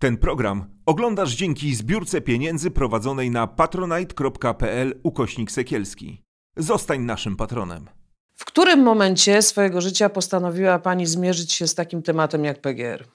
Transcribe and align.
Ten 0.00 0.16
program 0.16 0.64
oglądasz 0.86 1.34
dzięki 1.34 1.74
zbiórce 1.74 2.20
pieniędzy 2.20 2.70
prowadzonej 2.70 3.30
na 3.30 3.46
patronite.pl 3.46 5.00
ukośnik 5.02 5.50
sekielski. 5.50 6.22
Zostań 6.56 7.00
naszym 7.00 7.36
patronem. 7.36 7.88
W 8.34 8.44
którym 8.44 8.82
momencie 8.82 9.42
swojego 9.42 9.80
życia 9.80 10.08
postanowiła 10.08 10.78
Pani 10.78 11.06
zmierzyć 11.06 11.52
się 11.52 11.66
z 11.66 11.74
takim 11.74 12.02
tematem 12.02 12.44
jak 12.44 12.60
PGR? 12.60 13.04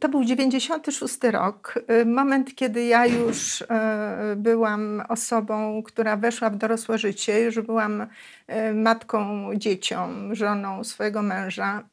To 0.00 0.08
był 0.08 0.24
96 0.24 1.18
rok, 1.32 1.74
moment, 2.06 2.54
kiedy 2.54 2.84
ja 2.84 3.06
już 3.06 3.62
e, 3.62 4.34
byłam 4.36 5.02
osobą, 5.08 5.82
która 5.82 6.16
weszła 6.16 6.50
w 6.50 6.56
dorosłe 6.56 6.98
życie, 6.98 7.40
już 7.40 7.60
byłam 7.60 8.06
e, 8.46 8.74
matką, 8.74 9.50
dziecią, 9.54 10.08
żoną 10.32 10.84
swojego 10.84 11.22
męża. 11.22 11.89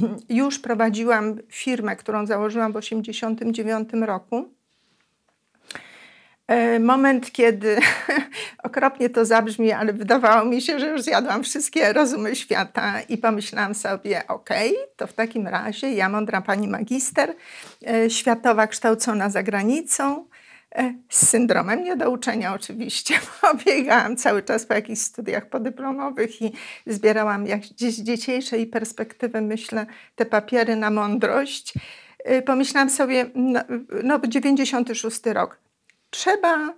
Już 0.28 0.58
prowadziłam 0.58 1.38
firmę, 1.48 1.96
którą 1.96 2.26
założyłam 2.26 2.72
w 2.72 2.80
1989 2.80 3.88
roku. 4.06 4.48
E, 6.46 6.78
moment, 6.78 7.32
kiedy 7.32 7.78
okropnie 8.62 9.10
to 9.10 9.24
zabrzmi, 9.24 9.72
ale 9.72 9.92
wydawało 9.92 10.44
mi 10.44 10.62
się, 10.62 10.78
że 10.78 10.86
już 10.86 11.02
zjadłam 11.02 11.42
wszystkie 11.42 11.92
rozumy 11.92 12.36
świata 12.36 13.00
i 13.08 13.18
pomyślałam 13.18 13.74
sobie, 13.74 14.22
okej, 14.28 14.74
to 14.96 15.06
w 15.06 15.12
takim 15.12 15.48
razie 15.48 15.92
ja, 15.92 16.08
mądra 16.08 16.40
pani 16.40 16.68
magister, 16.68 17.34
e, 17.86 18.10
światowa, 18.10 18.66
kształcona 18.66 19.30
za 19.30 19.42
granicą, 19.42 20.24
z 21.08 21.28
syndromem 21.28 21.84
niedouczenia 21.84 22.54
oczywiście, 22.54 23.14
bo 23.42 23.54
biegałam 23.54 24.16
cały 24.16 24.42
czas 24.42 24.66
po 24.66 24.74
jakichś 24.74 25.00
studiach 25.00 25.48
podyplomowych 25.48 26.42
i 26.42 26.52
zbierałam 26.86 27.46
jak 27.46 27.64
z 27.64 28.02
dzieciejszej 28.02 28.66
perspektywy, 28.66 29.40
myślę, 29.40 29.86
te 30.16 30.26
papiery 30.26 30.76
na 30.76 30.90
mądrość. 30.90 31.74
Pomyślałam 32.46 32.90
sobie, 32.90 33.26
no, 33.34 33.60
no 34.02 34.20
96 34.28 35.20
rok, 35.26 35.58
trzeba 36.10 36.74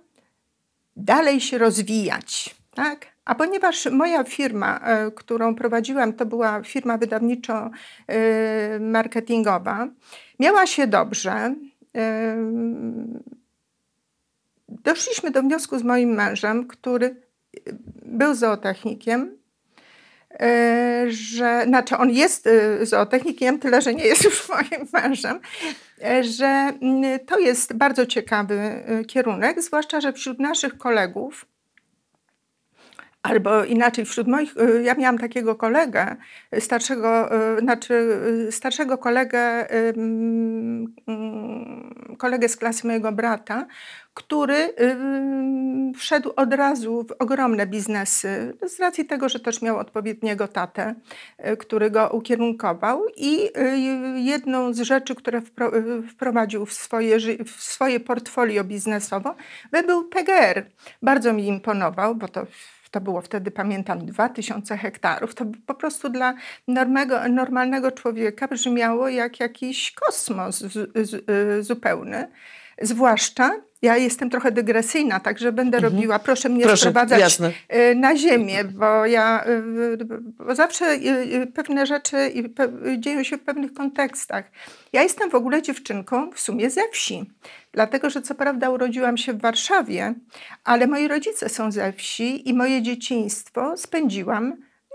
dalej 0.95 1.41
się 1.41 1.57
rozwijać. 1.57 2.55
Tak? 2.73 3.05
A 3.25 3.35
ponieważ 3.35 3.85
moja 3.91 4.23
firma, 4.23 4.79
e, 4.79 5.11
którą 5.11 5.55
prowadziłam, 5.55 6.13
to 6.13 6.25
była 6.25 6.63
firma 6.63 6.97
wydawniczo-marketingowa, 6.97 9.87
miała 10.39 10.67
się 10.67 10.87
dobrze, 10.87 11.55
doszliśmy 14.69 15.31
do 15.31 15.41
wniosku 15.41 15.79
z 15.79 15.83
moim 15.83 16.09
mężem, 16.09 16.67
który 16.67 17.21
był 18.05 18.33
zootechnikiem, 18.33 19.37
e, 20.39 21.05
że, 21.07 21.63
znaczy 21.67 21.97
on 21.97 22.09
jest 22.09 22.47
e, 22.47 22.85
zootechnikiem, 22.85 23.59
tyle 23.59 23.81
że 23.81 23.93
nie 23.93 24.05
jest 24.05 24.23
już 24.23 24.49
moim 24.49 24.87
mężem, 24.93 25.39
że 26.21 26.71
mm, 26.81 27.19
to 27.25 27.39
jest 27.39 27.73
bardzo 27.73 28.05
ciekawy 28.05 28.83
kierunek, 29.07 29.61
zwłaszcza, 29.61 30.01
że 30.01 30.13
wśród 30.13 30.39
naszych 30.39 30.77
kolegów, 30.77 31.45
albo 33.25 33.63
inaczej, 33.63 34.05
wśród 34.05 34.27
moich, 34.27 34.57
y, 34.57 34.83
ja 34.83 34.95
miałam 34.95 35.17
takiego 35.17 35.55
kolegę, 35.55 36.15
starszego, 36.59 37.35
y, 37.57 37.59
znaczy 37.59 38.19
starszego 38.51 38.97
kolegę, 38.97 39.69
mm, 39.69 40.95
kolegę 42.17 42.49
z 42.49 42.57
klasy 42.57 42.87
mojego 42.87 43.11
brata, 43.11 43.67
który 44.13 44.73
wszedł 45.95 46.31
od 46.35 46.53
razu 46.53 47.05
w 47.09 47.11
ogromne 47.19 47.67
biznesy, 47.67 48.57
z 48.67 48.79
racji 48.79 49.05
tego, 49.05 49.29
że 49.29 49.39
też 49.39 49.61
miał 49.61 49.77
odpowiedniego 49.77 50.47
tatę, 50.47 50.95
y, 51.53 51.57
który 51.57 51.91
go 51.91 52.09
ukierunkował. 52.09 53.05
I 53.17 53.49
y, 53.57 54.19
jedną 54.19 54.73
z 54.73 54.79
rzeczy, 54.79 55.15
które 55.15 55.39
y, 55.39 55.43
wprowadził 56.07 56.65
w 56.65 56.73
swoje, 56.73 57.19
w 57.45 57.49
swoje 57.49 57.99
portfolio 57.99 58.63
biznesowo, 58.63 59.35
był 59.87 60.03
PGR. 60.03 60.65
Bardzo 61.01 61.33
mi 61.33 61.47
imponował, 61.47 62.15
bo 62.15 62.27
to 62.27 62.45
to 62.95 63.01
było 63.01 63.21
wtedy, 63.21 63.51
pamiętam, 63.51 64.05
2000 64.05 64.77
hektarów. 64.77 65.35
To 65.35 65.45
po 65.65 65.73
prostu 65.73 66.09
dla 66.09 66.33
normalnego, 66.67 67.29
normalnego 67.29 67.91
człowieka 67.91 68.47
brzmiało 68.47 69.09
jak 69.09 69.39
jakiś 69.39 69.91
kosmos 69.91 70.59
z, 70.59 71.09
z, 71.09 71.65
zupełny. 71.65 72.27
Zwłaszcza, 72.81 73.51
ja 73.81 73.97
jestem 73.97 74.29
trochę 74.29 74.51
dygresyjna, 74.51 75.19
także 75.19 75.51
będę 75.51 75.77
mhm. 75.77 75.93
robiła, 75.93 76.19
proszę 76.19 76.49
mnie 76.49 76.63
proszę, 76.63 76.77
sprowadzać 76.77 77.19
jasne. 77.19 77.51
Y, 77.91 77.95
na 77.95 78.17
ziemię, 78.17 78.63
bo 78.63 79.05
ja 79.05 79.45
y, 79.47 79.97
bo 80.37 80.55
zawsze 80.55 80.85
y, 80.93 81.47
pewne 81.53 81.85
rzeczy 81.85 82.17
dzieją 82.97 83.23
się 83.23 83.37
w 83.37 83.43
pewnych 83.43 83.73
kontekstach. 83.73 84.51
Ja 84.93 85.03
jestem 85.03 85.29
w 85.29 85.35
ogóle 85.35 85.61
dziewczynką 85.61 86.31
w 86.31 86.39
sumie 86.39 86.69
ze 86.69 86.89
wsi, 86.91 87.31
dlatego 87.71 88.09
że 88.09 88.21
co 88.21 88.35
prawda 88.35 88.69
urodziłam 88.69 89.17
się 89.17 89.33
w 89.33 89.41
Warszawie, 89.41 90.13
ale 90.63 90.87
moi 90.87 91.07
rodzice 91.07 91.49
są 91.49 91.71
ze 91.71 91.93
wsi 91.93 92.49
i 92.49 92.53
moje 92.53 92.81
dzieciństwo 92.81 93.77
spędziłam 93.77 94.49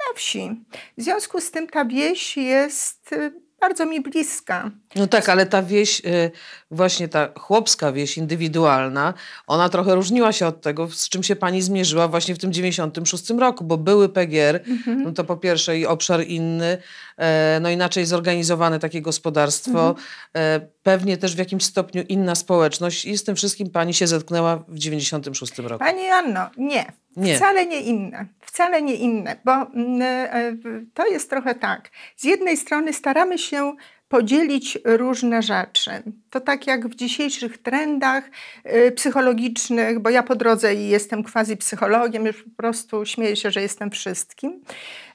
na 0.09 0.17
wsi. 0.17 0.65
W 0.99 1.03
związku 1.03 1.41
z 1.41 1.51
tym 1.51 1.67
ta 1.67 1.85
wieś 1.85 2.37
jest 2.37 3.15
bardzo 3.61 3.87
mi 3.87 4.01
bliska. 4.01 4.71
No 4.97 5.07
tak, 5.07 5.29
ale 5.29 5.47
ta 5.47 5.63
wieś, 5.63 6.01
y, 6.01 6.31
właśnie 6.71 7.09
ta 7.09 7.29
chłopska 7.39 7.93
wieś 7.93 8.19
indywidualna, 8.19 9.15
ona 9.47 9.69
trochę 9.69 9.95
różniła 9.95 10.33
się 10.33 10.47
od 10.47 10.61
tego, 10.61 10.89
z 10.91 11.09
czym 11.09 11.23
się 11.23 11.37
pani 11.37 11.63
zmierzyła 11.63 12.09
właśnie 12.09 12.35
w 12.35 12.39
tym 12.39 12.53
96 12.53 13.31
roku, 13.31 13.65
bo 13.65 13.77
były 13.77 14.09
PGR, 14.09 14.61
mhm. 14.67 15.03
no 15.03 15.13
to 15.13 15.25
po 15.25 15.37
pierwsze 15.37 15.79
i 15.79 15.87
obszar 15.87 16.27
inny, 16.27 16.79
e, 17.17 17.59
no 17.63 17.71
inaczej 17.71 18.07
zorganizowane 18.07 18.79
takie 18.79 19.03
gospodarstwo, 19.03 19.89
mhm. 19.89 20.07
E, 20.35 20.61
pewnie 20.83 21.17
też 21.17 21.35
w 21.35 21.39
jakimś 21.39 21.65
stopniu 21.65 22.03
inna 22.09 22.35
społeczność 22.35 23.05
i 23.05 23.19
z 23.19 23.25
tym 23.25 23.37
wszystkim 23.37 23.71
pani 23.71 23.95
się 23.95 24.07
zetknęła 24.07 24.65
w 24.69 24.79
96 24.79 25.59
roku. 25.59 25.85
Pani 25.85 26.09
Anno, 26.09 26.51
nie. 26.57 26.93
Nie. 27.17 27.37
Wcale 27.37 27.67
nie 27.67 27.81
inne, 27.81 28.27
wcale 28.41 28.83
nie 28.83 28.95
inne, 28.95 29.37
bo 29.45 29.53
mm, 29.53 30.03
e, 30.03 30.57
to 30.95 31.07
jest 31.07 31.31
trochę 31.31 31.55
tak. 31.55 31.91
Z 32.17 32.25
jednej 32.25 32.57
strony 32.57 32.93
staramy 32.93 33.39
się 33.39 33.77
podzielić 34.09 34.79
różne 34.85 35.43
rzeczy. 35.43 35.91
To 36.31 36.41
tak 36.41 36.67
jak 36.67 36.89
w 36.89 36.95
dzisiejszych 36.95 37.59
trendach 37.59 38.25
y, 38.67 38.93
psychologicznych, 38.93 39.99
bo 39.99 40.11
ja 40.11 40.23
po 40.23 40.37
drodze 40.37 40.75
jestem 40.75 41.23
quasi 41.25 41.57
psychologiem, 41.57 42.27
już 42.27 42.43
po 42.43 42.51
prostu 42.57 43.07
śmieję 43.07 43.37
się, 43.37 43.51
że 43.51 43.63
jestem 43.63 43.91
wszystkim, 43.91 44.61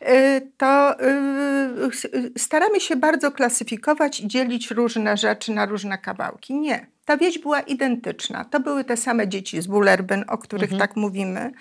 y, 0.01 0.51
to 0.57 1.01
y, 1.01 2.31
staramy 2.37 2.79
się 2.79 2.95
bardzo 2.95 3.31
klasyfikować 3.31 4.19
i 4.19 4.27
dzielić 4.27 4.71
różne 4.71 5.17
rzeczy 5.17 5.51
na 5.51 5.65
różne 5.65 5.97
kawałki. 5.97 6.55
Nie. 6.55 6.87
Ta 7.05 7.17
wieś 7.17 7.39
była 7.39 7.59
identyczna. 7.59 8.45
To 8.45 8.59
były 8.59 8.83
te 8.83 8.97
same 8.97 9.27
dzieci 9.27 9.61
z 9.61 9.67
Bullerbyn, 9.67 10.25
o 10.27 10.37
których 10.37 10.71
mhm. 10.71 10.79
tak 10.79 10.95
mówimy. 10.95 11.51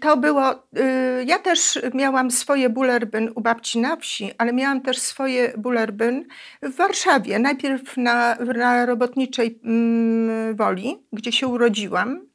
To 0.00 0.16
było, 0.16 0.62
ja 1.26 1.38
też 1.38 1.78
miałam 1.94 2.30
swoje 2.30 2.70
Bullerbyn 2.70 3.30
u 3.34 3.40
babci 3.40 3.78
na 3.78 3.96
wsi, 3.96 4.30
ale 4.38 4.52
miałam 4.52 4.80
też 4.80 4.98
swoje 4.98 5.52
Bullerbyn 5.56 6.24
w 6.62 6.76
Warszawie. 6.76 7.38
Najpierw 7.38 7.96
na, 7.96 8.36
na 8.56 8.86
robotniczej 8.86 9.60
mm, 9.64 10.56
Woli, 10.56 10.98
gdzie 11.12 11.32
się 11.32 11.46
urodziłam. 11.46 12.26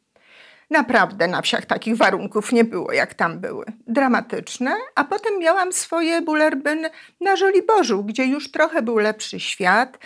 Naprawdę 0.70 1.28
na 1.28 1.42
wsiach 1.42 1.66
takich 1.66 1.98
warunków 1.98 2.52
nie 2.52 2.64
było, 2.64 2.92
jak 2.92 3.14
tam 3.14 3.40
były. 3.40 3.66
Dramatyczne. 3.88 4.72
A 4.96 5.04
potem 5.04 5.40
miałam 5.40 5.74
swoje 5.74 6.22
Bullerbyn 6.22 6.88
na 7.22 7.36
Żoliborzu, 7.36 8.04
gdzie 8.04 8.26
już 8.26 8.52
trochę 8.52 8.82
był 8.82 8.98
lepszy 8.98 9.40
świat 9.40 9.98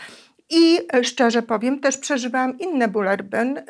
i 0.50 0.80
szczerze 1.04 1.42
powiem, 1.42 1.80
też 1.80 1.98
przeżywałam 1.98 2.60
inne 2.60 2.88
bullerbyn, 2.88 3.58
e, 3.58 3.64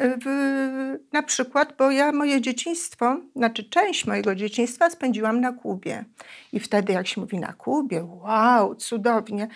na 1.11 1.23
przykład, 1.23 1.73
bo 1.77 1.91
ja 1.91 2.11
moje 2.11 2.41
dzieciństwo, 2.41 3.17
znaczy 3.35 3.63
część 3.63 4.05
mojego 4.05 4.35
dzieciństwa 4.35 4.89
spędziłam 4.89 5.41
na 5.41 5.51
Kubie. 5.51 6.05
I 6.53 6.59
wtedy, 6.59 6.93
jak 6.93 7.07
się 7.07 7.21
mówi 7.21 7.39
na 7.39 7.53
Kubie, 7.53 8.03
wow, 8.03 8.75
cudownie. 8.75 9.47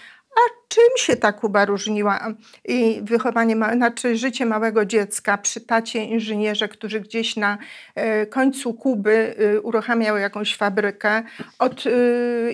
Czym 0.67 0.97
się 0.97 1.15
ta 1.15 1.31
Kuba 1.33 1.65
różniła 1.65 2.27
i 2.65 2.99
wychowanie, 3.03 3.55
znaczy 3.55 4.17
życie 4.17 4.45
małego 4.45 4.85
dziecka 4.85 5.37
przy 5.37 5.61
tacie 5.61 6.03
inżynierze, 6.03 6.67
który 6.67 7.01
gdzieś 7.01 7.35
na 7.35 7.57
e, 7.95 8.25
końcu 8.25 8.73
Kuby 8.73 9.35
uruchamiał 9.63 10.17
jakąś 10.17 10.55
fabrykę 10.55 11.23
od, 11.59 11.83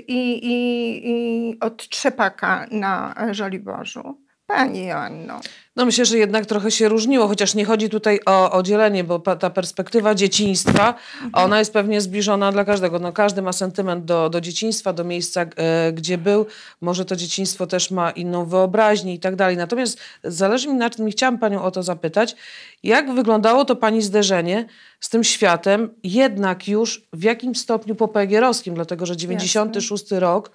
i, 0.08 0.40
i, 0.44 1.10
i 1.10 1.60
od 1.60 1.90
trzepaka 1.90 2.68
na 2.72 3.16
Żoliborzu? 3.32 4.23
Pani 4.48 4.86
Joanno. 4.86 5.40
No 5.76 5.86
myślę, 5.86 6.06
że 6.06 6.18
jednak 6.18 6.46
trochę 6.46 6.72
się 6.72 6.90
różniło, 6.90 7.28
chociaż 7.28 7.56
nie 7.56 7.66
chodzi 7.66 7.90
tutaj 7.90 8.20
o, 8.26 8.52
o 8.52 8.64
dzielenie, 8.64 9.04
bo 9.04 9.20
ta 9.20 9.50
perspektywa 9.50 10.16
dzieciństwa, 10.16 10.96
mhm. 11.24 11.32
ona 11.34 11.60
jest 11.60 11.74
pewnie 11.74 12.02
zbliżona 12.02 12.52
dla 12.52 12.66
każdego. 12.66 13.00
No, 13.00 13.14
każdy 13.14 13.42
ma 13.42 13.54
sentyment 13.54 14.06
do, 14.06 14.30
do 14.30 14.42
dzieciństwa, 14.42 14.94
do 14.94 15.04
miejsca, 15.04 15.42
e, 15.42 15.94
gdzie 15.94 16.18
był. 16.18 16.46
Może 16.82 17.06
to 17.06 17.16
dzieciństwo 17.16 17.68
też 17.68 17.92
ma 17.92 18.12
inną 18.12 18.46
wyobraźnię 18.46 19.14
i 19.14 19.20
tak 19.20 19.36
dalej. 19.36 19.58
Natomiast 19.58 20.00
zależy 20.24 20.68
mi 20.68 20.74
na 20.74 20.90
tym 20.90 21.10
i 21.10 21.12
chciałam 21.12 21.38
Panią 21.38 21.64
o 21.64 21.72
to 21.72 21.84
zapytać, 21.84 22.36
jak 22.84 23.14
wyglądało 23.14 23.66
to 23.66 23.76
Pani 23.76 24.02
zderzenie 24.02 24.66
z 25.00 25.10
tym 25.10 25.24
światem, 25.24 25.90
jednak 26.04 26.68
już 26.68 27.08
w 27.14 27.24
jakim 27.24 27.56
stopniu 27.56 27.96
popegierowskim, 27.96 28.76
dlatego 28.76 29.06
że 29.06 29.18
96 29.18 30.04
Jasne. 30.04 30.20
rok 30.20 30.52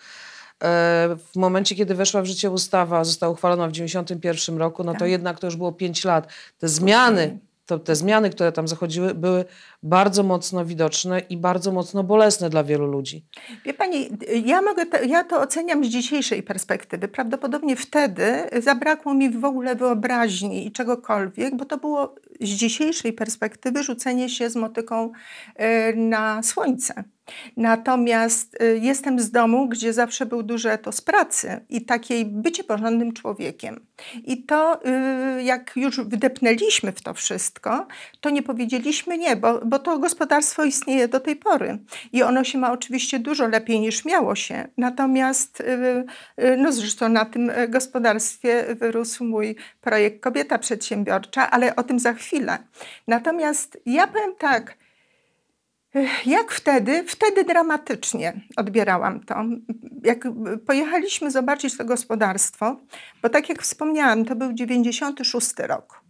w 1.19 1.37
momencie, 1.37 1.75
kiedy 1.75 1.95
weszła 1.95 2.23
w 2.23 2.27
życie 2.27 2.51
ustawa, 2.51 3.05
została 3.05 3.33
uchwalona 3.33 3.69
w 3.69 3.73
91 3.73 4.59
roku, 4.59 4.85
no 4.85 4.93
to 4.93 4.99
Tak. 4.99 5.09
jednak 5.09 5.39
to 5.39 5.47
już 5.47 5.57
było 5.57 5.73
5 5.73 6.05
lat. 6.05 6.29
Te 6.59 6.69
zmiany, 6.69 7.39
to, 7.69 7.79
te 7.79 7.97
zmiany, 7.97 8.31
które 8.31 8.53
tam 8.53 8.69
zachodziły, 8.69 9.15
były 9.15 9.45
bardzo 9.83 10.23
mocno 10.23 10.65
widoczne 10.65 11.21
i 11.21 11.37
bardzo 11.37 11.73
mocno 11.73 12.05
bolesne 12.05 12.51
dla 12.51 12.65
wielu 12.65 12.87
ludzi. 12.87 13.25
Wie 13.65 13.75
pani, 13.75 14.11
ja, 14.45 14.63
mogę 14.63 14.87
to, 14.87 15.05
ja 15.05 15.25
to 15.25 15.41
oceniam 15.41 15.85
z 15.85 15.89
dzisiejszej 15.89 16.43
perspektywy. 16.43 17.09
Prawdopodobnie 17.09 17.77
wtedy 17.77 18.51
zabrakło 18.63 19.15
mi 19.15 19.31
w 19.31 19.45
ogóle 19.45 19.75
wyobraźni 19.75 20.67
i 20.67 20.73
czegokolwiek, 20.73 21.57
bo 21.57 21.65
to 21.65 21.77
było 21.77 22.15
z 22.41 22.49
dzisiejszej 22.49 23.13
perspektywy 23.13 23.83
rzucenie 23.83 24.29
się 24.29 24.51
z 24.51 24.57
motyką 24.57 25.13
e, 25.57 25.93
na 25.93 26.43
słońce. 26.43 27.05
Natomiast 27.57 28.57
e, 28.61 28.65
jestem 28.65 29.21
z 29.21 29.31
domu, 29.31 29.69
gdzie 29.69 29.93
zawsze 29.93 30.27
był 30.27 30.43
duży 30.43 30.71
etos 30.71 31.01
pracy 31.01 31.61
i 31.69 31.85
takiej 31.85 32.25
bycie 32.25 32.65
porządnym 32.65 33.13
człowiekiem. 33.13 33.87
I 34.25 34.43
to, 34.43 34.81
y, 35.39 35.43
jak 35.43 35.73
już 35.77 36.01
wdepnęliśmy 36.01 36.93
w 36.93 37.03
to 37.03 37.15
wszystko, 37.15 37.87
to 38.21 38.31
nie 38.31 38.43
powiedzieliśmy 38.43 39.19
nie, 39.19 39.37
bo, 39.37 39.61
bo 39.67 39.79
to 39.79 39.99
gospodarstwo 39.99 40.65
istnieje 40.65 41.09
do 41.09 41.21
tej 41.21 41.37
pory 41.37 41.79
i 42.13 42.23
ono 42.23 42.45
się 42.45 42.59
ma 42.59 42.73
oczywiście 42.73 43.19
dużo 43.19 43.49
lepiej 43.49 43.81
niż 43.81 44.05
miało 44.05 44.35
się. 44.35 44.69
Natomiast, 44.77 45.61
y, 45.61 45.65
y, 46.45 46.57
no 46.57 46.73
zresztą 46.73 47.09
na 47.09 47.25
tym 47.25 47.51
y, 47.51 47.69
gospodarstwie 47.69 48.75
wyrósł 48.75 49.25
mój 49.25 49.57
projekt 49.81 50.21
Kobieta 50.21 50.59
Przedsiębiorcza, 50.59 51.51
ale 51.51 51.77
o 51.77 51.83
tym 51.83 51.99
za 51.99 52.13
chwilę. 52.13 52.59
Natomiast 53.07 53.79
ja 53.87 54.07
powiem 54.07 54.35
tak, 54.39 54.77
jak 56.27 56.53
wtedy? 56.53 57.05
Wtedy 57.07 57.45
dramatycznie 57.45 58.41
odbierałam 58.57 59.21
to. 59.21 59.35
Jak 60.05 60.29
pojechaliśmy 60.67 61.31
zobaczyć 61.31 61.77
to 61.77 61.85
gospodarstwo, 61.85 62.77
bo 63.23 63.29
tak 63.29 63.49
jak 63.49 63.63
wspomniałam, 63.63 64.25
to 64.25 64.37
był 64.37 64.53
96 64.53 65.55
rok. 65.59 66.01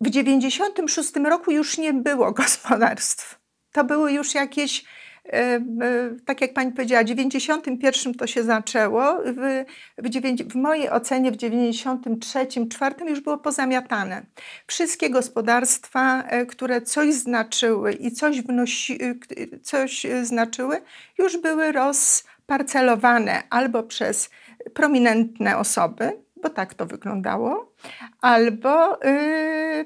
W 0.00 0.10
96 0.10 1.12
roku 1.24 1.50
już 1.50 1.78
nie 1.78 1.92
było 1.92 2.32
gospodarstw. 2.42 3.40
To 3.72 3.84
były 3.84 4.12
już 4.12 4.34
jakieś, 4.34 4.84
tak 6.24 6.40
jak 6.40 6.52
pani 6.52 6.72
powiedziała, 6.72 7.02
w 7.02 7.06
91 7.06 8.14
to 8.14 8.26
się 8.26 8.44
zaczęło. 8.44 9.18
W, 9.24 9.64
w, 9.98 10.52
w 10.52 10.54
mojej 10.54 10.90
ocenie 10.90 11.32
w 11.32 11.36
93, 11.36 12.46
4 12.70 12.94
już 13.08 13.20
było 13.20 13.38
pozamiatane. 13.38 14.26
Wszystkie 14.66 15.10
gospodarstwa, 15.10 16.22
e, 16.22 16.46
które 16.46 16.82
coś 16.82 17.14
znaczyły 17.14 17.92
i 17.92 18.12
coś, 18.12 18.42
wnosi, 18.42 18.98
e, 19.04 19.14
coś 19.62 20.06
e, 20.06 20.24
znaczyły, 20.24 20.82
już 21.18 21.36
były 21.36 21.72
rozparcelowane 21.72 23.42
albo 23.50 23.82
przez 23.82 24.30
prominentne 24.74 25.56
osoby, 25.56 26.12
bo 26.42 26.48
tak 26.50 26.74
to 26.74 26.86
wyglądało, 26.86 27.72
albo 28.20 28.98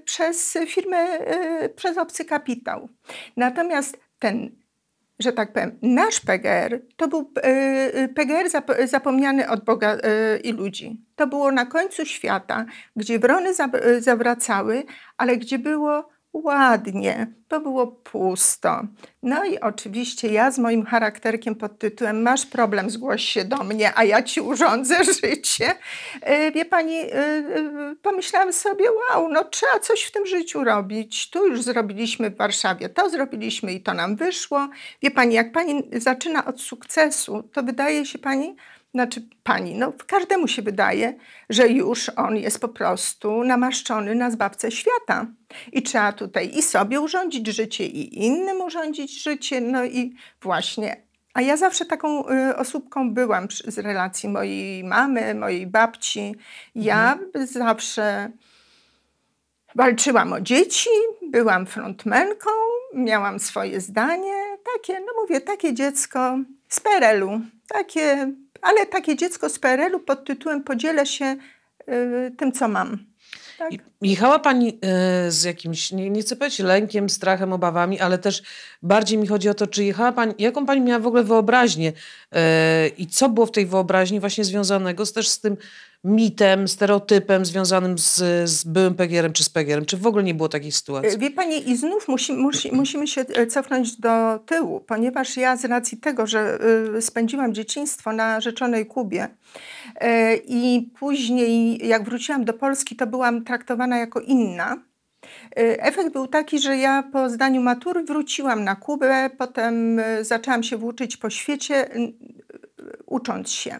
przez 0.04 0.58
firmy, 0.66 1.18
przez 1.76 1.98
obcy 1.98 2.24
kapitał. 2.24 2.88
Natomiast 3.36 3.98
ten, 4.18 4.63
że 5.18 5.32
tak 5.32 5.52
powiem, 5.52 5.78
nasz 5.82 6.20
PGR 6.20 6.82
to 6.96 7.08
był 7.08 7.32
y, 7.38 7.48
y, 7.98 8.08
PGR 8.08 8.46
zap- 8.46 8.86
zapomniany 8.86 9.48
od 9.48 9.64
Boga 9.64 9.94
y, 9.94 10.00
i 10.38 10.52
ludzi. 10.52 11.00
To 11.16 11.26
było 11.26 11.52
na 11.52 11.66
końcu 11.66 12.04
świata, 12.06 12.64
gdzie 12.96 13.18
wrony 13.18 13.54
za, 13.54 13.68
zawracały, 13.98 14.84
ale 15.16 15.36
gdzie 15.36 15.58
było 15.58 16.13
ładnie, 16.34 17.26
to 17.48 17.60
było 17.60 17.86
pusto. 17.86 18.82
No 19.22 19.44
i 19.44 19.60
oczywiście 19.60 20.28
ja 20.28 20.50
z 20.50 20.58
moim 20.58 20.84
charakterkiem 20.86 21.54
pod 21.54 21.78
tytułem 21.78 22.22
Masz 22.22 22.46
problem, 22.46 22.90
zgłoś 22.90 23.24
się 23.24 23.44
do 23.44 23.64
mnie, 23.64 23.92
a 23.94 24.04
ja 24.04 24.22
ci 24.22 24.40
urządzę 24.40 25.04
życie. 25.22 25.74
E, 26.20 26.52
Wie 26.52 26.64
pani, 26.64 26.96
e, 26.96 27.14
e, 27.14 27.96
pomyślałam 28.02 28.52
sobie, 28.52 28.84
wow, 28.92 29.28
no 29.28 29.44
trzeba 29.44 29.80
coś 29.80 30.02
w 30.02 30.12
tym 30.12 30.26
życiu 30.26 30.64
robić. 30.64 31.30
Tu 31.30 31.46
już 31.46 31.62
zrobiliśmy 31.62 32.30
w 32.30 32.36
Warszawie, 32.36 32.88
to 32.88 33.10
zrobiliśmy 33.10 33.72
i 33.72 33.80
to 33.80 33.94
nam 33.94 34.16
wyszło. 34.16 34.68
Wie 35.02 35.10
pani, 35.10 35.34
jak 35.34 35.52
pani 35.52 35.90
zaczyna 35.92 36.44
od 36.44 36.60
sukcesu, 36.60 37.42
to 37.52 37.62
wydaje 37.62 38.06
się 38.06 38.18
pani, 38.18 38.56
znaczy 38.94 39.22
pani, 39.42 39.74
no 39.74 39.92
każdemu 40.06 40.48
się 40.48 40.62
wydaje, 40.62 41.14
że 41.50 41.68
już 41.68 42.08
on 42.08 42.36
jest 42.36 42.60
po 42.60 42.68
prostu 42.68 43.44
namaszczony 43.44 44.14
na 44.14 44.30
zbawcę 44.30 44.70
świata. 44.70 45.26
I 45.72 45.82
trzeba 45.82 46.12
tutaj 46.12 46.50
i 46.58 46.62
sobie 46.62 47.00
urządzić 47.00 47.46
życie, 47.46 47.86
i 47.86 48.24
innym 48.24 48.60
urządzić 48.60 49.22
życie. 49.22 49.60
No 49.60 49.84
i 49.84 50.14
właśnie. 50.42 50.96
A 51.34 51.40
ja 51.40 51.56
zawsze 51.56 51.84
taką 51.84 52.28
y, 52.28 52.56
osóbką 52.56 53.14
byłam 53.14 53.48
przy- 53.48 53.70
z 53.70 53.78
relacji 53.78 54.28
mojej 54.28 54.84
mamy, 54.84 55.34
mojej 55.34 55.66
babci. 55.66 56.34
Ja 56.74 57.18
zawsze 57.44 58.30
walczyłam 59.74 60.32
o 60.32 60.40
dzieci, 60.40 60.90
byłam 61.30 61.66
frontmenką, 61.66 62.50
miałam 62.94 63.40
swoje 63.40 63.80
zdanie. 63.80 64.32
Takie, 64.74 65.00
no 65.00 65.06
mówię, 65.22 65.40
takie 65.40 65.74
dziecko 65.74 66.38
z 66.68 66.80
PRL-u. 66.80 67.40
Takie, 67.68 68.32
ale 68.64 68.86
takie 68.86 69.16
dziecko 69.16 69.48
z 69.48 69.58
PRL-u 69.58 70.00
pod 70.00 70.24
tytułem 70.24 70.64
podzielę 70.64 71.06
się 71.06 71.36
y, 71.88 72.32
tym, 72.38 72.52
co 72.52 72.68
mam. 72.68 72.98
Tak. 73.58 73.72
I 73.72 73.80
Jechała 74.04 74.38
pani 74.38 74.68
e, 74.68 75.30
z 75.30 75.44
jakimś, 75.44 75.92
nie, 75.92 76.10
nie 76.10 76.22
chcę 76.22 76.36
powiedzieć 76.36 76.58
lękiem, 76.58 77.10
strachem, 77.10 77.52
obawami, 77.52 78.00
ale 78.00 78.18
też 78.18 78.42
bardziej 78.82 79.18
mi 79.18 79.26
chodzi 79.26 79.48
o 79.48 79.54
to, 79.54 79.66
czy 79.66 79.84
jechała 79.84 80.12
pani, 80.12 80.34
jaką 80.38 80.66
pani 80.66 80.80
miała 80.80 81.00
w 81.00 81.06
ogóle 81.06 81.24
wyobraźnię 81.24 81.92
e, 82.32 82.88
i 82.88 83.06
co 83.06 83.28
było 83.28 83.46
w 83.46 83.50
tej 83.50 83.66
wyobraźni 83.66 84.20
właśnie 84.20 84.44
związanego 84.44 85.06
z, 85.06 85.12
też 85.12 85.28
z 85.28 85.40
tym 85.40 85.56
mitem, 86.04 86.68
stereotypem 86.68 87.44
związanym 87.44 87.98
z, 87.98 88.14
z 88.50 88.64
byłym 88.64 88.94
PGR-em 88.94 89.32
czy 89.32 89.44
z 89.44 89.48
PGR-em? 89.48 89.86
Czy 89.86 89.96
w 89.96 90.06
ogóle 90.06 90.24
nie 90.24 90.34
było 90.34 90.48
takiej 90.48 90.72
sytuacji? 90.72 91.18
Wie 91.18 91.30
pani, 91.30 91.70
i 91.70 91.76
znów 91.76 92.08
musi, 92.08 92.32
musi, 92.32 92.72
musimy 92.72 93.06
się 93.06 93.20
e, 93.20 93.46
cofnąć 93.46 93.96
do 93.96 94.38
tyłu, 94.46 94.80
ponieważ 94.80 95.36
ja 95.36 95.56
z 95.56 95.64
racji 95.64 95.98
tego, 95.98 96.26
że 96.26 96.58
spędziłam 97.00 97.54
dzieciństwo 97.54 98.12
na 98.12 98.40
rzeczonej 98.40 98.86
Kubie 98.86 99.28
e, 99.94 100.36
i 100.36 100.90
później 100.98 101.86
jak 101.88 102.04
wróciłam 102.04 102.44
do 102.44 102.52
Polski, 102.52 102.96
to 102.96 103.06
byłam 103.06 103.44
traktowana 103.44 103.93
jako 103.96 104.20
inna. 104.20 104.76
E, 105.56 105.82
Efekt 105.82 106.12
był 106.12 106.26
taki, 106.26 106.58
że 106.58 106.76
ja 106.76 107.02
po 107.12 107.30
zdaniu 107.30 107.60
matury 107.62 108.02
wróciłam 108.04 108.64
na 108.64 108.76
Kubę, 108.76 109.30
potem 109.38 109.98
e, 109.98 110.24
zaczęłam 110.24 110.62
się 110.62 110.76
włóczyć 110.76 111.16
po 111.16 111.30
świecie, 111.30 111.90
n- 111.90 112.12
ucząc 113.06 113.50
się. 113.50 113.78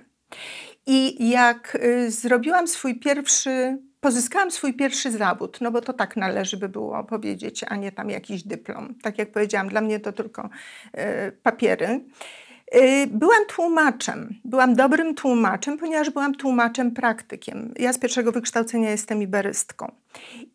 I 0.87 1.29
jak 1.31 1.79
y, 1.85 2.11
zrobiłam 2.11 2.69
swój 2.69 2.95
pierwszy, 2.99 3.79
pozyskałam 4.00 4.50
swój 4.50 4.75
pierwszy 4.75 5.11
zawód, 5.11 5.59
no 5.61 5.71
bo 5.71 5.81
to 5.81 5.93
tak 5.93 6.17
należy 6.17 6.57
by 6.57 6.69
było 6.69 7.05
powiedzieć, 7.05 7.65
a 7.69 7.77
nie 7.77 7.93
tam 7.93 8.11
jakiś 8.11 8.43
dyplom. 8.43 8.95
Tak 9.03 9.19
jak 9.19 9.33
powiedziałam, 9.33 9.69
dla 9.69 9.81
mnie 9.81 10.00
to 10.00 10.12
tylko 10.12 10.49
y, 11.29 11.33
papiery. 11.43 12.00
Y, 12.77 13.07
Byłam 13.07 13.47
tłumaczem. 13.49 14.35
Byłam 14.45 14.75
dobrym 14.75 15.15
tłumaczem, 15.15 15.79
ponieważ 15.79 16.11
byłam 16.11 16.35
tłumaczem 16.35 16.91
praktykiem. 16.91 17.75
Ja 17.79 17.93
z 17.93 17.99
pierwszego 17.99 18.33
wykształcenia 18.33 18.91
jestem 18.91 19.23
iberystką. 19.23 19.93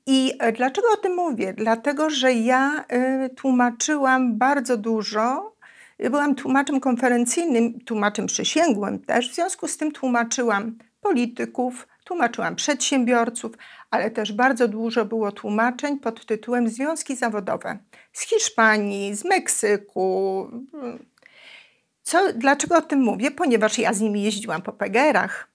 I 0.06 0.34
e, 0.40 0.52
dlaczego 0.52 0.88
o 0.94 0.98
tym 0.98 1.16
mówię? 1.16 1.54
Dlatego, 1.54 2.10
że 2.10 2.34
ja 2.34 2.86
y, 3.26 3.30
tłumaczyłam 3.30 4.38
bardzo 4.38 4.78
dużo. 4.78 5.56
Byłam 6.00 6.36
tłumaczem 6.36 6.80
konferencyjnym, 6.80 7.80
tłumaczem 7.80 8.26
przysięgłym 8.26 9.00
też. 9.00 9.32
W 9.32 9.36
związku 9.36 9.68
z 9.68 9.78
tym 9.78 9.92
tłumaczyłam 9.92 10.78
polityków, 11.02 11.88
tłumaczyłam 12.04 12.56
przedsiębiorców, 12.56 13.52
ale 13.92 14.12
też 14.12 14.34
bardzo 14.34 14.68
dużo 14.68 15.06
było 15.06 15.32
tłumaczeń 15.32 16.00
pod 16.00 16.26
tytułem 16.26 16.70
Związki 16.70 17.16
Zawodowe 17.16 17.78
z 18.14 18.22
Hiszpanii, 18.22 19.16
z 19.16 19.26
Meksyku, 19.26 20.48
co, 22.10 22.34
dlaczego 22.36 22.78
o 22.78 22.82
tym 22.82 23.00
mówię? 23.00 23.32
Ponieważ 23.32 23.80
ja 23.80 23.94
z 23.94 24.02
nimi 24.02 24.24
jeździłam 24.24 24.62
po 24.62 24.74
PGR-ach 24.74 25.49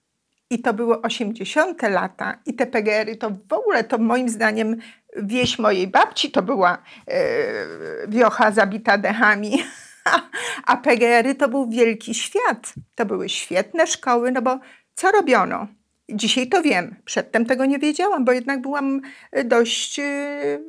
i 0.49 0.61
to 0.61 0.73
były 0.73 1.01
80. 1.01 1.81
lata 1.81 2.37
i 2.45 2.53
te 2.53 2.67
PGR-y 2.67 3.15
to 3.15 3.31
w 3.49 3.53
ogóle 3.53 3.83
to 3.83 3.97
moim 3.97 4.29
zdaniem 4.29 4.77
wieś 5.17 5.59
mojej 5.59 5.87
babci 5.87 6.31
to 6.31 6.41
była 6.41 6.77
e, 7.07 7.17
wiocha 8.07 8.51
zabita 8.51 8.97
dechami, 8.97 9.63
a 10.65 10.77
PGR-y 10.77 11.35
to 11.35 11.49
był 11.49 11.69
wielki 11.69 12.13
świat. 12.13 12.73
To 12.95 13.05
były 13.05 13.29
świetne 13.29 13.87
szkoły, 13.87 14.31
no 14.31 14.41
bo 14.41 14.59
co 14.95 15.11
robiono? 15.11 15.67
Dzisiaj 16.09 16.47
to 16.49 16.61
wiem, 16.61 16.95
przedtem 17.05 17.45
tego 17.45 17.65
nie 17.65 17.79
wiedziałam, 17.79 18.25
bo 18.25 18.31
jednak 18.31 18.61
byłam 18.61 19.01
e, 19.31 19.43
dość 19.43 19.99
e, 19.99 20.59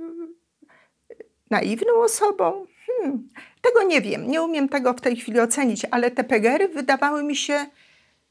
naiwną 1.50 1.92
osobą. 2.04 2.66
Hmm. 2.87 3.28
Tego 3.61 3.83
nie 3.83 4.00
wiem, 4.00 4.30
nie 4.30 4.42
umiem 4.42 4.68
tego 4.68 4.92
w 4.92 5.00
tej 5.00 5.16
chwili 5.16 5.40
ocenić, 5.40 5.87
ale 5.90 6.11
te 6.11 6.25
PGR-y 6.25 6.68
wydawały 6.68 7.23
mi 7.23 7.37
się 7.37 7.66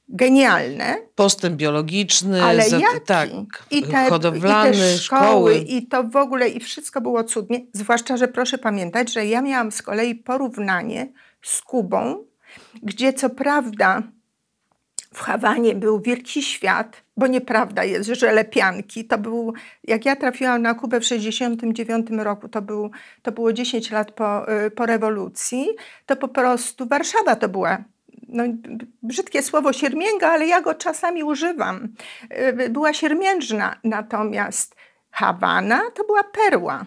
genialne, 0.09 0.95
Postęp 1.15 1.55
biologiczny, 1.55 2.43
ale 2.43 2.69
za- 2.69 2.79
jaki? 2.79 3.01
tak, 3.05 3.29
I 3.71 3.83
te, 3.83 4.09
hodowlany, 4.09 4.69
i 4.69 4.73
te 4.73 4.97
szkoły, 4.97 5.21
szkoły. 5.21 5.55
i 5.55 5.87
to 5.87 6.03
w 6.03 6.15
ogóle, 6.15 6.49
i 6.49 6.59
wszystko 6.59 7.01
było 7.01 7.23
cudnie. 7.23 7.65
Zwłaszcza, 7.73 8.17
że 8.17 8.27
proszę 8.27 8.57
pamiętać, 8.57 9.13
że 9.13 9.25
ja 9.25 9.41
miałam 9.41 9.71
z 9.71 9.81
kolei 9.81 10.15
porównanie 10.15 11.07
z 11.41 11.61
Kubą, 11.61 12.23
gdzie 12.83 13.13
co 13.13 13.29
prawda 13.29 14.03
w 15.13 15.19
Hawanie 15.21 15.75
był 15.75 16.01
wielki 16.01 16.43
świat, 16.43 17.03
bo 17.17 17.27
nieprawda 17.27 17.83
jest, 17.83 18.09
że 18.09 18.31
lepianki 18.31 19.05
to 19.05 19.17
był, 19.17 19.53
jak 19.83 20.05
ja 20.05 20.15
trafiłam 20.15 20.61
na 20.61 20.73
Kubę 20.73 20.99
w 20.99 21.03
1969 21.03 22.23
roku, 22.23 22.47
to, 22.49 22.61
był, 22.61 22.91
to 23.21 23.31
było 23.31 23.53
10 23.53 23.91
lat 23.91 24.11
po, 24.11 24.51
y, 24.65 24.71
po 24.71 24.85
rewolucji, 24.85 25.67
to 26.05 26.15
po 26.15 26.27
prostu 26.27 26.87
Warszawa 26.87 27.35
to 27.35 27.49
była 27.49 27.83
no, 28.35 28.43
brzydkie 29.03 29.43
słowo 29.43 29.73
siermięga, 29.73 30.31
ale 30.31 30.47
ja 30.47 30.61
go 30.61 30.75
czasami 30.75 31.23
używam. 31.23 31.87
Y, 32.59 32.69
była 32.69 32.93
siermiężna, 32.93 33.75
natomiast 33.83 34.75
Hawana 35.11 35.81
to 35.93 36.03
była 36.03 36.23
perła. 36.23 36.85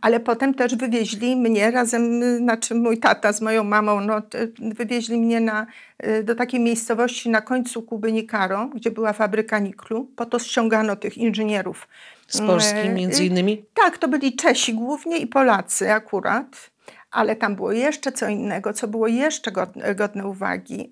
Ale 0.00 0.20
potem 0.20 0.54
też 0.54 0.76
wywieźli 0.76 1.36
mnie 1.36 1.70
razem, 1.70 2.22
znaczy 2.38 2.74
mój 2.74 2.98
tata 2.98 3.32
z 3.32 3.40
moją 3.40 3.64
mamą, 3.64 4.00
no, 4.00 4.22
wywieźli 4.58 5.18
mnie 5.18 5.40
na, 5.40 5.66
y, 6.06 6.22
do 6.22 6.34
takiej 6.34 6.60
miejscowości 6.60 7.30
na 7.30 7.40
końcu 7.40 7.82
Kuby 7.82 8.12
Nikaro, 8.12 8.70
gdzie 8.74 8.90
była 8.90 9.12
fabryka 9.12 9.58
niklu. 9.58 10.04
Po 10.16 10.26
to 10.26 10.38
ściągano 10.38 10.96
tych 10.96 11.18
inżynierów. 11.18 11.88
Z 12.28 12.40
Polski 12.40 12.78
Y, 12.78 12.94
między 12.94 13.24
innymi? 13.24 13.64
Tak, 13.74 13.98
to 13.98 14.08
byli 14.08 14.36
Czesi 14.36 14.74
głównie 14.74 15.18
i 15.18 15.26
Polacy 15.26 15.92
akurat. 15.92 16.73
Ale 17.14 17.36
tam 17.36 17.56
było 17.56 17.72
jeszcze 17.72 18.12
co 18.12 18.28
innego, 18.28 18.72
co 18.72 18.88
było 18.88 19.06
jeszcze 19.06 19.52
godne, 19.94 20.26
uwagi 20.26 20.90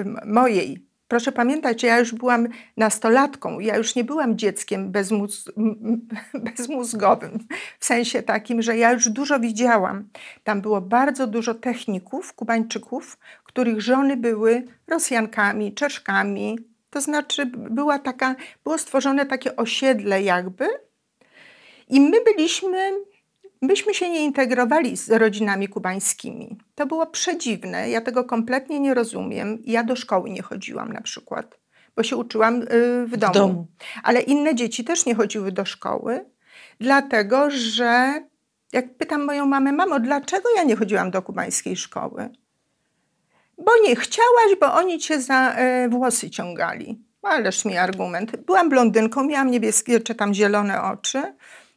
y, 0.00 0.26
mojej 0.26 0.86
Proszę 1.08 1.32
pamiętać, 1.32 1.82
ja 1.82 1.98
już 1.98 2.14
byłam 2.14 2.48
nastolatką, 2.76 3.60
ja 3.60 3.76
już 3.76 3.94
nie 3.94 4.04
byłam 4.04 4.38
dzieckiem 4.38 4.90
bezmóz 4.92 5.52
bezmózgowym, 6.56 7.38
w 7.78 7.84
sensie 7.84 8.22
takim, 8.22 8.62
że 8.62 8.76
ja 8.76 8.92
już 8.92 9.08
dużo 9.08 9.40
widziałam. 9.40 10.08
Tam 10.44 10.60
było 10.60 10.80
bardzo 10.80 11.26
dużo 11.26 11.54
techników, 11.54 12.32
Kubańczyków, 12.32 13.18
których 13.44 13.80
żony 13.80 14.16
były 14.16 14.62
Rosjankami, 14.88 15.74
Czeszkami. 15.74 16.58
To 16.90 17.00
znaczy 17.00 17.46
była 17.46 17.98
taka, 17.98 18.34
było 18.64 18.78
stworzone 18.78 19.26
takie 19.26 19.56
osiedle 19.56 20.22
jakby 20.22 20.66
i 21.88 22.00
my 22.00 22.20
byliśmy 22.24 22.92
Myśmy 23.64 23.94
się 23.94 24.10
nie 24.10 24.24
integrowali 24.24 24.96
z 24.96 25.10
rodzinami 25.10 25.68
kubańskimi. 25.68 26.58
To 26.74 26.86
było 26.86 27.06
przedziwne. 27.06 27.90
Ja 27.90 28.00
tego 28.00 28.24
kompletnie 28.24 28.80
nie 28.80 28.94
rozumiem. 28.94 29.58
Ja 29.64 29.84
do 29.84 29.96
szkoły 29.96 30.30
nie 30.30 30.42
chodziłam 30.42 30.92
na 30.92 31.00
przykład, 31.00 31.58
bo 31.96 32.02
się 32.02 32.16
uczyłam 32.16 32.62
y, 32.62 32.66
w 33.06 33.16
domu. 33.16 33.32
w 33.32 33.34
domu. 33.34 33.66
Ale 34.02 34.20
inne 34.20 34.54
dzieci 34.54 34.84
też 34.84 35.06
nie 35.06 35.14
chodziły 35.14 35.52
do 35.52 35.64
szkoły, 35.64 36.24
dlatego 36.80 37.50
że 37.50 38.22
jak 38.72 38.94
pytam 38.94 39.24
moją 39.24 39.46
mamę, 39.46 39.72
mamo, 39.72 40.00
dlaczego 40.00 40.48
ja 40.56 40.64
nie 40.64 40.76
chodziłam 40.76 41.10
do 41.10 41.22
kubańskiej 41.22 41.76
szkoły? 41.76 42.28
Bo 43.58 43.72
nie 43.88 43.96
chciałaś, 43.96 44.58
bo 44.60 44.74
oni 44.74 44.98
cię 44.98 45.20
za 45.20 45.56
y, 45.84 45.88
włosy 45.88 46.30
ciągali. 46.30 47.04
Ależ 47.22 47.64
mi 47.64 47.76
argument. 47.76 48.36
Byłam 48.36 48.68
blondynką, 48.68 49.24
miałam 49.24 49.50
niebieskie 49.50 50.00
czy 50.00 50.14
tam 50.14 50.34
zielone 50.34 50.82
oczy. 50.82 51.34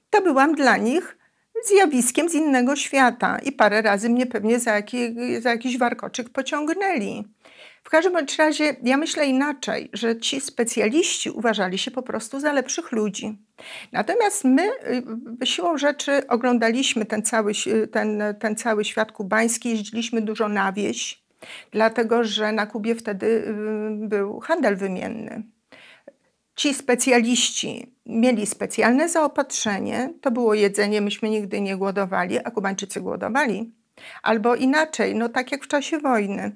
To 0.09 0.21
byłam 0.21 0.55
dla 0.55 0.77
nich 0.77 1.16
zjawiskiem 1.65 2.29
z 2.29 2.33
innego 2.33 2.75
świata 2.75 3.39
i 3.39 3.51
parę 3.51 3.81
razy 3.81 4.09
mnie 4.09 4.25
pewnie 4.25 4.59
za, 4.59 4.75
jaki, 4.75 5.15
za 5.41 5.49
jakiś 5.49 5.77
warkoczyk 5.77 6.29
pociągnęli. 6.29 7.23
W 7.87 7.89
każdym 7.89 8.17
razie 8.37 8.75
ja 8.83 8.97
myślę 8.97 9.25
inaczej, 9.25 9.89
że 9.93 10.19
ci 10.19 10.41
specjaliści 10.41 11.29
uważali 11.29 11.77
się 11.77 11.91
po 11.91 12.01
prostu 12.01 12.39
za 12.39 12.53
lepszych 12.53 12.91
ludzi. 12.91 13.37
Natomiast 13.91 14.43
my 14.43 14.69
y, 15.41 15.45
siłą 15.45 15.77
rzeczy 15.77 16.27
oglądaliśmy 16.27 17.05
ten 17.05 17.23
cały, 17.23 17.51
ten, 17.91 18.23
ten 18.39 18.55
cały 18.55 18.85
świat 18.85 19.11
kubański, 19.11 19.69
jeździliśmy 19.69 20.21
dużo 20.21 20.49
na 20.49 20.71
wieś, 20.71 21.23
dlatego 21.71 22.23
że 22.23 22.51
na 22.51 22.65
Kubie 22.65 22.95
wtedy 22.95 23.27
y, 23.27 24.07
był 24.07 24.39
handel 24.39 24.75
wymienny. 24.75 25.43
Ci 26.57 26.73
specjaliści 26.73 27.95
mieli 28.05 28.45
specjalne 28.45 29.09
zaopatrzenie, 29.09 30.13
to 30.21 30.31
było 30.31 30.53
jedzenie, 30.53 31.01
myśmy 31.01 31.29
nigdy 31.29 31.61
nie 31.61 31.77
głodowali, 31.77 32.39
a 32.39 32.51
Kubańczycy 32.51 33.01
głodowali. 33.01 33.73
Albo 34.23 34.55
inaczej, 34.55 35.15
no 35.15 35.29
tak 35.29 35.51
jak 35.51 35.63
w 35.63 35.67
czasie 35.67 35.97
wojny. 35.97 36.55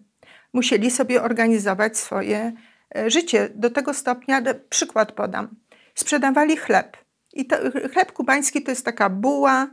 Musieli 0.54 0.92
sobie 0.92 1.24
organizować 1.24 1.98
swoje 1.98 2.54
e, 2.96 3.10
życie. 3.10 3.50
Do 3.56 3.70
tego 3.70 3.94
stopnia, 3.94 4.42
przykład 4.70 5.12
podam, 5.12 5.56
sprzedawali 5.96 6.58
chleb. 6.58 6.98
I 7.34 7.46
to, 7.46 7.56
chleb 7.94 8.12
kubański 8.12 8.64
to 8.64 8.72
jest 8.72 8.86
taka 8.86 9.10
buła, 9.10 9.68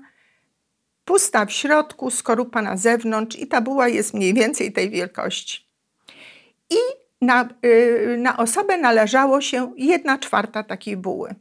pusta 1.05 1.47
w 1.47 1.53
środku, 1.53 2.11
skorupa 2.11 2.63
na 2.63 2.77
zewnątrz 2.77 3.37
i 3.37 3.47
ta 3.47 3.61
buła 3.61 3.89
jest 3.89 4.15
mniej 4.15 4.35
więcej 4.35 4.73
tej 4.73 4.91
wielkości. 4.91 5.69
I 6.71 7.08
na, 7.23 7.49
y, 7.65 8.17
na 8.19 8.37
osobę 8.37 8.79
należało 8.79 9.41
się 9.41 9.73
jedna 9.77 10.19
czwarta 10.19 10.63
takiej 10.63 10.97
buły. 10.97 11.35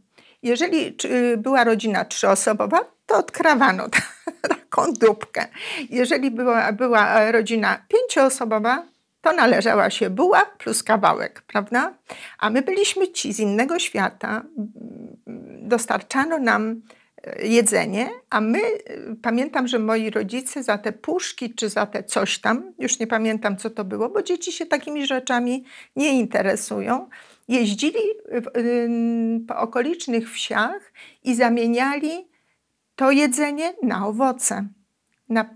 Jeżeli 0.44 0.98
była 1.38 1.64
rodzina 1.64 2.06
trzyosobowa, 2.06 2.80
to 3.06 3.18
odkrawano 3.18 3.88
taką 4.50 4.94
dupkę. 4.94 5.48
Jeżeli 5.90 6.32
była, 6.32 6.72
była 6.72 7.32
rodzina 7.32 7.86
pięcioosobowa, 7.88 8.84
to 9.22 9.34
należała 9.34 9.90
się 9.90 10.10
buła 10.10 10.46
plus 10.58 10.84
kawałek, 10.84 11.42
prawda? 11.48 11.94
A 12.40 12.50
my 12.50 12.62
byliśmy 12.62 13.12
ci 13.12 13.34
z 13.34 13.40
innego 13.40 13.80
świata, 13.80 14.44
dostarczano 15.62 16.40
nam 16.40 16.82
jedzenie, 17.44 18.10
a 18.30 18.42
my, 18.42 18.60
pamiętam, 19.22 19.68
że 19.68 19.80
moi 19.80 20.10
rodzice 20.10 20.64
za 20.64 20.78
te 20.78 20.92
puszki 20.92 21.54
czy 21.54 21.70
za 21.70 21.86
te 21.86 22.04
coś 22.04 22.40
tam, 22.40 22.74
już 22.80 23.00
nie 23.00 23.08
pamiętam 23.08 23.58
co 23.58 23.70
to 23.70 23.84
było, 23.84 24.10
bo 24.10 24.24
dzieci 24.24 24.52
się 24.52 24.66
takimi 24.66 25.08
rzeczami 25.08 25.64
nie 25.96 26.20
interesują, 26.20 27.10
jeździli 27.48 28.00
po 29.48 29.58
okolicznych 29.58 30.32
wsiach 30.32 30.94
i 31.24 31.36
zamieniali 31.36 32.28
to 32.96 33.12
jedzenie 33.12 33.74
na 33.84 34.08
owoce. 34.08 34.68
Na, 35.30 35.56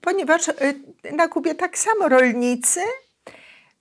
ponieważ 0.00 0.48
y, 0.48 0.52
na 1.12 1.28
Kubie 1.28 1.54
tak 1.54 1.78
samo 1.78 2.08
rolnicy, 2.08 2.80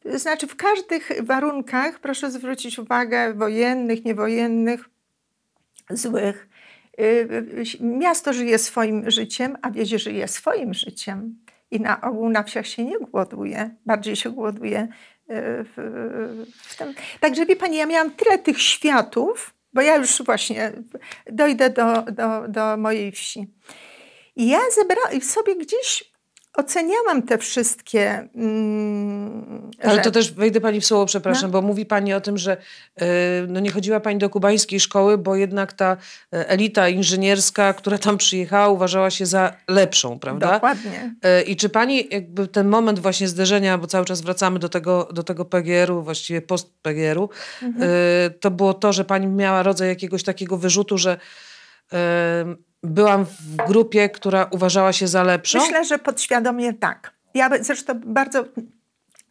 znaczy 0.05 0.47
w 0.47 0.55
każdych 0.55 1.11
warunkach, 1.21 1.99
proszę 1.99 2.31
zwrócić 2.31 2.79
uwagę, 2.79 3.33
wojennych, 3.33 4.05
niewojennych, 4.05 4.89
złych. 5.89 6.49
Y, 6.99 7.03
y, 7.03 7.83
miasto 7.83 8.33
żyje 8.33 8.59
swoim 8.59 9.11
życiem, 9.11 9.57
a 9.61 9.71
wieś 9.71 9.89
żyje 9.89 10.27
swoim 10.27 10.73
życiem. 10.73 11.39
I 11.71 11.79
na 11.79 12.01
ogół 12.01 12.29
na 12.29 12.43
wsiach 12.43 12.67
się 12.67 12.85
nie 12.85 12.99
głoduje, 12.99 13.75
bardziej 13.85 14.15
się 14.15 14.29
głoduje 14.29 14.81
y, 14.81 14.87
w, 15.63 15.73
w 16.63 16.77
tym. 16.77 16.93
Także 17.19 17.45
wie 17.45 17.55
Pani, 17.55 17.77
ja 17.77 17.85
miałam 17.85 18.11
tyle 18.11 18.39
tych 18.39 18.61
światów, 18.61 19.53
bo 19.73 19.81
ja 19.81 19.95
już 19.95 20.21
właśnie 20.21 20.71
dojdę 21.31 21.69
do, 21.69 22.01
do, 22.01 22.47
do 22.47 22.77
mojej 22.77 23.11
wsi. 23.11 23.47
I 24.35 24.47
ja 24.47 24.59
zebrałam 24.75 25.21
sobie 25.21 25.55
gdzieś 25.55 26.12
oceniałam 26.53 27.23
te 27.23 27.37
wszystkie. 27.37 28.27
Mm, 28.35 29.71
Ale 29.83 30.01
to 30.01 30.11
też 30.11 30.31
wejdę 30.31 30.61
pani 30.61 30.81
w 30.81 30.85
słowo, 30.85 31.05
przepraszam, 31.05 31.51
no. 31.51 31.61
bo 31.61 31.67
mówi 31.67 31.85
pani 31.85 32.13
o 32.13 32.21
tym, 32.21 32.37
że 32.37 32.57
yy, 32.97 33.05
no 33.47 33.59
nie 33.59 33.71
chodziła 33.71 33.99
pani 33.99 34.19
do 34.19 34.29
kubańskiej 34.29 34.79
szkoły, 34.79 35.17
bo 35.17 35.35
jednak 35.35 35.73
ta 35.73 35.97
e, 36.33 36.49
elita 36.49 36.89
inżynierska, 36.89 37.73
która 37.73 37.97
tam 37.97 38.17
przyjechała, 38.17 38.67
uważała 38.67 39.09
się 39.09 39.25
za 39.25 39.53
lepszą, 39.67 40.19
prawda? 40.19 40.53
Dokładnie. 40.53 41.15
Yy, 41.23 41.41
I 41.41 41.55
czy 41.55 41.69
pani 41.69 42.07
jakby 42.11 42.47
ten 42.47 42.67
moment 42.67 42.99
właśnie 42.99 43.27
zderzenia, 43.27 43.77
bo 43.77 43.87
cały 43.87 44.05
czas 44.05 44.21
wracamy 44.21 44.59
do 44.59 44.69
tego, 44.69 45.09
do 45.13 45.23
tego 45.23 45.45
PGR-u, 45.45 46.03
właściwie 46.03 46.41
post-PGR-u, 46.41 47.29
mhm. 47.61 47.89
yy, 47.89 48.29
to 48.39 48.51
było 48.51 48.73
to, 48.73 48.93
że 48.93 49.05
pani 49.05 49.27
miała 49.27 49.63
rodzaj 49.63 49.87
jakiegoś 49.87 50.23
takiego 50.23 50.57
wyrzutu, 50.57 50.97
że 50.97 51.17
byłam 52.83 53.25
w 53.25 53.55
grupie, 53.67 54.09
która 54.09 54.47
uważała 54.51 54.93
się 54.93 55.07
za 55.07 55.23
lepszą? 55.23 55.59
Myślę, 55.59 55.85
że 55.85 55.99
podświadomie 55.99 56.73
tak. 56.73 57.13
Ja 57.33 57.49
zresztą 57.61 57.93
bardzo 58.05 58.45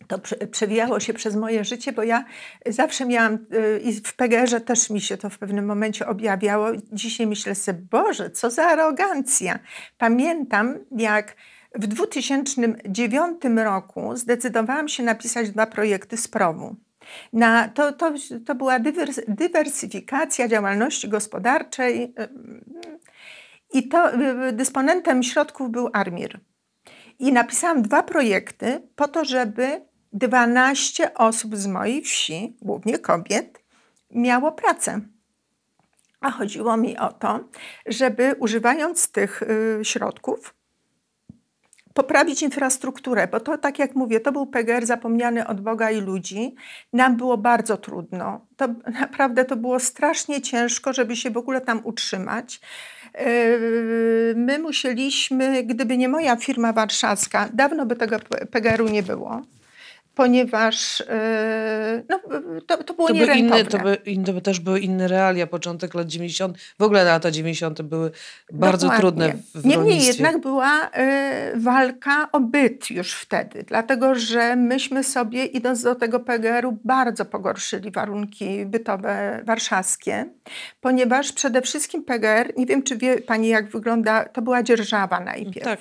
to 0.08 0.18
przewijało 0.50 1.00
się 1.00 1.14
przez 1.14 1.36
moje 1.36 1.64
życie, 1.64 1.92
bo 1.92 2.02
ja 2.02 2.24
zawsze 2.66 3.06
miałam 3.06 3.34
y, 3.34 3.80
i 3.84 3.92
w 3.92 4.14
PGR-ze 4.14 4.60
też 4.60 4.90
mi 4.90 5.00
się 5.00 5.16
to 5.16 5.30
w 5.30 5.38
pewnym 5.38 5.66
momencie 5.66 6.06
objawiało. 6.06 6.68
Dzisiaj 6.92 7.26
myślę 7.26 7.54
sobie, 7.54 7.78
Boże, 7.90 8.30
co 8.30 8.50
za 8.50 8.64
arogancja. 8.64 9.58
Pamiętam, 9.98 10.78
jak 10.96 11.36
w 11.74 11.86
2009 11.86 13.42
roku 13.56 14.16
zdecydowałam 14.16 14.88
się 14.88 15.02
napisać 15.02 15.50
dwa 15.50 15.66
projekty 15.66 16.16
z 16.16 16.28
promu. 16.28 16.76
Na, 17.32 17.68
to, 17.68 17.92
to, 17.92 18.12
to 18.46 18.54
była 18.54 18.78
dywersyfikacja 19.28 20.48
działalności 20.48 21.08
gospodarczej 21.08 22.02
y, 22.02 22.28
i 23.72 23.88
to 23.88 24.14
y, 24.14 24.52
dysponentem 24.52 25.22
środków 25.22 25.70
był 25.70 25.88
Armir. 25.92 26.40
I 27.18 27.32
napisałam 27.32 27.82
dwa 27.82 28.02
projekty 28.02 28.88
po 28.96 29.08
to, 29.08 29.24
żeby 29.24 29.80
12 30.12 31.14
osób 31.14 31.56
z 31.56 31.66
mojej 31.66 32.02
wsi, 32.02 32.56
głównie 32.62 32.98
kobiet, 32.98 33.62
miało 34.10 34.52
pracę. 34.52 35.00
A 36.20 36.30
chodziło 36.30 36.76
mi 36.76 36.98
o 36.98 37.12
to, 37.12 37.40
żeby 37.86 38.34
używając 38.38 39.12
tych 39.12 39.42
y, 39.42 39.80
środków, 39.82 40.54
poprawić 41.94 42.42
infrastrukturę, 42.42 43.28
bo 43.28 43.40
to, 43.40 43.58
tak 43.58 43.78
jak 43.78 43.94
mówię, 43.94 44.20
to 44.20 44.32
był 44.32 44.46
PGR 44.46 44.86
zapomniany 44.86 45.46
od 45.46 45.60
Boga 45.60 45.90
i 45.90 46.00
ludzi. 46.00 46.54
Nam 46.92 47.16
było 47.16 47.38
bardzo 47.38 47.76
trudno. 47.76 48.46
To 48.56 48.68
naprawdę 49.00 49.44
to 49.44 49.56
było 49.56 49.80
strasznie 49.80 50.40
ciężko, 50.40 50.92
żeby 50.92 51.16
się 51.16 51.30
w 51.30 51.36
ogóle 51.36 51.60
tam 51.60 51.80
utrzymać. 51.84 52.60
Yy, 53.14 54.34
My 54.36 54.58
musieliśmy, 54.58 55.62
gdyby 55.62 55.96
nie 55.96 56.08
moja 56.08 56.36
firma 56.36 56.72
warszawska, 56.72 57.48
dawno 57.52 57.86
by 57.86 57.96
tego 57.96 58.16
PGR-u 58.50 58.88
nie 58.88 59.02
było, 59.02 59.42
ponieważ 60.14 61.00
yy, 61.00 62.04
no, 62.08 62.20
to, 62.66 62.84
to 62.84 62.94
było 62.94 63.08
To 63.08 63.14
nierentowne. 63.14 63.60
inne, 63.60 63.64
to, 63.64 63.78
by, 63.78 63.98
inne, 64.06 64.40
też 64.40 64.60
były 64.60 64.80
inne 64.80 65.08
realia, 65.08 65.46
początek 65.46 65.94
lat 65.94 66.06
90. 66.06 66.58
W 66.78 66.82
ogóle 66.82 67.04
lata 67.04 67.30
90. 67.30 67.82
były 67.82 68.10
bardzo 68.52 68.86
Dokładnie. 68.86 69.00
trudne 69.00 69.34
w, 69.54 69.66
Niemniej 69.66 70.04
jednak 70.04 70.40
była 70.40 70.86
y, 70.86 70.90
walka 71.56 72.28
o 72.32 72.40
byt 72.40 72.90
już 72.90 73.12
wtedy, 73.12 73.64
dlatego 73.68 74.14
że 74.14 74.56
myśmy 74.56 75.04
sobie, 75.04 75.44
idąc 75.44 75.82
do 75.82 75.94
tego 75.94 76.20
PGR-u, 76.20 76.78
bardzo 76.84 77.24
pogorszyli 77.24 77.90
warunki 77.90 78.66
bytowe 78.66 79.42
warszawskie, 79.44 80.24
ponieważ 80.80 81.32
przede 81.32 81.62
wszystkim 81.62 82.04
PGR, 82.04 82.52
nie 82.56 82.66
wiem 82.66 82.82
czy 82.82 82.96
wie 82.96 83.20
Pani 83.20 83.48
jak 83.48 83.70
wygląda, 83.70 84.24
to 84.24 84.42
była 84.42 84.62
dzierżawa 84.62 85.20
najpierw. 85.20 85.64
Tak. 85.64 85.80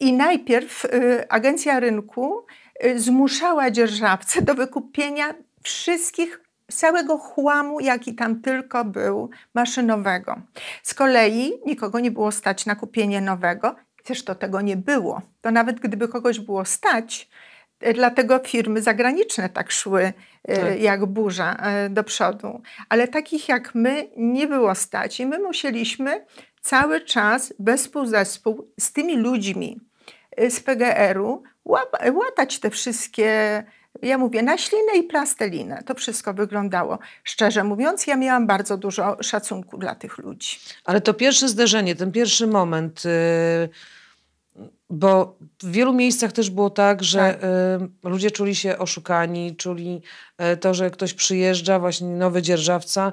I 0.00 0.12
najpierw 0.12 0.84
y, 0.84 1.28
Agencja 1.28 1.80
Rynku 1.80 2.38
y, 2.38 2.59
zmuszała 2.96 3.70
dzierżawcę 3.70 4.42
do 4.42 4.54
wykupienia 4.54 5.34
wszystkich, 5.62 6.40
całego 6.68 7.18
chłamu, 7.18 7.80
jaki 7.80 8.14
tam 8.14 8.40
tylko 8.42 8.84
był, 8.84 9.30
maszynowego. 9.54 10.40
Z 10.82 10.94
kolei 10.94 11.52
nikogo 11.66 12.00
nie 12.00 12.10
było 12.10 12.32
stać 12.32 12.66
na 12.66 12.74
kupienie 12.74 13.20
nowego, 13.20 13.76
też 14.04 14.24
to 14.24 14.34
tego 14.34 14.60
nie 14.60 14.76
było. 14.76 15.22
To 15.40 15.50
nawet 15.50 15.80
gdyby 15.80 16.08
kogoś 16.08 16.40
było 16.40 16.64
stać, 16.64 17.28
y, 17.86 17.92
dlatego 17.92 18.38
firmy 18.38 18.82
zagraniczne 18.82 19.48
tak 19.48 19.72
szły 19.72 20.12
y, 20.50 20.56
Tak. 20.56 20.80
jak 20.80 21.06
burza 21.06 21.56
y, 21.86 21.90
do 21.90 22.04
przodu. 22.04 22.62
Ale 22.88 23.08
takich 23.08 23.48
jak 23.48 23.74
my 23.74 24.08
nie 24.16 24.46
było 24.46 24.74
stać 24.74 25.20
i 25.20 25.26
my 25.26 25.38
musieliśmy 25.38 26.24
cały 26.60 27.00
czas 27.00 27.54
zespół 28.04 28.68
z 28.80 28.92
tymi 28.92 29.16
ludźmi 29.16 29.80
y, 30.40 30.50
z 30.50 30.60
PGR-u 30.60 31.42
łatać 32.12 32.58
te 32.60 32.70
wszystkie, 32.70 33.64
ja 34.02 34.18
mówię, 34.18 34.42
na 34.42 34.58
ślinę 34.58 34.96
i 34.96 35.02
plastelinę. 35.02 35.82
To 35.86 35.94
wszystko 35.94 36.34
wyglądało. 36.34 36.98
Szczerze 37.24 37.64
mówiąc, 37.64 38.06
ja 38.06 38.16
miałam 38.16 38.46
bardzo 38.46 38.76
dużo 38.76 39.16
szacunku 39.22 39.78
dla 39.78 39.94
tych 39.94 40.18
ludzi. 40.18 40.58
Ale 40.84 41.00
to 41.00 41.14
pierwsze 41.14 41.48
zderzenie, 41.48 41.96
ten 41.96 42.12
pierwszy 42.12 42.46
moment, 42.46 43.02
y, 43.06 43.68
bo 44.90 45.36
w 45.62 45.70
wielu 45.70 45.92
miejscach 45.92 46.32
też 46.32 46.50
było 46.50 46.70
tak, 46.70 47.02
że 47.02 47.44
y, 48.04 48.08
ludzie 48.08 48.30
czuli 48.30 48.54
się 48.54 48.78
oszukani, 48.78 49.56
czuli 49.56 50.02
y, 50.52 50.56
to, 50.56 50.74
że 50.74 50.90
ktoś 50.90 51.14
przyjeżdża, 51.14 51.78
właśnie 51.78 52.08
nowy 52.08 52.42
dzierżawca, 52.42 53.12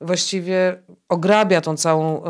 właściwie 0.00 0.82
ograbia 1.08 1.60
tą 1.60 1.76
całą 1.76 2.22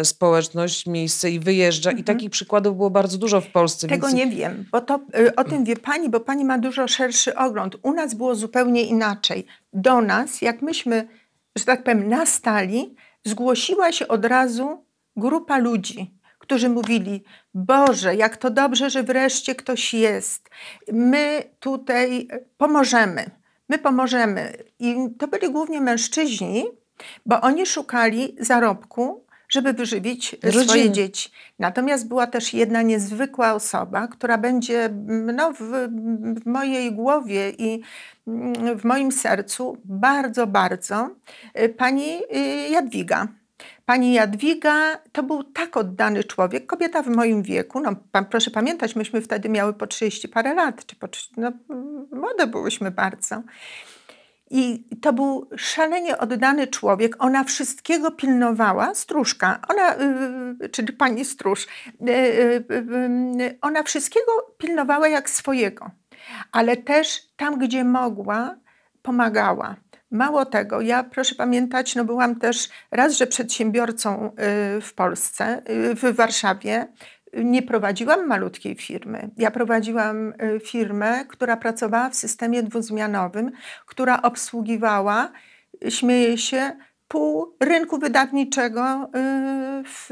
y, 0.00 0.04
społeczność, 0.04 0.86
miejsce 0.86 1.30
i 1.30 1.40
wyjeżdża. 1.40 1.90
I 1.90 2.04
takich 2.04 2.30
przykładów 2.30 2.76
było 2.76 2.90
bardzo 2.90 3.18
dużo 3.18 3.40
w 3.40 3.46
Polsce. 3.46 3.86
Mhm. 3.86 4.00
Tego 4.00 4.16
więc... 4.16 4.30
nie 4.30 4.36
wiem, 4.36 4.64
bo 4.72 4.80
to, 4.80 5.00
y, 5.18 5.34
o 5.34 5.44
tym 5.44 5.64
wie 5.64 5.76
pani, 5.76 6.08
bo 6.08 6.20
pani 6.20 6.44
ma 6.44 6.58
dużo 6.58 6.88
szerszy 6.88 7.36
ogląd. 7.36 7.76
U 7.82 7.92
nas 7.92 8.14
było 8.14 8.34
zupełnie 8.34 8.82
inaczej. 8.82 9.46
Do 9.72 10.00
nas, 10.00 10.42
jak 10.42 10.62
myśmy, 10.62 11.08
że 11.56 11.64
tak 11.64 11.82
powiem, 11.84 12.08
nastali, 12.08 12.94
zgłosiła 13.24 13.92
się 13.92 14.08
od 14.08 14.24
razu 14.24 14.84
grupa 15.16 15.58
ludzi, 15.58 16.14
którzy 16.38 16.68
mówili: 16.68 17.22
Boże, 17.54 18.16
jak 18.16 18.36
to 18.36 18.50
dobrze, 18.50 18.90
że 18.90 19.02
wreszcie 19.02 19.54
ktoś 19.54 19.94
jest. 19.94 20.50
My 20.92 21.44
tutaj 21.60 22.28
pomożemy. 22.56 23.30
My 23.68 23.78
pomożemy. 23.78 24.52
I 24.78 24.96
to 25.18 25.28
byli 25.28 25.52
głównie 25.52 25.80
mężczyźni, 25.80 26.64
bo 27.26 27.40
oni 27.40 27.66
szukali 27.66 28.36
zarobku, 28.40 29.24
żeby 29.52 29.72
wyżywić 29.72 30.34
e, 30.34 30.52
swoje 30.52 30.66
Rodziny. 30.66 30.90
dzieci. 30.90 31.30
Natomiast 31.58 32.08
była 32.08 32.26
też 32.26 32.54
jedna 32.54 32.82
niezwykła 32.82 33.52
osoba, 33.52 34.08
która 34.08 34.38
będzie 34.38 34.84
mm, 34.84 35.36
no, 35.36 35.52
w, 35.52 35.60
w 36.42 36.46
mojej 36.46 36.92
głowie 36.92 37.50
i 37.50 37.82
mm, 38.26 38.78
w 38.78 38.84
moim 38.84 39.12
sercu 39.12 39.76
bardzo, 39.84 40.46
bardzo 40.46 41.10
y, 41.60 41.68
pani 41.68 42.20
y, 42.36 42.68
Jadwiga. 42.68 43.28
Pani 43.86 44.12
Jadwiga 44.12 44.98
to 45.12 45.22
był 45.22 45.44
tak 45.44 45.76
oddany 45.76 46.24
człowiek, 46.24 46.66
kobieta 46.66 47.02
w 47.02 47.08
moim 47.08 47.42
wieku. 47.42 47.80
No, 47.80 47.94
pan, 48.12 48.24
proszę 48.24 48.50
pamiętać, 48.50 48.96
myśmy 48.96 49.20
wtedy 49.20 49.48
miały 49.48 49.74
po 49.74 49.86
30 49.86 50.28
parę 50.28 50.54
lat, 50.54 50.86
czy 50.86 50.96
po, 50.96 51.08
no, 51.36 51.52
młode 52.12 52.46
byłyśmy 52.46 52.90
bardzo. 52.90 53.42
I 54.54 54.84
to 55.00 55.12
był 55.12 55.48
szalenie 55.56 56.18
oddany 56.18 56.66
człowiek. 56.66 57.16
Ona 57.18 57.44
wszystkiego 57.44 58.10
pilnowała, 58.10 58.94
stróżka, 58.94 59.58
ona, 59.68 59.94
yy, 60.60 60.68
czyli 60.68 60.92
pani 60.92 61.24
stróż, 61.24 61.66
yy, 62.00 63.58
ona 63.60 63.82
wszystkiego 63.82 64.32
pilnowała 64.58 65.08
jak 65.08 65.30
swojego, 65.30 65.90
ale 66.52 66.76
też 66.76 67.22
tam, 67.36 67.58
gdzie 67.58 67.84
mogła, 67.84 68.56
pomagała. 69.02 69.76
Mało 70.10 70.44
tego, 70.44 70.80
ja 70.80 71.04
proszę 71.04 71.34
pamiętać, 71.34 71.94
no 71.94 72.04
byłam 72.04 72.36
też 72.36 72.68
raz, 72.90 73.12
że 73.12 73.26
przedsiębiorcą 73.26 74.34
w 74.82 74.94
Polsce, 74.94 75.62
w 75.96 76.14
Warszawie. 76.16 76.86
Nie 77.32 77.62
prowadziłam 77.62 78.26
malutkiej 78.26 78.74
firmy. 78.74 79.30
Ja 79.36 79.50
prowadziłam 79.50 80.28
y, 80.28 80.60
firmę, 80.60 81.24
która 81.28 81.56
pracowała 81.56 82.10
w 82.10 82.14
systemie 82.14 82.62
dwuzmianowym, 82.62 83.50
która 83.86 84.22
obsługiwała, 84.22 85.32
y, 85.84 85.90
śmieję 85.90 86.38
się, 86.38 86.72
pół 87.08 87.56
rynku 87.60 87.98
wydawniczego 87.98 89.04
y, 89.04 89.08
w 89.84 90.08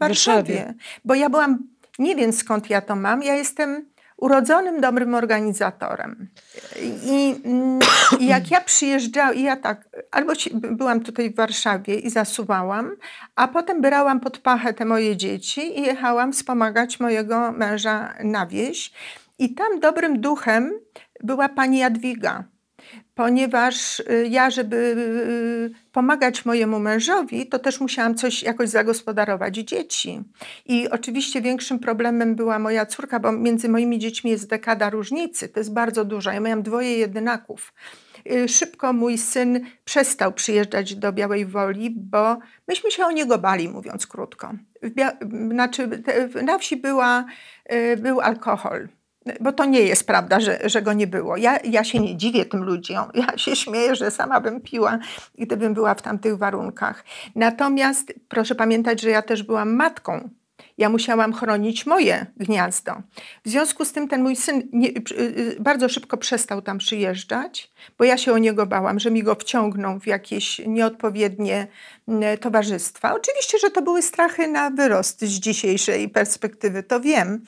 Warszawie. 0.00 0.54
Warszawie. 0.54 0.74
Bo 1.04 1.14
ja 1.14 1.30
byłam, 1.30 1.58
nie 1.98 2.16
wiem 2.16 2.32
skąd 2.32 2.70
ja 2.70 2.80
to 2.80 2.96
mam, 2.96 3.22
ja 3.22 3.34
jestem 3.34 3.86
urodzonym 4.18 4.80
dobrym 4.80 5.14
organizatorem. 5.14 6.28
I, 7.04 7.34
i 8.20 8.26
jak 8.26 8.50
ja 8.50 8.60
przyjeżdżałam, 8.60 9.34
i 9.34 9.42
ja 9.42 9.56
tak, 9.56 9.88
albo 10.10 10.32
byłam 10.52 11.00
tutaj 11.00 11.30
w 11.30 11.36
Warszawie 11.36 11.94
i 11.98 12.10
zasuwałam, 12.10 12.90
a 13.36 13.48
potem 13.48 13.80
brałam 13.80 14.20
pod 14.20 14.38
pachę 14.38 14.74
te 14.74 14.84
moje 14.84 15.16
dzieci 15.16 15.78
i 15.78 15.82
jechałam 15.82 16.32
wspomagać 16.32 17.00
mojego 17.00 17.52
męża 17.52 18.14
na 18.24 18.46
wieś. 18.46 18.92
I 19.38 19.54
tam 19.54 19.80
dobrym 19.80 20.20
duchem 20.20 20.72
była 21.22 21.48
pani 21.48 21.78
Jadwiga, 21.78 22.44
ponieważ 23.18 24.00
y, 24.00 24.26
ja, 24.30 24.50
żeby 24.50 24.76
y, 24.76 25.90
pomagać 25.92 26.44
mojemu 26.44 26.80
mężowi, 26.80 27.46
to 27.46 27.58
też 27.58 27.80
musiałam 27.80 28.14
coś 28.14 28.42
jakoś 28.42 28.68
zagospodarować 28.68 29.56
dzieci. 29.56 30.22
I 30.66 30.88
oczywiście 30.90 31.40
większym 31.40 31.78
problemem 31.78 32.34
była 32.34 32.58
moja 32.58 32.86
córka, 32.86 33.20
bo 33.20 33.32
między 33.32 33.68
moimi 33.68 33.98
dziećmi 33.98 34.30
jest 34.30 34.48
dekada 34.50 34.90
różnicy, 34.90 35.48
to 35.48 35.60
jest 35.60 35.72
bardzo 35.72 36.04
dużo. 36.04 36.30
Ja 36.30 36.40
miałam 36.40 36.62
dwoje 36.62 36.98
jedynaków. 36.98 37.74
Y, 38.32 38.48
Szybko 38.48 38.92
mój 38.92 39.18
syn 39.18 39.60
przestał 39.84 40.32
przyjeżdżać 40.32 40.94
do 40.94 41.12
Białej 41.12 41.46
Woli, 41.46 41.90
bo 41.90 42.38
myśmy 42.68 42.90
się 42.90 43.04
o 43.06 43.10
niego 43.12 43.38
bali, 43.38 43.68
mówiąc 43.68 44.06
krótko. 44.06 44.52
Bia- 44.82 45.50
znaczy, 45.52 45.88
te- 45.88 46.42
na 46.42 46.58
wsi 46.58 46.76
była, 46.76 47.24
był 47.96 48.20
alkohol. 48.20 48.88
Bo 49.40 49.52
to 49.52 49.64
nie 49.64 49.80
jest 49.80 50.06
prawda, 50.06 50.40
że, 50.40 50.58
że 50.64 50.82
go 50.82 50.92
nie 50.92 51.06
było. 51.06 51.36
Ja, 51.36 51.58
ja 51.64 51.84
się 51.84 52.00
nie 52.00 52.16
dziwię 52.16 52.44
tym 52.44 52.64
ludziom. 52.64 53.04
Ja 53.14 53.38
się 53.38 53.56
śmieję, 53.56 53.96
że 53.96 54.10
sama 54.10 54.40
bym 54.40 54.60
piła, 54.60 54.98
gdybym 55.38 55.74
była 55.74 55.94
w 55.94 56.02
tamtych 56.02 56.38
warunkach. 56.38 57.04
Natomiast 57.34 58.14
proszę 58.28 58.54
pamiętać, 58.54 59.00
że 59.00 59.10
ja 59.10 59.22
też 59.22 59.42
byłam 59.42 59.74
matką. 59.74 60.30
Ja 60.78 60.88
musiałam 60.88 61.32
chronić 61.32 61.86
moje 61.86 62.26
gniazdo. 62.36 63.02
W 63.44 63.48
związku 63.48 63.84
z 63.84 63.92
tym 63.92 64.08
ten 64.08 64.22
mój 64.22 64.36
syn 64.36 64.62
nie, 64.72 64.88
y, 64.88 65.12
y, 65.12 65.56
bardzo 65.60 65.88
szybko 65.88 66.16
przestał 66.16 66.62
tam 66.62 66.78
przyjeżdżać, 66.78 67.70
bo 67.98 68.04
ja 68.04 68.18
się 68.18 68.32
o 68.32 68.38
niego 68.38 68.66
bałam, 68.66 69.00
że 69.00 69.10
mi 69.10 69.22
go 69.22 69.34
wciągną 69.34 70.00
w 70.00 70.06
jakieś 70.06 70.60
nieodpowiednie 70.66 71.66
mm, 72.08 72.38
towarzystwa. 72.38 73.14
Oczywiście, 73.14 73.58
że 73.58 73.70
to 73.70 73.82
były 73.82 74.02
strachy 74.02 74.48
na 74.48 74.70
wyrost 74.70 75.20
z 75.20 75.30
dzisiejszej 75.30 76.08
perspektywy, 76.08 76.82
to 76.82 77.00
wiem, 77.00 77.44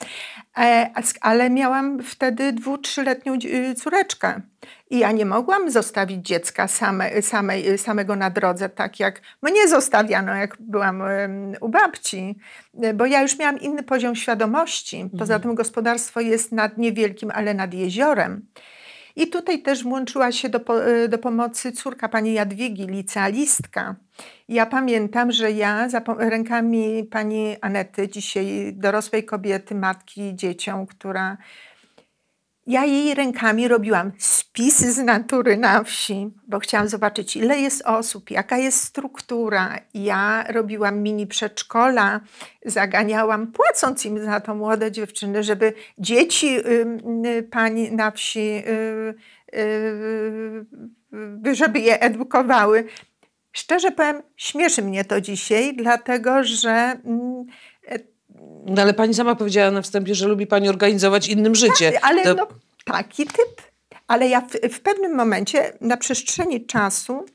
ale 1.21 1.49
miałam 1.49 2.03
wtedy 2.03 2.53
dwu, 2.53 2.77
trzyletnią 2.77 3.37
dzi- 3.37 3.75
córeczkę. 3.75 4.41
I 4.89 4.99
ja 4.99 5.11
nie 5.11 5.25
mogłam 5.25 5.71
zostawić 5.71 6.27
dziecka 6.27 6.67
same, 6.67 7.21
samej, 7.21 7.77
samego 7.77 8.15
na 8.15 8.29
drodze, 8.29 8.69
tak 8.69 8.99
jak 8.99 9.21
mnie 9.41 9.67
zostawiano, 9.67 10.35
jak 10.35 10.57
byłam 10.59 11.03
u 11.61 11.69
babci, 11.69 12.35
e, 12.81 12.93
bo 12.93 13.05
ja 13.05 13.21
już 13.21 13.39
miałam 13.39 13.59
inny 13.59 13.83
poziom 13.83 14.15
świadomości. 14.15 15.09
Poza 15.19 15.39
tym 15.39 15.55
gospodarstwo 15.55 16.19
jest 16.19 16.51
nad 16.51 16.77
niewielkim, 16.77 17.31
ale 17.33 17.53
nad 17.53 17.73
jeziorem. 17.73 18.45
I 19.15 19.27
tutaj 19.27 19.61
też 19.61 19.83
włączyła 19.83 20.31
się 20.31 20.49
do, 20.49 20.87
y, 20.87 21.07
do 21.09 21.17
pomocy 21.17 21.71
córka 21.71 22.09
pani 22.09 22.33
Jadwigi, 22.33 22.87
licealistka. 22.87 23.95
Ja 24.51 24.65
pamiętam, 24.65 25.31
że 25.31 25.51
ja 25.51 25.87
rękami 26.17 27.03
pani 27.03 27.55
Anety, 27.61 28.09
dzisiaj 28.09 28.73
dorosłej 28.73 29.25
kobiety, 29.25 29.75
matki 29.75 30.35
dzieciom, 30.35 30.87
która 30.87 31.37
ja 32.67 32.85
jej 32.85 33.13
rękami 33.13 33.67
robiłam 33.67 34.11
spisy 34.17 34.93
z 34.93 34.97
natury 34.97 35.57
na 35.57 35.83
wsi, 35.83 36.29
bo 36.47 36.59
chciałam 36.59 36.87
zobaczyć, 36.87 37.35
ile 37.35 37.59
jest 37.59 37.81
osób, 37.85 38.31
jaka 38.31 38.57
jest 38.57 38.83
struktura. 38.83 39.77
Ja 39.93 40.45
robiłam 40.49 40.99
mini 40.99 41.27
przedszkola, 41.27 42.19
zaganiałam, 42.65 43.51
płacąc 43.51 44.05
im 44.05 44.23
za 44.25 44.39
to 44.39 44.55
młode 44.55 44.91
dziewczyny, 44.91 45.43
żeby 45.43 45.73
dzieci 45.97 46.57
ym, 46.65 47.25
y, 47.25 47.43
pani 47.43 47.91
na 47.91 48.11
wsi, 48.11 48.63
y, 48.67 49.13
y, 49.55 50.65
y, 51.47 51.55
żeby 51.55 51.79
je 51.79 52.01
edukowały. 52.01 52.83
Szczerze 53.51 53.91
powiem, 53.91 54.21
śmieszy 54.35 54.81
mnie 54.81 55.05
to 55.05 55.21
dzisiaj, 55.21 55.75
dlatego 55.75 56.43
że 56.43 56.69
mm, 57.05 57.45
No 58.65 58.81
ale 58.81 58.93
pani 58.93 59.13
sama 59.13 59.35
powiedziała 59.35 59.71
na 59.71 59.81
wstępie, 59.81 60.15
że 60.15 60.27
lubi 60.27 60.47
pani 60.47 60.69
organizować 60.69 61.27
innym 61.29 61.55
życie. 61.55 61.99
ale 62.01 62.23
To- 62.23 62.33
no, 62.35 62.47
taki 62.85 63.25
typ. 63.25 63.61
Ale 64.07 64.27
ja 64.29 64.41
w, 64.41 64.51
w 64.73 64.79
pewnym 64.79 65.15
momencie 65.15 65.73
na 65.81 65.97
przestrzeni 65.97 66.65
czasu, 66.65 67.25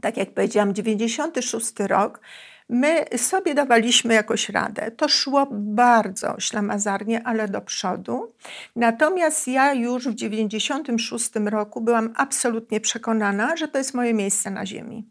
tak 0.00 0.16
jak 0.16 0.30
powiedziałam, 0.34 0.74
96 0.74 1.72
rok, 1.78 2.20
my 2.68 3.04
sobie 3.16 3.54
dawaliśmy 3.54 4.14
jakoś 4.14 4.48
radę. 4.48 4.90
To 4.90 5.08
szło 5.08 5.46
bardzo 5.50 6.34
ślamazarnie, 6.38 7.22
ale 7.24 7.48
do 7.48 7.60
przodu. 7.60 8.32
Natomiast 8.76 9.48
ja 9.48 9.72
już 9.74 10.08
w 10.08 10.14
96 10.14 11.30
roku 11.44 11.80
byłam 11.80 12.12
absolutnie 12.16 12.80
przekonana, 12.80 13.56
że 13.56 13.68
to 13.68 13.78
jest 13.78 13.94
moje 13.94 14.14
miejsce 14.14 14.50
na 14.50 14.66
ziemi. 14.66 15.04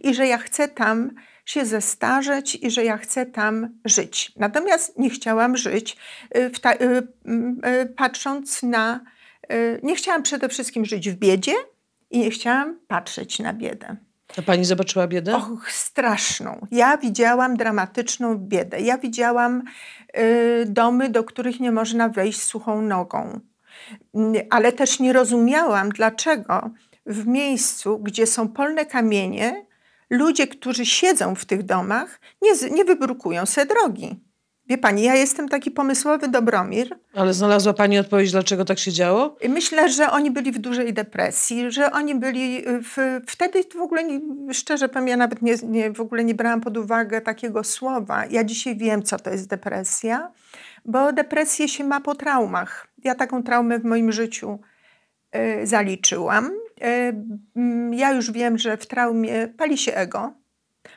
I 0.00 0.14
że 0.14 0.26
ja 0.26 0.38
chcę 0.38 0.68
tam 0.68 1.10
się 1.44 1.64
zestarzeć 1.64 2.54
i 2.54 2.70
że 2.70 2.84
ja 2.84 2.96
chcę 2.96 3.26
tam 3.26 3.68
żyć. 3.84 4.32
Natomiast 4.36 4.98
nie 4.98 5.10
chciałam 5.10 5.56
żyć 5.56 5.96
y, 6.36 6.50
ta, 6.60 6.74
y, 6.74 6.78
y, 6.78 7.86
patrząc 7.96 8.62
na. 8.62 9.00
Nie 9.82 9.96
chciałam 9.96 10.22
przede 10.22 10.48
wszystkim 10.48 10.84
żyć 10.84 11.10
w 11.10 11.14
biedzie 11.14 11.52
i 12.10 12.18
nie 12.18 12.30
chciałam 12.30 12.78
patrzeć 12.88 13.38
na 13.38 13.52
biedę. 13.52 13.96
A 14.38 14.42
pani 14.42 14.64
zobaczyła 14.64 15.06
biedę? 15.06 15.36
Och, 15.36 15.72
straszną. 15.72 16.66
Ja 16.70 16.96
widziałam 16.96 17.56
dramatyczną 17.56 18.34
biedę. 18.38 18.80
Ja 18.80 18.98
widziałam 18.98 19.62
y, 20.18 20.64
domy, 20.68 21.08
do 21.08 21.24
których 21.24 21.60
nie 21.60 21.72
można 21.72 22.08
wejść 22.08 22.42
suchą 22.42 22.82
nogą. 22.82 23.40
Ale 24.50 24.72
też 24.72 25.00
nie 25.00 25.12
rozumiałam, 25.12 25.88
dlaczego 25.88 26.70
w 27.06 27.26
miejscu, 27.26 27.98
gdzie 27.98 28.26
są 28.26 28.48
polne 28.48 28.86
kamienie, 28.86 29.66
ludzie, 30.10 30.46
którzy 30.46 30.86
siedzą 30.86 31.34
w 31.34 31.44
tych 31.44 31.62
domach, 31.62 32.20
nie, 32.42 32.70
nie 32.70 32.84
wybrukują 32.84 33.46
se 33.46 33.66
drogi. 33.66 34.20
Wie 34.66 34.78
pani, 34.78 35.02
ja 35.02 35.14
jestem 35.14 35.48
taki 35.48 35.70
pomysłowy 35.70 36.28
Dobromir. 36.28 36.98
Ale 37.14 37.34
znalazła 37.34 37.72
pani 37.72 37.98
odpowiedź, 37.98 38.32
dlaczego 38.32 38.64
tak 38.64 38.78
się 38.78 38.92
działo? 38.92 39.36
Myślę, 39.48 39.88
że 39.88 40.10
oni 40.10 40.30
byli 40.30 40.52
w 40.52 40.58
dużej 40.58 40.92
depresji, 40.92 41.70
że 41.70 41.92
oni 41.92 42.14
byli 42.14 42.62
w, 42.66 43.20
wtedy 43.26 43.64
w 43.74 43.80
ogóle, 43.80 44.04
nie, 44.04 44.20
szczerze 44.54 44.88
powiem, 44.88 45.08
ja 45.08 45.16
nawet 45.16 45.42
nie, 45.42 45.54
nie, 45.62 45.92
w 45.92 46.00
ogóle 46.00 46.24
nie 46.24 46.34
brałam 46.34 46.60
pod 46.60 46.76
uwagę 46.76 47.20
takiego 47.20 47.64
słowa. 47.64 48.26
Ja 48.26 48.44
dzisiaj 48.44 48.76
wiem, 48.76 49.02
co 49.02 49.18
to 49.18 49.30
jest 49.30 49.48
depresja, 49.48 50.32
bo 50.84 51.12
depresję 51.12 51.68
się 51.68 51.84
ma 51.84 52.00
po 52.00 52.14
traumach. 52.14 52.88
Ja 53.04 53.14
taką 53.14 53.42
traumę 53.42 53.78
w 53.78 53.84
moim 53.84 54.12
życiu 54.12 54.58
y, 55.36 55.66
zaliczyłam. 55.66 56.50
Y, 56.82 57.14
mm, 57.56 57.94
ja 57.94 58.12
już 58.12 58.30
wiem, 58.30 58.58
że 58.58 58.76
w 58.76 58.86
traumie 58.86 59.48
pali 59.48 59.78
się 59.78 59.94
ego. 59.94 60.32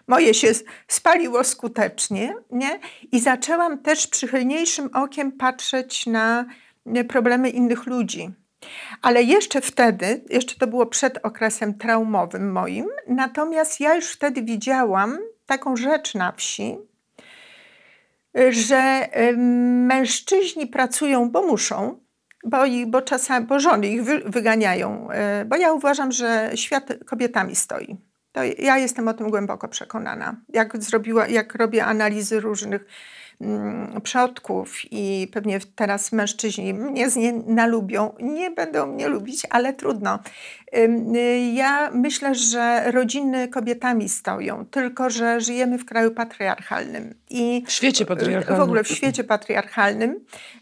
Moje 0.08 0.34
się 0.34 0.48
spaliło 0.88 1.44
skutecznie, 1.44 2.36
nie? 2.52 2.80
I 3.12 3.20
zaczęłam 3.20 3.80
też 3.80 4.08
przychylniejszym 4.08 4.90
okiem 4.94 5.32
patrzeć 5.32 6.06
na 6.06 6.46
e, 6.86 7.04
problemy 7.04 7.50
innych 7.50 7.86
ludzi. 7.86 8.30
Ale 9.02 9.24
jeszcze 9.24 9.62
wtedy, 9.62 10.24
jeszcze 10.30 10.56
to 10.56 10.68
było 10.68 10.86
przed 10.86 11.26
okresem 11.26 11.78
traumowym 11.78 12.52
moim, 12.52 12.86
natomiast 13.08 13.80
ja 13.80 13.96
już 13.96 14.12
wtedy 14.12 14.42
widziałam 14.42 15.18
taką 15.46 15.76
rzecz 15.76 16.16
na 16.16 16.32
wsi, 16.32 16.78
że 18.50 19.10
mężczyźni 19.88 20.68
pracują, 20.68 21.30
bo 21.30 21.48
muszą, 21.48 22.00
bo, 22.48 22.66
ich, 22.66 22.88
bo 22.88 23.02
czasami, 23.02 23.46
bo 23.46 23.60
żony 23.60 23.88
ich 23.88 24.04
wy, 24.04 24.20
wyganiają, 24.26 25.12
e, 25.12 25.46
bo 25.46 25.56
ja 25.56 25.74
uważam, 25.74 26.12
że 26.12 26.52
świat 26.56 26.94
kobietami 27.06 27.56
stoi. 27.56 27.98
To 28.32 28.42
ja 28.58 28.78
jestem 28.78 29.08
o 29.08 29.14
tym 29.14 29.30
głęboko 29.30 29.68
przekonana. 29.68 30.36
Jak, 30.50 30.84
zrobiła, 30.84 31.28
jak 31.28 31.56
robię 31.56 31.86
analizy 31.86 32.40
różnych 32.40 32.86
mm, 33.42 34.02
przodków 34.02 34.78
i 34.92 35.28
pewnie 35.34 35.60
teraz 35.76 36.12
mężczyźni 36.12 36.74
mnie 36.74 37.08
nalubią, 37.48 38.14
nie 38.20 38.52
będą 38.52 38.88
mnie 38.88 39.08
lubić, 39.08 39.48
ale 39.50 39.74
trudno. 39.74 40.20
Y, 40.76 41.52
Ja 41.54 41.92
myślę, 41.94 42.36
że 42.36 42.92
rodziny 42.92 43.48
kobietami 43.48 44.10
stoją, 44.10 44.66
tylko 44.66 45.10
że 45.10 45.42
żyjemy 45.42 45.78
w 45.78 45.86
kraju 45.86 46.12
patriarchalnym. 46.12 47.14
I 47.30 47.64
W 47.68 47.72
świecie 47.72 48.06
patriarchalnym. 48.06 48.60
w 48.60 48.64
ogóle 48.64 48.84
w 48.84 48.88
świecie 48.88 49.24
patriarchalnym. 49.24 50.20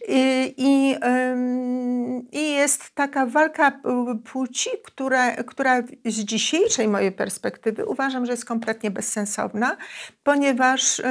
I, 0.07 0.53
i, 0.57 0.95
i 2.31 2.53
jest 2.53 2.89
taka 2.95 3.25
walka 3.25 3.79
płci, 4.31 4.69
która, 4.83 5.31
która 5.31 5.81
z 6.05 6.19
dzisiejszej 6.19 6.87
mojej 6.87 7.11
perspektywy 7.11 7.85
uważam, 7.85 8.25
że 8.25 8.31
jest 8.31 8.45
kompletnie 8.45 8.91
bezsensowna, 8.91 9.77
ponieważ 10.23 11.01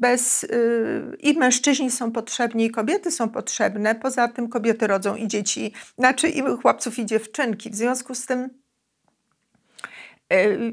bez, 0.00 0.44
y, 0.44 1.16
i 1.20 1.38
mężczyźni 1.38 1.90
są 1.90 2.12
potrzebni, 2.12 2.64
i 2.64 2.70
kobiety 2.70 3.10
są 3.10 3.28
potrzebne. 3.28 3.94
Poza 3.94 4.28
tym 4.28 4.48
kobiety 4.48 4.86
rodzą 4.86 5.16
i 5.16 5.28
dzieci, 5.28 5.72
znaczy 5.98 6.28
i 6.28 6.42
chłopców, 6.76 6.98
i 6.98 7.06
dziewczynki. 7.06 7.70
W 7.70 7.74
związku 7.74 8.14
z 8.14 8.26
tym 8.26 8.50
y, 10.32 10.72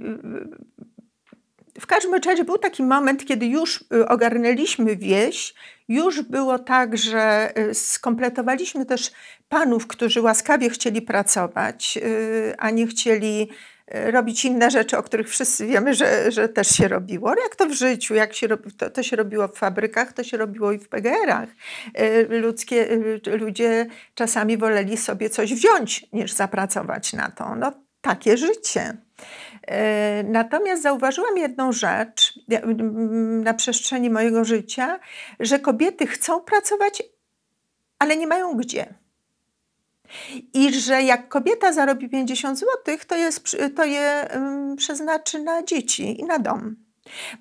w 1.80 1.88
każdym 1.88 2.14
razie 2.14 2.44
był 2.44 2.58
taki 2.58 2.84
moment, 2.84 3.26
kiedy 3.26 3.46
już 3.46 3.84
y, 3.94 4.08
ogarnęliśmy 4.08 4.96
wieś, 4.96 5.54
już 5.88 6.22
było 6.22 6.60
tak, 6.60 6.98
że 6.98 7.54
skompletowaliśmy 7.74 8.86
też 8.86 9.12
panów, 9.50 9.88
którzy 9.88 10.22
łaskawie 10.22 10.70
chcieli 10.70 11.02
pracować, 11.02 12.00
a 12.58 12.70
nie 12.70 12.88
chcieli 12.88 13.50
robić 13.92 14.46
inne 14.46 14.72
rzeczy, 14.72 14.98
o 14.98 15.04
których 15.04 15.30
wszyscy 15.30 15.66
wiemy, 15.68 15.94
że, 15.94 16.32
że 16.32 16.50
też 16.50 16.68
się 16.68 16.88
robiło. 16.88 17.30
Jak 17.30 17.56
to 17.56 17.66
w 17.66 17.72
życiu, 17.74 18.16
jak 18.16 18.34
się 18.34 18.48
robi, 18.48 18.72
to, 18.72 18.90
to 18.90 19.04
się 19.04 19.16
robiło 19.16 19.48
w 19.48 19.58
fabrykach, 19.58 20.14
to 20.14 20.24
się 20.24 20.38
robiło 20.38 20.72
i 20.72 20.80
w 20.80 20.90
PGR-ach. 20.90 21.50
Y, 22.00 22.28
Ludzkie, 22.30 22.92
y, 23.28 23.38
ludzie 23.38 23.86
czasami 24.16 24.58
woleli 24.58 24.98
sobie 24.98 25.30
coś 25.30 25.54
wziąć, 25.54 26.06
niż 26.14 26.32
zapracować 26.32 27.14
na 27.14 27.32
to. 27.32 27.56
No, 27.56 27.72
takie 28.02 28.38
życie. 28.38 28.98
E, 29.68 30.24
Natomiast 30.24 30.84
zauważyłam 30.84 31.38
jedną 31.38 31.72
rzecz 31.72 32.40
na 33.44 33.54
przestrzeni 33.54 34.10
mojego 34.10 34.46
życia, 34.46 35.00
że 35.40 35.60
kobiety 35.60 36.08
chcą 36.08 36.42
pracować, 36.42 37.04
ale 38.00 38.18
nie 38.18 38.28
mają 38.28 38.58
gdzie. 38.58 38.94
I 40.54 40.74
że 40.74 41.04
jak 41.04 41.28
kobieta 41.28 41.74
zarobi 41.74 42.10
50 42.10 42.60
zł, 42.60 42.98
to, 43.08 43.16
jest, 43.16 43.58
to 43.76 43.86
je 43.86 44.28
przeznaczy 44.78 45.40
na 45.40 45.64
dzieci 45.64 46.22
i 46.22 46.24
na 46.24 46.40
dom. 46.40 46.76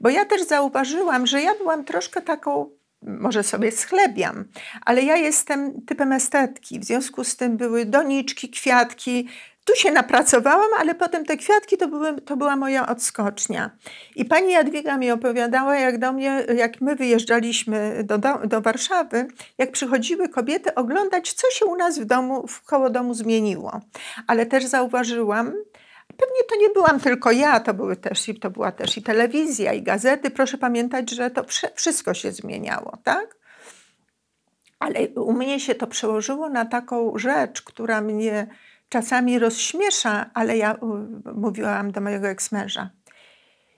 Bo 0.01 0.09
ja 0.09 0.25
też 0.25 0.43
zauważyłam, 0.43 1.27
że 1.27 1.43
ja 1.43 1.55
byłam 1.55 1.85
troszkę 1.85 2.23
taką, 2.23 2.71
może 3.03 3.43
sobie 3.43 3.73
schlebiam, 3.73 4.45
ale 4.85 5.03
ja 5.03 5.17
jestem 5.17 5.83
typem 5.87 6.13
estetki. 6.13 6.81
W 6.81 6.85
związku 6.85 7.25
z 7.25 7.37
tym 7.37 7.57
były 7.57 7.87
doniczki, 7.87 8.51
kwiatki. 8.51 9.29
Tu 9.65 9.77
się 9.77 9.91
napracowałam, 9.91 10.71
ale 10.79 10.95
potem 10.95 11.25
te 11.25 11.37
kwiatki 11.37 11.77
to, 11.77 11.89
były, 11.89 12.21
to 12.21 12.37
była 12.37 12.57
moja 12.57 12.89
odskocznia. 12.89 13.71
I 14.17 14.25
pani 14.25 14.53
Jadwiga 14.53 14.97
mi 14.97 15.11
opowiadała, 15.11 15.77
jak 15.77 15.99
do 15.99 16.13
mnie, 16.13 16.47
jak 16.57 16.81
my 16.81 16.97
wyjeżdżaliśmy 16.97 18.05
do, 18.05 18.19
do, 18.19 18.39
do 18.39 18.61
Warszawy, 18.61 19.27
jak 19.59 19.73
przychodziły 19.73 20.29
kobiety 20.29 20.75
oglądać, 20.75 21.33
co 21.33 21.51
się 21.51 21.65
u 21.65 21.77
nas 21.77 21.99
w 21.99 22.05
domu, 22.05 22.47
w 22.47 22.63
koło 22.63 22.91
domu 22.91 23.15
zmieniło. 23.15 23.81
Ale 24.27 24.47
też 24.47 24.65
zauważyłam, 24.65 25.53
Pewnie 26.17 26.45
to 26.49 26.57
nie 26.57 26.69
byłam 26.71 27.01
tylko 27.01 27.31
ja, 27.31 27.61
to, 27.61 27.75
były 27.75 27.97
też, 27.97 28.27
to 28.41 28.51
była 28.51 28.73
też 28.73 28.97
i 28.97 29.03
telewizja, 29.03 29.73
i 29.73 29.83
gazety. 29.83 30.31
Proszę 30.31 30.59
pamiętać, 30.59 31.11
że 31.11 31.31
to 31.31 31.45
wszystko 31.75 32.15
się 32.15 32.33
zmieniało, 32.33 32.99
tak? 33.05 33.37
Ale 34.79 35.09
u 35.09 35.33
mnie 35.33 35.61
się 35.61 35.75
to 35.75 35.87
przełożyło 35.87 36.49
na 36.49 36.65
taką 36.65 37.19
rzecz, 37.19 37.63
która 37.63 38.01
mnie 38.01 38.47
czasami 38.93 39.39
rozśmiesza, 39.39 40.31
ale 40.35 40.57
ja 40.57 40.77
mówiłam 41.35 41.93
do 41.93 42.01
mojego 42.01 42.29
eksmęża. 42.29 42.91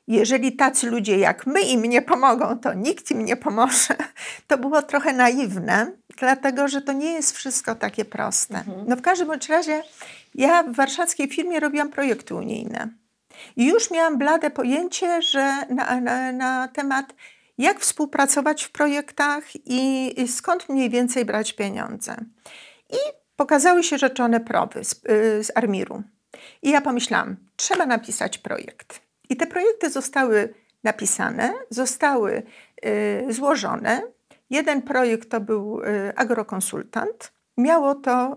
jeżeli 0.07 0.57
tacy 0.57 0.91
ludzie 0.91 1.19
jak 1.19 1.47
my 1.47 1.61
im 1.61 1.85
nie 1.85 2.03
pomogą, 2.03 2.59
to 2.59 2.75
nikt 2.75 3.11
im 3.11 3.25
nie 3.25 3.37
pomoże. 3.37 3.97
To 4.49 4.59
było 4.59 4.83
trochę 4.83 5.13
naiwne, 5.13 5.93
dlatego 6.19 6.69
że 6.69 6.83
to 6.83 6.93
nie 6.93 7.13
jest 7.13 7.37
wszystko 7.37 7.75
takie 7.75 8.05
proste. 8.05 8.65
No 8.87 8.97
w 8.97 9.03
każdym 9.03 9.29
bądź 9.29 9.49
razie 9.49 9.83
ja 10.35 10.63
w 10.63 10.75
warszawskiej 10.75 11.29
firmie 11.29 11.61
robiłam 11.61 11.91
projekty 11.91 12.35
unijne. 12.35 12.89
I 13.57 13.67
już 13.67 13.91
miałam 13.91 14.19
blade 14.19 14.51
pojęcie, 14.51 15.23
że 15.23 15.67
na, 15.69 16.01
na, 16.01 16.33
na 16.33 16.69
temat 16.69 17.15
jak 17.59 17.81
współpracować 17.81 18.65
w 18.65 18.71
projektach 18.71 19.45
i 19.67 20.15
skąd 20.29 20.69
mniej 20.69 20.91
więcej 20.91 21.25
brać 21.25 21.53
pieniądze. 21.53 22.17
I 22.91 23.24
pokazały 23.37 23.83
się 23.83 23.99
rzeczone 23.99 24.41
prowy 24.41 24.85
z, 24.85 24.93
y, 24.93 25.45
z 25.45 25.53
Armiru. 25.55 26.03
I 26.63 26.71
ja 26.71 26.81
pomyślałam, 26.81 27.37
trzeba 27.57 27.87
napisać 27.87 28.39
projekt. 28.39 29.01
I 29.29 29.37
te 29.37 29.47
projekty 29.47 29.91
zostały 29.91 30.55
napisane, 30.85 31.53
zostały 31.71 32.43
y, 32.87 33.27
złożone. 33.33 34.03
Jeden 34.51 34.83
projekt 34.83 35.31
to 35.31 35.41
był 35.41 35.81
y, 35.81 36.13
agrokonsultant. 36.17 37.33
Miało 37.57 37.95
to, 37.95 38.37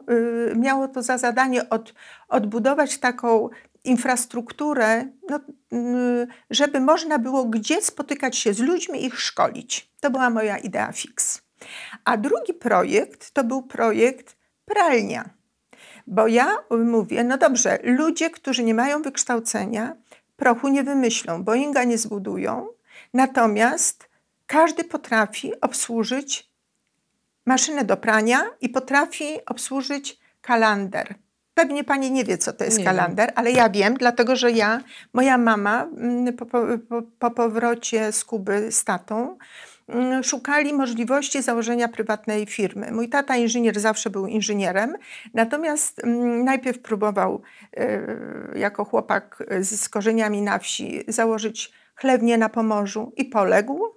y, 0.51 0.55
miało 0.55 0.87
to 0.87 1.01
za 1.01 1.17
zadanie 1.17 1.69
od, 1.69 1.93
odbudować 2.27 2.97
taką 2.97 3.49
infrastrukturę, 3.83 5.05
no, 5.29 5.39
y, 5.73 6.27
żeby 6.49 6.79
można 6.79 7.19
było 7.19 7.45
gdzie 7.45 7.81
spotykać 7.81 8.37
się 8.37 8.53
z 8.53 8.59
ludźmi 8.59 9.01
i 9.01 9.05
ich 9.05 9.19
szkolić. 9.19 9.91
To 9.99 10.09
była 10.09 10.29
moja 10.29 10.57
idea 10.57 10.91
fix. 10.91 11.41
A 12.05 12.17
drugi 12.17 12.53
projekt 12.53 13.31
to 13.31 13.43
był 13.43 13.63
projekt 13.63 14.36
pralnia. 14.67 15.29
Bo 16.07 16.27
ja 16.27 16.57
mówię, 16.85 17.23
no 17.23 17.37
dobrze, 17.37 17.79
ludzie, 17.83 18.29
którzy 18.29 18.63
nie 18.63 18.73
mają 18.73 19.01
wykształcenia, 19.01 19.95
prochu 20.35 20.67
nie 20.67 20.83
wymyślą, 20.83 21.43
Boeinga 21.43 21.83
nie 21.83 21.97
zbudują, 21.97 22.67
natomiast 23.13 24.09
każdy 24.47 24.83
potrafi 24.83 25.61
obsłużyć 25.61 26.49
maszynę 27.45 27.85
do 27.85 27.97
prania 27.97 28.43
i 28.61 28.69
potrafi 28.69 29.45
obsłużyć 29.45 30.19
kalander. 30.41 31.15
Pewnie 31.53 31.83
pani 31.83 32.11
nie 32.11 32.23
wie, 32.23 32.37
co 32.37 32.53
to 32.53 32.63
jest 32.63 32.83
kalander, 32.83 33.31
ale 33.35 33.51
ja 33.51 33.69
wiem, 33.69 33.93
dlatego 33.93 34.35
że 34.35 34.51
ja, 34.51 34.81
moja 35.13 35.37
mama 35.37 35.83
mm, 35.83 36.33
po, 36.33 36.45
po, 36.45 36.59
po, 36.89 37.01
po 37.19 37.31
powrocie 37.31 38.11
z 38.11 38.25
Kuby 38.25 38.71
z 38.71 38.83
tatą, 38.83 39.37
szukali 40.23 40.73
możliwości 40.73 41.41
założenia 41.41 41.87
prywatnej 41.87 42.45
firmy. 42.45 42.91
Mój 42.91 43.09
tata 43.09 43.35
inżynier 43.35 43.79
zawsze 43.79 44.09
był 44.09 44.27
inżynierem, 44.27 44.95
natomiast 45.33 46.03
mm, 46.03 46.43
najpierw 46.43 46.79
próbował 46.79 47.41
e, 47.77 47.99
jako 48.55 48.85
chłopak 48.85 49.43
z, 49.59 49.81
z 49.81 49.89
korzeniami 49.89 50.41
na 50.41 50.59
wsi 50.59 51.03
założyć 51.07 51.73
chlewnię 51.95 52.37
na 52.37 52.49
Pomorzu 52.49 53.13
i 53.17 53.25
poległ. 53.25 53.96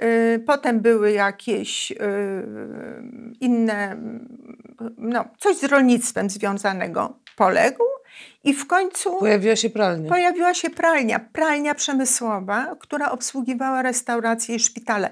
E, 0.00 0.38
Potem 0.38 0.80
były 0.80 1.12
jakieś 1.12 1.92
e, 1.92 1.96
inne, 3.40 3.96
no, 4.98 5.24
coś 5.38 5.56
z 5.56 5.64
rolnictwem 5.64 6.30
związanego, 6.30 7.18
poległ 7.36 7.84
i 8.44 8.54
w 8.54 8.66
końcu 8.66 9.18
Pojawiła 9.18 9.56
się 9.56 9.70
pralnia. 9.70 10.08
pojawiła 10.08 10.54
się 10.54 10.70
pralnia, 10.70 11.18
pralnia 11.32 11.74
przemysłowa, 11.74 12.76
która 12.80 13.10
obsługiwała 13.10 13.82
restauracje 13.82 14.54
i 14.54 14.60
szpitale. 14.60 15.10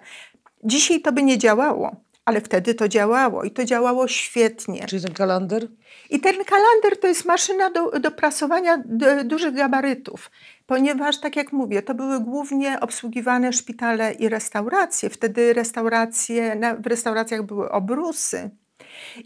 Dzisiaj 0.65 1.01
to 1.01 1.13
by 1.13 1.23
nie 1.23 1.39
działało, 1.39 1.97
ale 2.25 2.41
wtedy 2.41 2.75
to 2.75 2.89
działało 2.89 3.45
i 3.45 3.51
to 3.51 3.65
działało 3.65 4.09
świetnie. 4.09 4.87
Czyli 4.87 5.03
ten 5.03 5.15
kalender? 5.15 5.69
I 6.11 6.21
ten 6.21 6.45
kalander 6.45 7.01
to 7.01 7.07
jest 7.07 7.25
maszyna 7.25 7.71
do, 7.71 7.91
do 7.91 8.11
prasowania 8.11 8.83
dużych 9.25 9.55
gabarytów, 9.55 10.31
ponieważ, 10.67 11.21
tak 11.21 11.37
jak 11.37 11.53
mówię, 11.53 11.83
to 11.83 11.95
były 11.95 12.21
głównie 12.21 12.81
obsługiwane 12.81 13.53
szpitale 13.53 14.13
i 14.13 14.29
restauracje. 14.29 15.11
Wtedy 15.11 15.53
restauracje, 15.53 16.61
w 16.81 16.87
restauracjach 16.87 17.43
były 17.43 17.71
obrusy. 17.71 18.51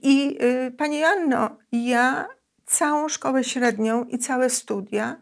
I 0.02 0.38
y, 0.42 0.70
Pani 0.70 0.98
Janno, 0.98 1.50
ja 1.72 2.28
całą 2.66 3.08
szkołę 3.08 3.44
średnią 3.44 4.04
i 4.04 4.18
całe 4.18 4.50
studia 4.50 5.16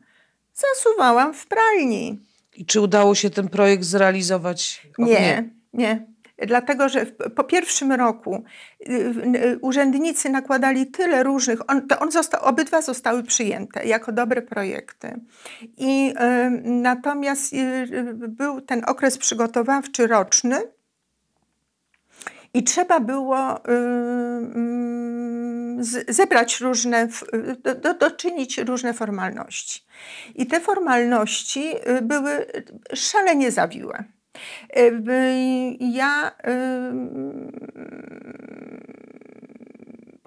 zasuwałam 0.55 1.35
w 1.35 1.47
pralni. 1.47 2.19
I 2.57 2.67
czy 2.67 2.81
udało 2.81 3.15
się 3.15 3.31
ten 3.31 3.49
projekt 3.49 3.85
zrealizować? 3.85 4.87
O, 4.99 5.05
Nie, 5.05 5.51
nie. 5.73 6.07
Dlatego, 6.47 6.89
że 6.89 7.07
po 7.07 7.45
pierwszym 7.45 7.93
roku 7.93 8.45
y, 8.89 8.93
y, 8.93 9.59
urzędnicy 9.61 10.31
nakładali 10.31 10.87
tyle 10.87 11.23
różnych, 11.23 11.71
on, 11.71 11.89
to 11.89 11.99
on 11.99 12.13
został, 12.13 12.45
obydwa 12.45 12.83
zostały 12.83 13.23
przyjęte 13.23 13.85
jako 13.85 14.13
dobre 14.13 14.43
projekty. 14.43 15.21
I 15.79 16.11
y, 16.11 16.15
natomiast 16.65 17.55
był 18.13 18.61
ten 18.61 18.83
okres 18.87 19.19
przygotowawczy 19.19 20.07
roczny 20.07 20.57
i 22.55 22.65
trzeba 22.65 23.01
było 23.01 23.65
mm, 23.65 24.91
zebrać 26.09 26.61
różne, 26.61 27.09
do, 27.63 27.75
do, 27.75 27.95
doczynić 27.95 28.59
różne 28.59 28.95
formalności. 28.95 29.85
I 30.35 30.47
te 30.47 30.61
formalności 30.61 31.75
były 32.03 32.47
szalenie 32.95 33.51
zawiłe. 33.51 34.05
Y, 34.75 35.77
Ja 35.93 36.35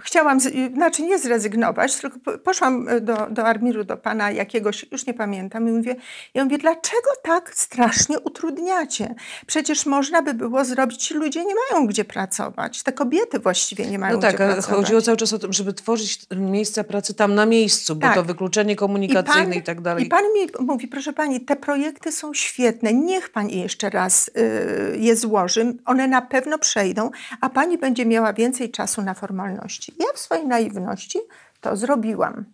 chciałam, 0.03 0.39
z, 0.39 0.45
y, 0.45 0.71
znaczy 0.73 1.01
nie 1.03 1.19
zrezygnować, 1.19 1.95
tylko 1.95 2.19
po- 2.19 2.37
poszłam 2.37 2.89
y, 2.89 3.01
do, 3.01 3.27
do 3.31 3.45
Armiru, 3.45 3.83
do 3.83 3.97
pana 3.97 4.31
jakiegoś, 4.31 4.85
już 4.91 5.05
nie 5.05 5.13
pamiętam, 5.13 5.67
i 5.69 5.71
mówię, 5.71 5.95
ja 6.33 6.43
mówię, 6.43 6.57
dlaczego 6.57 7.09
tak 7.23 7.51
strasznie 7.55 8.19
utrudniacie? 8.19 9.15
Przecież 9.47 9.85
można 9.85 10.21
by 10.21 10.33
było 10.33 10.65
zrobić, 10.65 11.03
ci 11.07 11.13
ludzie 11.13 11.45
nie 11.45 11.53
mają 11.71 11.87
gdzie 11.87 12.05
pracować, 12.05 12.83
te 12.83 12.91
kobiety 12.91 13.39
właściwie 13.39 13.85
nie 13.85 13.99
mają 13.99 14.15
No 14.15 14.21
tak, 14.21 14.35
gdzie 14.35 14.45
pracować. 14.45 14.75
chodziło 14.79 15.01
cały 15.01 15.17
czas 15.17 15.33
o 15.33 15.39
to, 15.39 15.53
żeby 15.53 15.73
tworzyć 15.73 16.19
miejsca 16.35 16.83
pracy 16.83 17.13
tam 17.13 17.35
na 17.35 17.45
miejscu, 17.45 17.95
bo 17.95 18.01
Tak. 18.01 18.15
to 18.15 18.23
wykluczenie 18.23 18.75
komunikacyjne 18.75 19.55
i, 19.55 19.63
tak 19.63 19.81
dalej. 19.81 20.05
I 20.05 20.09
pan 20.09 20.23
mi 20.23 20.65
mówi, 20.67 20.87
proszę 20.87 21.13
pani, 21.13 21.41
te 21.41 21.55
projekty 21.55 22.11
są 22.11 22.33
świetne, 22.33 22.93
niech 22.93 23.29
pani 23.29 23.61
jeszcze 23.61 23.89
raz 23.89 24.27
y, 24.27 24.97
je 24.99 25.15
złoży, 25.15 25.73
one 25.85 26.07
na 26.07 26.21
pewno 26.21 26.57
przejdą, 26.57 27.11
a 27.41 27.49
pani 27.49 27.77
będzie 27.77 28.05
miała 28.05 28.33
więcej 28.33 28.71
czasu 28.71 29.01
na 29.01 29.13
formalności. 29.13 29.92
Ja 29.99 30.05
w 30.13 30.19
swojej 30.19 30.47
naiwności 30.47 31.19
to 31.61 31.75
zrobiłam. 31.75 32.45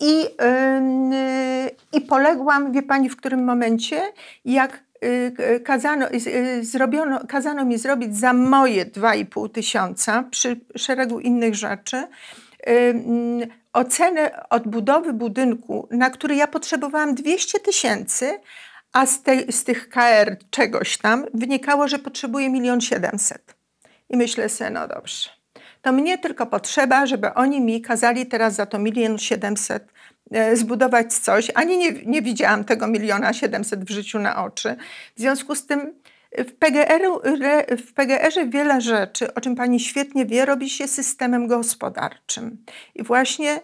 I, 0.00 0.26
ym, 0.76 1.12
y, 1.12 1.70
I 1.92 2.00
poległam, 2.00 2.72
wie 2.72 2.82
pani, 2.82 3.10
w 3.10 3.16
którym 3.16 3.44
momencie, 3.44 4.02
jak 4.44 4.82
y, 5.04 5.60
kazano, 5.60 6.06
y, 6.10 6.64
zrobiono, 6.64 7.20
kazano 7.28 7.64
mi 7.64 7.78
zrobić 7.78 8.16
za 8.16 8.32
moje 8.32 8.86
2,5 8.86 9.50
tysiąca 9.50 10.24
przy 10.30 10.60
szeregu 10.76 11.20
innych 11.20 11.54
rzeczy 11.54 12.06
ym, 12.68 13.40
ocenę 13.72 14.48
odbudowy 14.50 15.12
budynku, 15.12 15.88
na 15.90 16.10
który 16.10 16.34
ja 16.34 16.46
potrzebowałam 16.46 17.14
200 17.14 17.60
tysięcy, 17.60 18.40
a 18.92 19.06
z, 19.06 19.22
z 19.50 19.64
tych 19.64 19.88
KR 19.88 20.36
czegoś 20.50 20.98
tam 20.98 21.26
wynikało, 21.34 21.88
że 21.88 21.98
potrzebuję 21.98 22.46
1 22.46 22.80
700 22.80 23.56
I 24.08 24.16
myślę 24.16 24.48
sobie, 24.48 24.70
no 24.70 24.88
dobrze, 24.88 25.30
to 25.84 25.92
mnie 25.92 26.18
tylko 26.18 26.46
potrzeba, 26.46 27.06
żeby 27.06 27.34
oni 27.34 27.60
mi 27.60 27.82
kazali 27.82 28.26
teraz 28.26 28.54
za 28.54 28.66
to 28.66 28.78
1 28.78 29.18
700 29.18 29.92
e, 30.30 30.56
zbudować 30.56 31.14
coś. 31.14 31.50
Ani 31.54 31.78
nie, 31.78 31.92
nie 31.92 32.22
widziałam 32.22 32.64
tego 32.64 32.86
miliona 32.86 33.32
700 33.32 33.84
w 33.84 33.90
życiu 33.90 34.18
na 34.18 34.44
oczy. 34.44 34.76
W 35.16 35.20
związku 35.20 35.54
z 35.54 35.66
tym 35.66 35.94
w, 36.38 36.52
PGR, 36.52 37.02
w 37.78 37.92
PGR-ze 37.92 38.46
wiele 38.46 38.80
rzeczy, 38.80 39.34
o 39.34 39.40
czym 39.40 39.54
pani 39.56 39.80
świetnie 39.80 40.26
wie, 40.26 40.44
robi 40.44 40.70
się 40.70 40.88
systemem 40.88 41.46
gospodarczym. 41.46 42.64
I 42.94 43.02
właśnie 43.02 43.60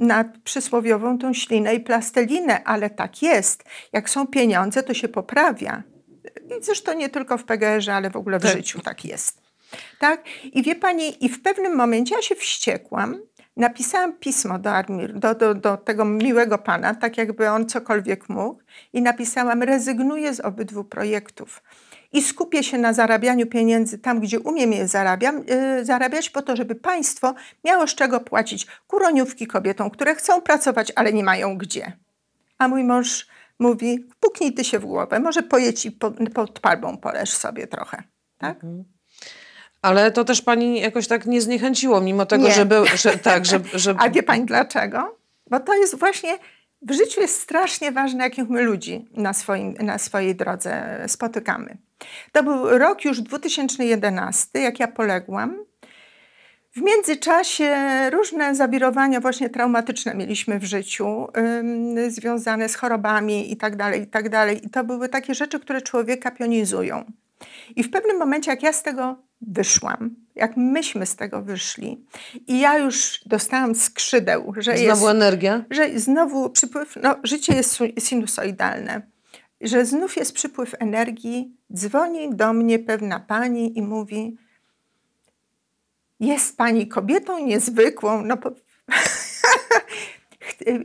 nad 0.00 0.38
przysłowiową 0.38 1.18
tą 1.18 1.32
ślinę 1.32 1.74
i 1.74 1.80
plastelinę, 1.80 2.64
ale 2.64 2.90
tak 2.90 3.22
jest. 3.22 3.64
Jak 3.92 4.10
są 4.10 4.26
pieniądze, 4.26 4.82
to 4.82 4.94
się 4.94 5.08
poprawia. 5.08 5.82
I 6.60 6.64
zresztą 6.64 6.92
nie 6.92 7.08
tylko 7.08 7.38
w 7.38 7.44
PGR-ze, 7.44 7.94
ale 7.94 8.10
w 8.10 8.16
ogóle 8.16 8.38
w 8.38 8.42
Tak. 8.42 8.52
życiu 8.52 8.80
tak 8.80 9.04
jest. 9.04 9.45
Tak? 9.98 10.24
I 10.52 10.62
wie 10.62 10.74
pani, 10.74 11.24
i 11.24 11.28
w 11.28 11.42
pewnym 11.42 11.76
momencie 11.76 12.14
ja 12.14 12.22
się 12.22 12.34
wściekłam, 12.34 13.16
napisałam 13.56 14.12
pismo 14.12 14.58
do, 14.58 14.70
Armir, 14.70 15.18
do, 15.18 15.34
do, 15.34 15.54
do 15.54 15.76
tego 15.76 16.04
miłego 16.04 16.58
pana, 16.58 16.94
tak 16.94 17.18
jakby 17.18 17.50
on 17.50 17.66
cokolwiek 17.66 18.28
mógł, 18.28 18.62
i 18.92 19.02
napisałam: 19.02 19.62
rezygnuję 19.62 20.34
z 20.34 20.40
obydwu 20.40 20.84
projektów 20.84 21.62
i 22.12 22.22
skupię 22.22 22.64
się 22.64 22.78
na 22.78 22.92
zarabianiu 22.92 23.46
pieniędzy 23.46 23.98
tam, 23.98 24.20
gdzie 24.20 24.40
umiem 24.40 24.72
je 24.72 24.88
zarabiam, 24.88 25.44
yy, 25.46 25.84
zarabiać, 25.84 26.30
po 26.30 26.42
to, 26.42 26.56
żeby 26.56 26.74
państwo 26.74 27.34
miało 27.64 27.86
z 27.86 27.94
czego 27.94 28.20
płacić 28.20 28.66
kuroniówki 28.86 29.46
kobietom, 29.46 29.90
które 29.90 30.14
chcą 30.14 30.40
pracować, 30.40 30.92
ale 30.96 31.12
nie 31.12 31.24
mają 31.24 31.58
gdzie. 31.58 31.92
A 32.58 32.68
mój 32.68 32.84
mąż 32.84 33.26
mówi: 33.58 34.06
puknij 34.20 34.52
ty 34.52 34.64
się 34.64 34.78
w 34.78 34.86
głowę, 34.86 35.20
może 35.20 35.42
pojedź 35.42 35.86
i 35.86 35.92
pod, 35.92 36.14
pod 36.34 36.60
palbą 36.60 36.96
poleż 36.96 37.30
sobie 37.30 37.66
trochę. 37.66 38.02
Tak? 38.38 38.60
Ale 39.86 40.12
to 40.12 40.24
też 40.24 40.42
pani 40.42 40.80
jakoś 40.80 41.08
tak 41.08 41.26
nie 41.26 41.40
zniechęciło, 41.40 42.00
mimo 42.00 42.26
tego, 42.26 42.44
Nie. 42.44 42.52
że 42.52 42.66
był, 42.66 42.84
że, 42.94 43.18
tak, 43.18 43.46
że, 43.46 43.60
że 43.74 43.94
A 43.98 44.10
wie 44.10 44.22
pani 44.22 44.44
dlaczego? 44.44 45.16
Bo 45.50 45.60
to 45.60 45.74
jest 45.74 45.98
właśnie 45.98 46.38
w 46.82 46.92
życiu 46.92 47.20
jest 47.20 47.40
strasznie 47.40 47.92
ważne, 47.92 48.24
jakich 48.24 48.48
my 48.48 48.62
ludzi 48.62 49.08
na, 49.12 49.32
swoim, 49.32 49.72
na 49.72 49.98
swojej 49.98 50.34
drodze 50.34 51.04
spotykamy. 51.08 51.76
To 52.32 52.42
był 52.42 52.78
rok 52.78 53.04
już 53.04 53.20
2011, 53.20 54.60
jak 54.60 54.80
ja 54.80 54.88
poległam. 54.88 55.56
W 56.76 56.80
międzyczasie 56.82 57.74
różne 58.10 58.54
zawirowania 58.54 59.20
właśnie 59.20 59.50
traumatyczne 59.50 60.14
mieliśmy 60.14 60.58
w 60.58 60.64
życiu, 60.64 61.28
ym, 61.36 62.10
związane 62.10 62.68
z 62.68 62.74
chorobami 62.74 63.52
i 63.52 63.56
tak 63.56 63.76
dalej, 63.76 64.02
i 64.02 64.06
tak 64.06 64.28
dalej. 64.28 64.66
I 64.66 64.70
to 64.70 64.84
były 64.84 65.08
takie 65.08 65.34
rzeczy, 65.34 65.60
które 65.60 65.82
człowieka 65.82 66.30
pionizują. 66.30 67.04
I 67.76 67.82
w 67.82 67.90
pewnym 67.90 68.18
momencie, 68.18 68.50
jak 68.50 68.62
ja 68.62 68.72
z 68.72 68.82
tego 68.82 69.25
wyszłam, 69.40 70.14
jak 70.34 70.56
myśmy 70.56 71.06
z 71.06 71.16
tego 71.16 71.42
wyszli. 71.42 72.04
I 72.46 72.60
ja 72.60 72.78
już 72.78 73.20
dostałam 73.26 73.74
skrzydeł, 73.74 74.52
że 74.56 74.76
Znowu 74.76 75.06
jest, 75.06 75.16
energia? 75.16 75.64
że 75.70 75.98
znowu 75.98 76.50
przypływ, 76.50 76.94
no 77.02 77.16
życie 77.24 77.54
jest 77.54 77.78
sinusoidalne, 77.98 79.02
że 79.60 79.86
znów 79.86 80.16
jest 80.16 80.32
przypływ 80.32 80.74
energii, 80.78 81.56
dzwoni 81.74 82.34
do 82.34 82.52
mnie 82.52 82.78
pewna 82.78 83.20
pani 83.20 83.78
i 83.78 83.82
mówi, 83.82 84.36
jest 86.20 86.56
pani 86.56 86.88
kobietą 86.88 87.38
niezwykłą, 87.46 88.22
no 88.22 88.36
po... 88.36 88.50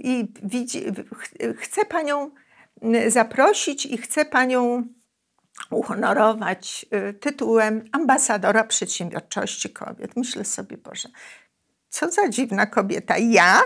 I 0.03 0.27
widzi, 0.43 0.83
ch- 1.15 1.57
chcę 1.57 1.85
panią 1.85 2.31
mm, 2.81 3.11
zaprosić 3.11 3.85
i 3.85 3.97
chcę 3.97 4.25
panią 4.25 4.83
uhonorować 5.69 6.85
y, 7.09 7.13
tytułem 7.13 7.83
ambasadora 7.91 8.63
przedsiębiorczości 8.63 9.69
kobiet. 9.69 10.15
Myślę 10.15 10.45
sobie, 10.45 10.77
Boże, 10.77 11.09
co 11.89 12.11
za 12.11 12.29
dziwna 12.29 12.65
kobieta. 12.65 13.17
Ja, 13.17 13.61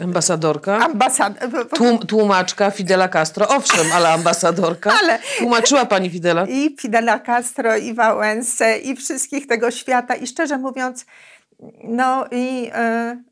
Ambasadorka? 0.00 0.78
ambasador... 0.78 1.68
Tłum, 1.68 1.98
tłumaczka 1.98 2.70
Fidela 2.70 3.08
Castro. 3.08 3.48
Owszem, 3.48 3.86
ale 3.94 4.08
ambasadorka. 4.12 4.92
Ale- 5.02 5.18
Tłumaczyła 5.38 5.86
pani 5.86 6.10
Fidela? 6.10 6.46
i 6.48 6.76
Fidela 6.80 7.18
Castro, 7.18 7.76
i 7.76 7.94
Wałęsę, 7.94 8.78
i 8.78 8.96
wszystkich 8.96 9.46
tego 9.46 9.70
świata. 9.70 10.14
I 10.14 10.26
szczerze 10.26 10.58
mówiąc, 10.58 11.06
no 11.84 12.26
i, 12.30 12.70
e, 12.74 13.22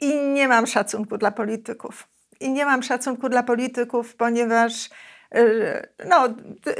i 0.00 0.14
nie 0.16 0.48
mam 0.48 0.66
szacunku 0.66 1.18
dla 1.18 1.30
polityków. 1.30 2.08
I 2.40 2.50
nie 2.50 2.64
mam 2.64 2.82
szacunku 2.82 3.28
dla 3.28 3.42
polityków, 3.42 4.16
ponieważ 4.16 4.90
no, 6.08 6.28
d- 6.28 6.74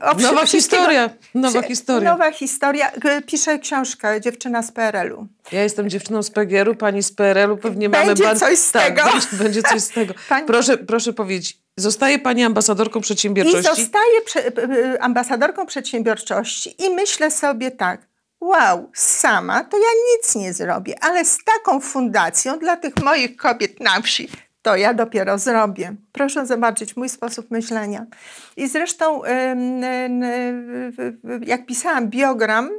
o 0.00 0.14
wszy- 0.14 0.22
Nowa 0.22 0.44
wszystkiego- 0.46 0.82
historia. 0.82 1.10
Nowa 1.34 1.62
historia. 1.62 2.10
Nowa 2.10 2.32
historia. 2.32 2.92
Piszę 3.26 3.58
książkę 3.58 4.20
Dziewczyna 4.20 4.62
z 4.62 4.72
PRL-u. 4.72 5.26
Ja 5.52 5.62
jestem 5.62 5.90
dziewczyną 5.90 6.22
z 6.22 6.30
PGR-u, 6.30 6.74
pani 6.74 7.02
z 7.02 7.12
PRL-u, 7.12 7.56
pewnie 7.56 7.88
mamy... 7.88 8.06
Będzie 8.06 8.24
ban- 8.24 8.38
coś 8.38 8.58
z 8.58 8.72
tak, 8.72 8.82
tego. 8.84 9.10
Będzie, 9.10 9.26
będzie 9.44 9.62
coś 9.62 9.80
z 9.82 9.88
tego. 9.88 10.14
Pani- 10.28 10.46
Proszę, 10.46 10.78
proszę 10.78 11.12
powiedzieć, 11.12 11.58
zostaje 11.76 12.18
pani 12.18 12.44
ambasadorką 12.44 12.98
I 12.98 13.02
przedsiębiorczości? 13.02 13.82
zostaję 13.82 14.20
prze, 14.24 14.42
ambasadorką 15.00 15.66
przedsiębiorczości 15.66 16.74
i 16.86 16.90
myślę 16.90 17.30
sobie 17.30 17.70
tak, 17.70 18.06
wow, 18.40 18.90
sama 18.94 19.64
to 19.64 19.76
ja 19.78 19.88
nic 20.16 20.34
nie 20.34 20.52
zrobię, 20.52 20.94
ale 21.00 21.24
z 21.24 21.38
taką 21.44 21.80
fundacją 21.80 22.58
dla 22.58 22.76
tych 22.76 22.96
moich 23.02 23.36
kobiet 23.36 23.80
na 23.80 24.00
wsi, 24.00 24.28
to 24.64 24.76
ja 24.76 24.94
dopiero 24.94 25.38
zrobię. 25.38 25.94
Proszę 26.12 26.46
zobaczyć 26.46 26.96
mój 26.96 27.08
sposób 27.08 27.50
myślenia. 27.50 28.06
I 28.56 28.68
zresztą, 28.68 29.20
jak 31.46 31.66
pisałam 31.66 32.08
biogram, 32.08 32.70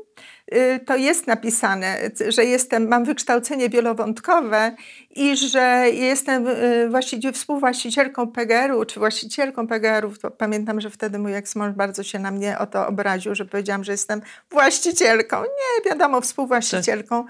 to 0.86 0.96
jest 0.96 1.28
napisane, 1.28 1.98
że 2.28 2.46
jestem, 2.46 2.88
mam 2.88 3.06
wykształcenie 3.06 3.70
wielowątkowe 3.70 4.76
i 5.16 5.38
że 5.38 5.86
jestem 5.94 6.48
y, 6.48 6.88
właściwie 6.90 7.32
współwłaścicielką 7.32 8.28
PGR-u, 8.28 8.86
czy 8.86 9.00
właścicielką 9.00 9.68
PGR-u. 9.68 10.12
Pamiętam, 10.38 10.82
że 10.82 10.90
wtedy 10.90 11.20
mój 11.20 11.34
eksmąż 11.34 11.74
bardzo 11.74 12.04
się 12.04 12.20
na 12.20 12.32
mnie 12.32 12.60
o 12.60 12.66
to 12.66 12.88
obraził, 12.88 13.36
że 13.36 13.46
powiedziałam, 13.46 13.84
że 13.84 13.92
jestem 13.92 14.22
właścicielką. 14.52 15.42
Nie, 15.42 15.92
wiadomo, 15.92 16.22
współwłaścicielką 16.22 17.26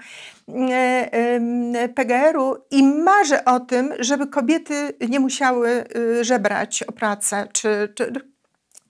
em, 0.48 1.72
PGR-u 1.94 2.56
i 2.70 2.82
marzę 2.82 3.44
o 3.44 3.60
tym, 3.60 3.92
żeby 3.98 4.26
kobiety 4.26 4.92
nie 5.08 5.20
musiały 5.20 5.84
y, 5.96 6.24
żebrać 6.24 6.82
o 6.82 6.92
pracę, 6.92 7.48
czy, 7.52 7.92
czy 7.94 8.35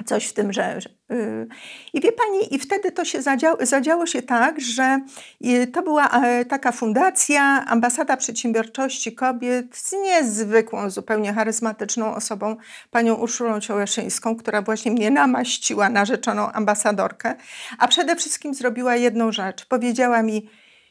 coś 0.07 0.27
w 0.27 0.33
tym, 0.33 0.53
że. 0.53 0.81
że 0.81 1.16
y, 1.16 1.47
I 1.92 2.01
wie 2.01 2.12
pani, 2.12 2.55
i 2.55 2.59
wtedy 2.59 2.92
to 2.92 3.05
się 3.05 3.23
zadziało, 3.23 3.57
zadziało 3.61 4.07
się 4.07 4.23
tak, 4.23 4.61
że 4.61 5.01
y, 5.45 5.66
to 5.66 5.83
była 5.83 6.09
e, 6.09 6.45
taka 6.45 6.73
fundacja, 6.73 7.64
ambasada 7.66 8.16
przedsiębiorczości 8.16 9.14
kobiet 9.14 9.77
z 9.77 9.92
niezwykłą, 9.92 10.90
zupełnie 10.90 11.33
charyzmatyczną 11.33 12.14
osobą, 12.14 12.57
panią 12.90 13.14
Urszulą 13.14 13.61
Ciołeszyńską, 13.61 14.37
która 14.37 14.62
właśnie 14.62 14.92
mnie 14.92 15.11
namaściła 15.11 15.88
na 15.88 16.05
rzeczoną 16.05 16.53
ambasadorkę, 16.53 17.35
a 17.79 17.88
przede 17.88 18.16
wszystkim 18.16 18.55
zrobiła 18.55 18.97
jedną 18.97 19.33
rzecz. 19.33 19.66
Powiedziała 19.66 20.23
mi, 20.23 20.51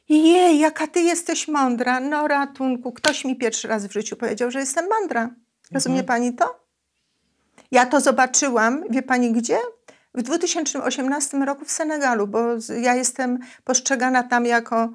jej, 0.10 0.60
jaka 0.60 0.88
ty 0.88 1.02
jesteś 1.02 1.48
mądra, 1.48 2.00
no 2.00 2.28
ratunku, 2.28 2.92
ktoś 2.92 3.26
mi 3.26 3.36
pierwszy 3.36 3.68
raz 3.68 3.86
w 3.86 3.94
życiu 3.94 4.16
powiedział, 4.16 4.52
że 4.52 4.60
jestem 4.60 4.86
mądra. 4.90 5.30
Rozumie 5.72 6.04
pani 6.04 6.34
to? 6.34 6.65
Ja 7.72 7.86
to 7.86 8.02
zobaczyłam, 8.02 8.84
wie 8.90 9.02
pani 9.02 9.32
gdzie? 9.32 9.58
W 10.14 10.22
2018 10.22 11.38
roku 11.38 11.66
w 11.66 11.72
Senegalu, 11.72 12.28
bo 12.28 12.40
ja 12.82 12.96
jestem 12.96 13.40
postrzegana 13.64 14.24
tam 14.24 14.46
jako 14.46 14.90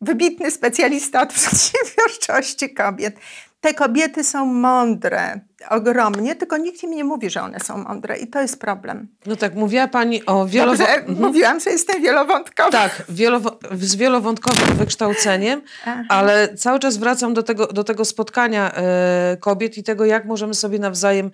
wybitny 0.00 0.50
specjalista 0.50 1.22
od 1.22 1.32
przedsiębiorczości 1.38 2.74
kobiet. 2.74 3.16
Te 3.60 3.74
kobiety 3.74 4.24
są 4.24 4.46
mądre, 4.46 5.40
ogromnie, 5.70 6.34
tylko 6.36 6.56
nikt 6.56 6.82
im 6.82 6.90
nie 6.90 7.04
mówi, 7.04 7.30
że 7.30 7.42
one 7.42 7.60
są 7.60 7.78
mądre 7.78 8.18
i 8.18 8.26
to 8.26 8.40
jest 8.40 8.60
problem. 8.60 9.08
No 9.26 9.36
tak, 9.36 9.54
mówiła 9.54 9.88
pani 9.88 10.26
o 10.26 10.46
wielowo... 10.46 10.76
Dobrze, 10.78 10.94
Mhm. 10.96 11.18
mówiłam, 11.26 11.60
że 11.60 11.70
jestem 11.70 12.02
wielowątkowa. 12.02 12.70
Tak, 12.70 13.02
wielowo... 13.08 13.58
z 13.72 13.96
wielowątkowym 13.96 14.76
wykształceniem, 14.76 15.62
Aha. 15.86 16.02
ale 16.08 16.54
cały 16.54 16.78
czas 16.78 16.96
wracam 16.96 17.34
do 17.34 17.42
tego, 17.42 17.66
do 17.66 17.84
tego 17.84 18.04
spotkania 18.04 18.72
e, 18.74 19.36
kobiet 19.40 19.78
i 19.78 19.82
tego, 19.82 20.04
jak 20.04 20.24
możemy 20.24 20.54
sobie 20.54 20.78
nawzajem 20.78 21.30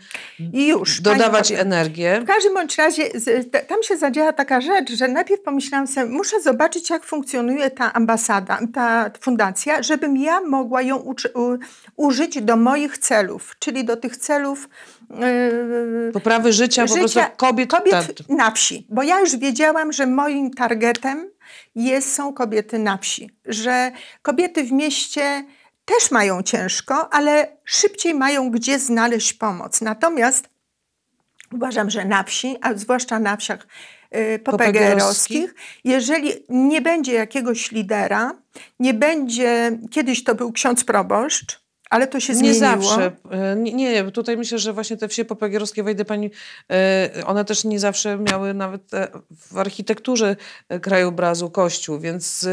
I 0.52 0.66
już. 0.68 1.00
pani 1.00 1.18
dodawać 1.18 1.48
powie. 1.48 1.61
energię. 1.61 2.20
W 2.20 2.26
każdym 2.26 2.54
bądź 2.54 2.78
razie 2.78 3.02
tam 3.68 3.82
się 3.82 3.96
zadziała 3.96 4.32
taka 4.32 4.61
rzecz, 4.61 4.92
że 4.92 5.08
najpierw 5.08 5.42
pomyślałam 5.42 5.87
sobie, 5.87 6.06
muszę 6.06 6.40
zobaczyć, 6.42 6.90
jak 6.90 7.04
funkcjonuje 7.04 7.70
ta 7.70 7.92
ambasada, 7.92 8.58
ta 8.74 9.11
fundacja, 9.20 9.82
żebym 9.82 10.16
ja 10.16 10.40
mogła 10.40 10.82
ją 10.82 10.96
uczy- 10.98 11.32
u, 11.35 11.58
użyć 11.96 12.42
do 12.42 12.56
moich 12.56 12.98
celów, 12.98 13.54
czyli 13.58 13.85
do 13.85 13.96
tych 13.96 14.12
celów 14.16 14.68
yy, 15.11 16.12
Poprawy 16.12 16.53
życia, 16.53 16.87
po 16.87 16.94
prostu 16.94 17.20
kobiet. 17.37 17.70
kobiet 17.70 18.29
na 18.29 18.51
wsi. 18.51 18.87
Bo 18.90 19.03
ja 19.03 19.20
już 19.20 19.37
wiedziałam, 19.37 19.92
że 19.92 20.07
moim 20.07 20.51
targetem 20.51 21.31
jest, 21.75 22.14
są 22.14 22.33
kobiety 22.33 22.79
na 22.79 22.98
wsi. 22.98 23.31
Że 23.44 23.92
kobiety 24.22 24.64
w 24.64 24.72
mieście 24.72 25.44
też 25.85 26.11
mają 26.11 26.42
ciężko, 26.42 27.14
ale 27.14 27.57
szybciej 27.64 28.14
mają 28.14 28.51
gdzie 28.51 28.79
znaleźć 28.79 29.33
pomoc. 29.33 29.81
Natomiast 29.81 30.48
uważam, 31.53 31.90
że 31.90 32.05
na 32.05 32.22
wsi, 32.22 32.57
a 32.61 32.75
zwłaszcza 32.75 33.18
na 33.18 33.37
wsiach 33.37 33.66
y, 34.16 34.38
popegerowskich, 34.38 35.55
jeżeli 35.85 36.33
nie 36.48 36.81
będzie 36.81 37.12
jakiegoś 37.12 37.72
lidera, 37.72 38.33
nie 38.81 38.94
będzie, 38.94 39.79
kiedyś 39.90 40.25
to 40.25 40.35
był 40.35 40.53
ksiądz 40.53 40.85
proboszcz, 40.85 41.62
ale 41.92 42.07
to 42.07 42.20
się 42.20 42.33
Nie 42.33 42.55
zmieniło. 42.55 42.59
zawsze. 42.83 43.12
E, 43.31 43.57
Nie, 43.57 43.72
nie, 43.72 44.11
tutaj 44.11 44.37
myślę, 44.37 44.59
że 44.59 44.72
właśnie 44.72 44.96
te 44.96 45.09
wsie 45.09 45.24
popegierowskie, 45.24 45.83
wejdę 45.83 46.05
pani, 46.05 46.31
e, 46.70 47.11
one 47.26 47.44
też 47.44 47.64
nie 47.64 47.81
zawsze 47.81 48.18
miały 48.18 48.55
nawet 48.55 48.94
e, 48.94 49.09
w 49.50 49.59
architekturze 49.59 50.37
krajobrazu 50.83 51.50
kościół, 51.50 51.98
więc 51.98 52.48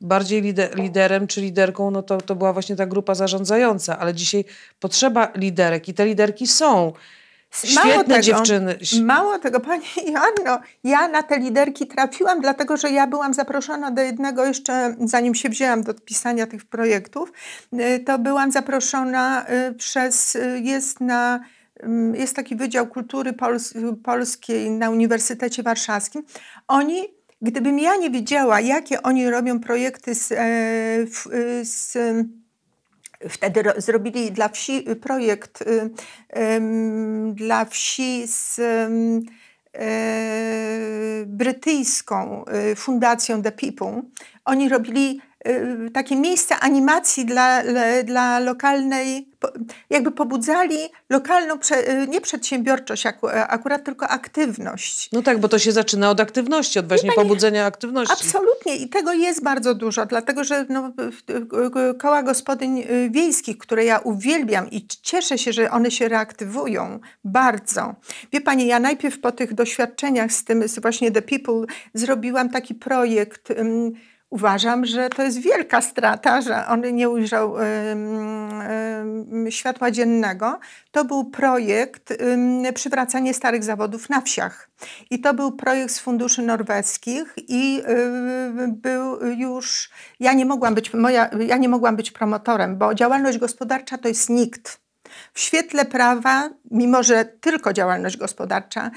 bardziej 0.00 0.42
lider, 0.42 0.76
liderem 0.78 1.26
czy 1.26 1.40
liderką, 1.40 1.90
no 1.90 2.02
to, 2.02 2.20
to 2.20 2.34
była 2.36 2.52
właśnie 2.52 2.76
ta 2.76 2.86
grupa 2.86 3.14
zarządzająca, 3.14 3.98
ale 3.98 4.14
dzisiaj 4.14 4.44
potrzeba 4.80 5.32
liderek 5.36 5.88
i 5.88 5.94
te 5.94 6.06
liderki 6.06 6.46
są. 6.46 6.92
Świetne 7.52 8.20
dziewczyny. 8.20 8.78
Ś- 8.80 9.00
Mało 9.00 9.38
tego, 9.38 9.60
Pani 9.70 9.84
Joanno, 10.06 10.60
ja 10.84 11.08
na 11.08 11.22
te 11.22 11.38
liderki 11.38 11.86
trafiłam, 11.86 12.40
dlatego 12.40 12.76
że 12.76 12.90
ja 12.90 13.06
byłam 13.06 13.34
zaproszona 13.34 13.90
do 13.90 14.02
jednego 14.02 14.44
jeszcze, 14.44 14.94
zanim 15.04 15.34
się 15.34 15.48
wzięłam 15.48 15.82
do 15.82 15.94
pisania 15.94 16.46
tych 16.46 16.64
projektów, 16.64 17.32
y, 17.72 18.00
to 18.06 18.18
byłam 18.18 18.52
zaproszona 18.52 19.46
y, 19.68 19.74
przez, 19.74 20.36
y, 20.36 20.60
jest 20.64 21.00
na 21.00 21.40
ym, 21.84 22.14
jest 22.14 22.36
taki 22.36 22.56
Wydział 22.56 22.86
Kultury 22.86 23.32
Pols 23.32 23.74
Polskiej 24.04 24.70
na 24.70 24.90
Uniwersytecie 24.90 25.62
Warszawskim. 25.62 26.22
Oni, 26.68 27.08
gdybym 27.42 27.78
ja 27.78 27.96
nie 27.96 28.10
wiedziała, 28.10 28.60
jakie 28.60 29.02
oni 29.02 29.30
robią 29.30 29.60
projekty 29.60 30.14
z, 30.14 30.32
e, 30.32 30.36
z 31.64 31.96
Wtedy 33.28 33.62
ro- 33.62 33.74
zrobili 33.76 34.32
dla 34.32 34.48
wsi 34.48 34.84
projekt 35.00 35.62
y, 35.62 35.90
dla 37.34 37.64
wsi 37.64 38.26
z 38.26 38.58
e, 38.58 39.90
brytyjską 41.26 42.44
y, 42.72 42.76
fundacją 42.76 43.42
The 43.42 43.52
People. 43.52 44.02
Oni 44.44 44.68
robili 44.68 45.20
y, 45.24 45.29
takie 45.92 46.16
miejsca 46.16 46.60
animacji 46.60 47.24
dla, 47.24 47.62
dla 48.04 48.38
lokalnej, 48.38 49.28
jakby 49.90 50.10
pobudzali 50.10 50.78
lokalną, 51.10 51.54
y, 51.54 52.08
nie 52.08 52.20
przedsiębiorczość 52.20 53.06
aku, 53.06 53.28
akurat, 53.28 53.84
tylko 53.84 54.08
aktywność. 54.08 55.10
No 55.12 55.22
tak, 55.22 55.38
bo 55.38 55.48
to 55.48 55.58
się 55.58 55.72
zaczyna 55.72 56.10
od 56.10 56.20
aktywności, 56.20 56.78
od 56.78 56.88
właśnie 56.88 57.12
pani- 57.12 57.28
pobudzenia 57.28 57.66
aktywności. 57.66 58.14
Absolutnie 58.20 58.76
i 58.76 58.88
tego 58.88 59.12
jest 59.12 59.42
bardzo 59.42 59.74
dużo, 59.74 60.06
dlatego 60.06 60.44
że 60.44 60.66
no, 60.68 60.92
koła 61.98 62.22
gospodyń 62.22 62.78
y, 62.78 63.10
wiejskich, 63.10 63.58
które 63.58 63.84
ja 63.84 63.98
uwielbiam 63.98 64.70
i 64.70 64.86
cieszę 64.86 65.38
się, 65.38 65.52
że 65.52 65.70
one 65.70 65.90
się 65.90 66.08
reaktywują 66.08 67.00
bardzo. 67.24 67.94
Wie 68.32 68.40
Pani, 68.40 68.66
ja 68.66 68.80
najpierw 68.80 69.20
po 69.20 69.32
tych 69.32 69.54
doświadczeniach 69.54 70.32
z 70.32 70.44
tym, 70.44 70.68
z 70.68 70.78
właśnie 70.78 71.10
The 71.10 71.22
People, 71.22 71.64
zrobiłam 71.94 72.50
taki 72.50 72.74
projekt. 72.74 73.52
Uważam, 74.30 74.86
że 74.86 75.08
to 75.08 75.22
jest 75.22 75.38
wielka 75.38 75.80
strata, 75.80 76.40
że 76.40 76.66
on 76.66 76.94
nie 76.94 77.10
ujrzał 77.10 77.54
światła 79.50 79.90
dziennego. 79.90 80.58
To 80.90 81.04
był 81.04 81.24
projekt 81.24 82.14
przywracanie 82.74 83.34
starych 83.34 83.64
zawodów 83.64 84.10
na 84.10 84.20
wsiach. 84.20 84.70
I 85.10 85.20
to 85.20 85.34
był 85.34 85.52
projekt 85.52 85.94
z 85.94 85.98
funduszy 85.98 86.42
norweskich 86.42 87.34
i 87.48 87.82
był 88.68 89.24
już, 89.24 89.90
ja 90.20 90.32
nie 90.32 90.46
mogłam 90.46 90.74
być, 90.74 90.94
moja, 90.94 91.30
ja 91.46 91.56
nie 91.56 91.68
mogłam 91.68 91.96
być 91.96 92.10
promotorem, 92.10 92.76
bo 92.76 92.94
działalność 92.94 93.38
gospodarcza 93.38 93.98
to 93.98 94.08
jest 94.08 94.30
nikt. 94.30 94.80
W 95.32 95.40
świetle 95.40 95.84
prawa, 95.84 96.50
mimo 96.70 97.02
że 97.02 97.24
tylko 97.24 97.72
działalność 97.72 98.16
gospodarcza, 98.16 98.90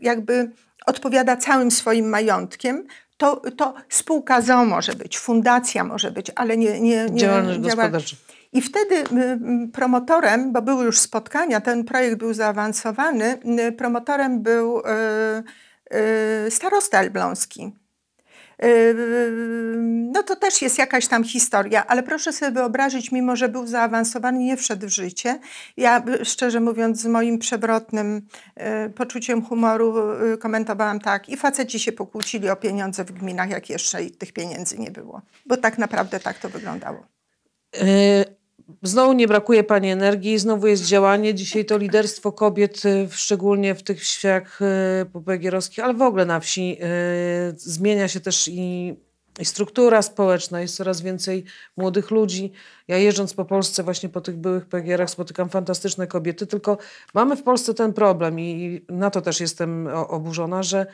jakby 0.00 0.50
odpowiada 0.86 1.36
całym 1.36 1.70
swoim 1.70 2.08
majątkiem, 2.08 2.86
to, 3.16 3.42
to 3.56 3.74
spółka 3.88 4.40
ZO 4.40 4.64
może 4.64 4.92
być, 4.94 5.18
fundacja 5.18 5.84
może 5.84 6.10
być, 6.10 6.32
ale 6.34 6.56
nie, 6.56 6.80
nie, 6.80 7.06
nie 7.10 7.20
Działalność 7.20 7.58
działa- 7.60 7.68
gospodarcza. 7.76 8.16
i 8.52 8.62
wtedy 8.62 9.04
promotorem, 9.72 10.52
bo 10.52 10.62
były 10.62 10.84
już 10.84 10.98
spotkania, 10.98 11.60
ten 11.60 11.84
projekt 11.84 12.18
był 12.18 12.34
zaawansowany, 12.34 13.38
promotorem 13.78 14.42
był 14.42 14.78
y, 14.78 14.82
y, 16.46 16.50
starosta 16.50 16.98
elbląski. 17.00 17.72
Y, 18.64 18.66
y, 18.66 19.76
No 20.12 20.22
to 20.22 20.36
też 20.36 20.62
jest 20.62 20.78
jakaś 20.78 21.06
tam 21.06 21.24
historia, 21.24 21.86
ale 21.86 22.02
proszę 22.02 22.32
sobie 22.32 22.52
wyobrazić, 22.52 23.12
mimo 23.12 23.36
że 23.36 23.48
był 23.48 23.66
zaawansowany, 23.66 24.38
nie 24.38 24.56
wszedł 24.56 24.86
w 24.86 24.90
życie. 24.90 25.38
Ja 25.76 26.04
y, 26.08 26.24
szczerze 26.24 26.60
mówiąc 26.60 27.00
z 27.00 27.06
moim 27.06 27.38
przewrotnym 27.38 28.22
y, 28.86 28.90
poczuciem 28.90 29.42
humoru 29.42 29.94
y, 30.34 30.38
komentowałam 30.38 31.00
tak 31.00 31.28
i 31.28 31.36
faceci 31.36 31.80
się 31.80 31.92
pokłócili 31.92 32.50
o 32.50 32.56
pieniądze 32.56 33.04
w 33.04 33.12
gminach, 33.12 33.50
jak 33.50 33.70
jeszcze 33.70 34.04
i 34.04 34.10
tych 34.10 34.32
pieniędzy 34.32 34.78
nie 34.78 34.90
było. 34.90 35.22
Bo 35.46 35.56
tak 35.56 35.78
naprawdę 35.78 36.20
tak 36.20 36.38
to 36.38 36.48
wyglądało. 36.48 37.06
Yy, 37.74 38.36
Znowu 38.82 39.12
nie 39.12 39.28
brakuje 39.28 39.64
Pani 39.64 39.90
energii, 39.90 40.38
znowu 40.38 40.66
jest 40.66 40.84
działanie. 40.84 41.34
Dzisiaj 41.34 41.64
to 41.64 41.78
liderstwo 41.78 42.32
kobiet, 42.32 42.84
yy, 42.84 43.08
szczególnie 43.10 43.74
w 43.74 43.82
tych 43.82 44.00
wsiach 44.00 44.60
yy, 45.00 45.06
popegierowskich, 45.06 45.84
ale 45.84 45.94
w 45.94 46.02
ogóle 46.02 46.24
na 46.24 46.40
wsi, 46.40 46.68
yy, 46.68 46.76
zmienia 47.56 48.08
się 48.08 48.20
też 48.20 48.48
i, 48.48 48.94
i 49.40 49.44
struktura 49.44 50.02
społeczna, 50.02 50.60
jest 50.60 50.76
coraz 50.76 51.00
więcej 51.00 51.44
młodych 51.76 52.10
ludzi. 52.10 52.52
Ja 52.88 52.98
jeżdżąc 52.98 53.34
po 53.34 53.44
Polsce, 53.44 53.82
właśnie 53.82 54.08
po 54.08 54.20
tych 54.20 54.36
byłych 54.36 54.66
pegierach, 54.66 55.10
spotykam 55.10 55.48
fantastyczne 55.48 56.06
kobiety, 56.06 56.46
tylko 56.46 56.78
mamy 57.14 57.36
w 57.36 57.42
Polsce 57.42 57.74
ten 57.74 57.92
problem 57.92 58.40
i 58.40 58.84
na 58.88 59.10
to 59.10 59.20
też 59.20 59.40
jestem 59.40 59.88
oburzona, 60.08 60.62
że 60.62 60.86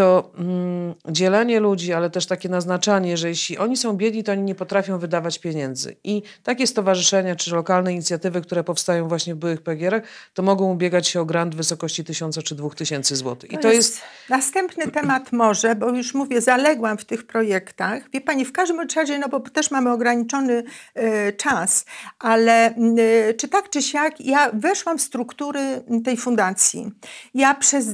to 0.00 0.32
mm, 0.38 0.94
dzielenie 1.08 1.60
ludzi, 1.60 1.92
ale 1.92 2.10
też 2.10 2.26
takie 2.26 2.48
naznaczanie, 2.48 3.16
że 3.16 3.28
jeśli 3.28 3.58
oni 3.58 3.76
są 3.76 3.92
biedni, 3.92 4.24
to 4.24 4.32
oni 4.32 4.42
nie 4.42 4.54
potrafią 4.54 4.98
wydawać 4.98 5.38
pieniędzy. 5.38 5.96
I 6.04 6.22
takie 6.42 6.66
stowarzyszenia 6.66 7.36
czy 7.36 7.54
lokalne 7.54 7.92
inicjatywy, 7.92 8.40
które 8.40 8.64
powstają 8.64 9.08
właśnie 9.08 9.34
w 9.34 9.38
byłych 9.38 9.62
PGR-ach, 9.62 10.02
to 10.34 10.42
mogą 10.42 10.72
ubiegać 10.72 11.08
się 11.08 11.20
o 11.20 11.24
grant 11.24 11.54
w 11.54 11.56
wysokości 11.56 12.04
tysiąca 12.04 12.42
czy 12.42 12.54
dwóch 12.54 12.74
tysięcy 12.74 13.16
złotych. 13.16 13.52
I 13.52 13.58
to 13.58 13.72
jest... 13.72 14.00
Następny 14.28 14.90
temat 14.90 15.32
może, 15.32 15.74
bo 15.74 15.88
już 15.88 16.14
mówię, 16.14 16.40
zaległam 16.40 16.98
w 16.98 17.04
tych 17.04 17.26
projektach. 17.26 18.10
Wie 18.12 18.20
Pani, 18.20 18.44
w 18.44 18.52
każdym 18.52 18.80
razie, 18.96 19.18
no 19.18 19.28
bo 19.28 19.40
też 19.40 19.70
mamy 19.70 19.92
ograniczony 19.92 20.64
e, 20.94 21.32
czas, 21.32 21.84
ale 22.18 22.74
e, 22.76 23.34
czy 23.34 23.48
tak, 23.48 23.70
czy 23.70 23.82
siak, 23.82 24.20
ja 24.20 24.50
weszłam 24.52 24.98
w 24.98 25.02
struktury 25.02 25.60
tej 26.04 26.16
fundacji. 26.16 26.90
Ja 27.34 27.54
przez 27.54 27.86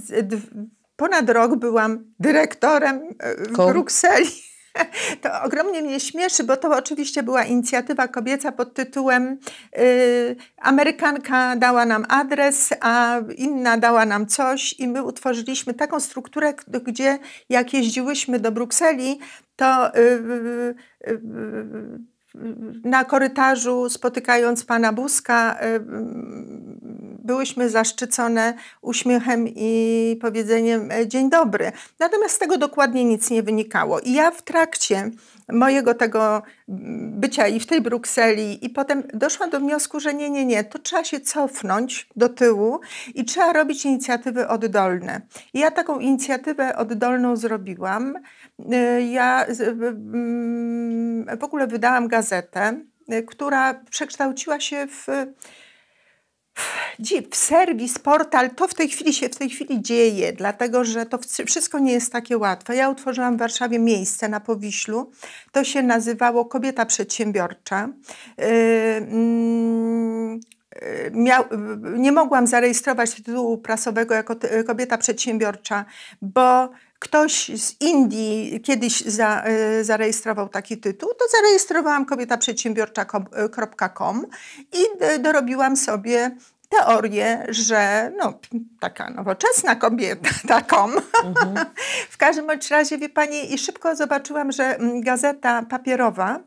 ponad 0.96 1.30
rok 1.30 1.56
byłam 1.56 2.12
dyrektorem 2.20 3.00
e, 3.18 3.34
w 3.34 3.52
Kom. 3.52 3.72
Brukseli. 3.72 4.30
To 5.22 5.42
ogromnie 5.42 5.82
mnie 5.82 6.00
śmieszy, 6.00 6.44
bo 6.44 6.56
to 6.56 6.76
oczywiście 6.76 7.22
była 7.22 7.44
inicjatywa 7.44 8.08
kobieca 8.08 8.52
pod 8.52 8.74
tytułem 8.74 9.38
y, 9.78 10.36
Amerykanka 10.56 11.56
dała 11.56 11.86
nam 11.86 12.06
adres, 12.08 12.74
a 12.80 13.20
inna 13.36 13.78
dała 13.78 14.06
nam 14.06 14.26
coś 14.26 14.74
i 14.78 14.88
my 14.88 15.02
utworzyliśmy 15.02 15.74
taką 15.74 16.00
strukturę, 16.00 16.54
gdzie 16.84 17.18
jak 17.48 17.74
jeździłyśmy 17.74 18.40
do 18.40 18.52
Brukseli, 18.52 19.18
to 19.56 19.96
y, 19.96 20.00
y, 20.00 20.74
y, 21.08 22.15
na 22.84 23.04
korytarzu 23.04 23.90
spotykając 23.90 24.64
pana 24.64 24.92
Buzka 24.92 25.56
y, 25.62 25.80
byłyśmy 27.26 27.70
zaszczycone 27.70 28.54
uśmiechem 28.82 29.48
i 29.48 30.18
powiedzeniem 30.20 30.90
e, 30.90 31.08
dzień 31.08 31.30
dobry. 31.30 31.72
Natomiast 31.98 32.34
z 32.34 32.38
tego 32.38 32.58
dokładnie 32.58 33.04
nic 33.04 33.30
nie 33.30 33.42
wynikało. 33.42 34.00
I 34.00 34.12
ja 34.12 34.30
w 34.30 34.42
trakcie 34.42 35.10
mojego 35.52 35.94
tego 35.94 36.42
mm, 36.68 37.20
bycia 37.20 37.48
i 37.48 37.60
w 37.60 37.66
tej 37.66 37.80
Brukseli 37.80 38.64
i 38.64 38.70
potem 38.70 39.02
doszłam 39.14 39.50
do 39.50 39.60
wniosku, 39.60 40.00
że 40.00 40.14
nie, 40.14 40.30
nie, 40.30 40.46
nie, 40.46 40.64
to 40.64 40.78
trzeba 40.78 41.04
się 41.04 41.20
cofnąć 41.20 42.08
do 42.16 42.28
tyłu 42.28 42.80
i 43.14 43.24
trzeba 43.24 43.52
robić 43.52 43.84
inicjatywy 43.84 44.48
oddolne. 44.48 45.20
I 45.54 45.58
ja 45.58 45.70
taką 45.70 45.98
inicjatywę 45.98 46.76
oddolną 46.76 47.36
zrobiłam. 47.36 48.14
Y, 48.16 49.02
Ja 49.02 49.44
mm, 49.44 51.38
w 51.38 51.44
ogóle 51.44 51.66
wydałam 51.66 52.08
gazetę, 52.08 52.25
y, 53.12 53.22
która 53.22 53.74
przekształciła 53.90 54.60
się 54.60 54.86
w 54.86 55.06
w 57.30 57.36
serwis, 57.36 57.98
portal, 57.98 58.50
to 58.50 58.68
w 58.68 58.74
tej 58.74 58.88
chwili 58.88 59.14
się 59.14 59.28
w 59.28 59.36
tej 59.36 59.50
chwili 59.50 59.82
dzieje, 59.82 60.32
dlatego 60.32 60.84
że 60.84 61.06
to 61.06 61.18
wszy- 61.18 61.44
wszystko 61.44 61.78
nie 61.78 61.92
jest 61.92 62.12
takie 62.12 62.38
łatwe. 62.38 62.76
Ja 62.76 62.88
utworzyłam 62.88 63.36
w 63.36 63.38
Warszawie 63.38 63.78
miejsce 63.78 64.28
na 64.28 64.40
Powiślu. 64.40 65.10
To 65.52 65.64
się 65.64 65.82
nazywało 65.82 66.44
Kobieta 66.44 66.86
Przedsiębiorcza. 66.86 67.88
Yy, 68.38 68.44
mm, 68.96 70.40
yy, 70.82 71.10
Miał, 71.12 71.44
nie 71.96 72.12
mogłam 72.12 72.46
zarejestrować 72.46 73.14
tytułu 73.14 73.58
prasowego 73.58 74.14
jako 74.14 74.36
kobieta 74.66 74.98
przedsiębiorcza, 74.98 75.84
bo 76.22 76.70
ktoś 76.98 77.50
z 77.60 77.80
Indii 77.80 78.60
kiedyś 78.64 79.00
za, 79.00 79.44
y, 79.80 79.84
zarejestrował 79.84 80.48
taki 80.48 80.78
tytuł, 80.78 81.08
to 81.18 81.24
zarejestrowałam 81.36 82.06
kobietaprzedsiębiorcza.com 82.06 84.26
i 84.72 84.98
d- 84.98 85.18
dorobiłam 85.18 85.76
sobie 85.76 86.36
teorię, 86.68 87.46
że 87.48 88.12
no, 88.16 88.32
taka 88.80 89.10
nowoczesna 89.10 89.76
kobieta, 89.76 90.30
taką. 90.48 90.88
w 92.10 92.16
każdym 92.16 92.46
razie, 92.70 92.98
wie 92.98 93.08
pani, 93.08 93.54
i 93.54 93.58
szybko 93.58 93.96
zobaczyłam, 93.96 94.52
że 94.52 94.64
mm, 94.64 95.00
gazeta 95.00 95.62
papierowa, 95.62 96.40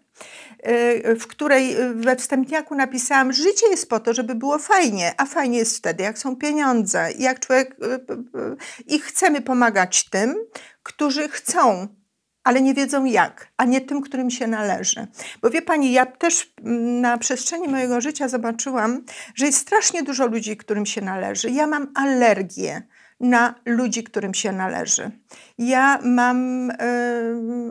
w 1.20 1.28
której 1.28 1.82
y, 1.82 1.94
we 1.94 2.16
wstępniaku 2.16 2.76
napisałam, 2.76 3.34
życie 3.34 3.70
jest 3.70 3.90
po 3.90 4.00
to, 4.00 4.14
żeby 4.14 4.36
było 4.36 4.58
fajnie, 4.58 5.14
a 5.18 5.26
fajnie 5.26 5.58
jest 5.58 5.78
wtedy, 5.78 6.04
jak 6.04 6.18
są 6.18 6.36
pieniądze, 6.36 7.10
jak 7.18 7.40
człowiek, 7.40 7.76
y, 7.84 8.86
i 8.88 9.00
chcemy 9.00 9.42
pomagać 9.42 10.10
tym, 10.10 10.36
którzy 10.84 11.30
chcą 11.30 11.88
ale 12.44 12.62
nie 12.62 12.74
wiedzą 12.74 13.06
jak, 13.06 13.48
a 13.58 13.66
nie 13.66 13.82
tym, 13.82 14.02
którym 14.02 14.30
się 14.30 14.48
należy. 14.48 15.08
Bo 15.42 15.50
wie 15.50 15.62
pani, 15.62 15.92
ja 15.92 16.06
też 16.06 16.54
na 17.02 17.18
przestrzeni 17.18 17.68
mojego 17.68 18.02
życia 18.02 18.28
zobaczyłam, 18.28 19.04
że 19.36 19.46
jest 19.46 19.58
strasznie 19.58 20.04
dużo 20.04 20.28
ludzi, 20.28 20.58
którym 20.58 20.86
się 20.86 21.02
należy. 21.02 21.50
Ja 21.50 21.68
mam 21.68 21.88
alergię 21.96 22.82
na 23.20 23.56
ludzi, 23.66 24.04
którym 24.04 24.34
się 24.34 24.52
należy. 24.52 25.12
Ja 25.58 26.00
mam, 26.04 26.72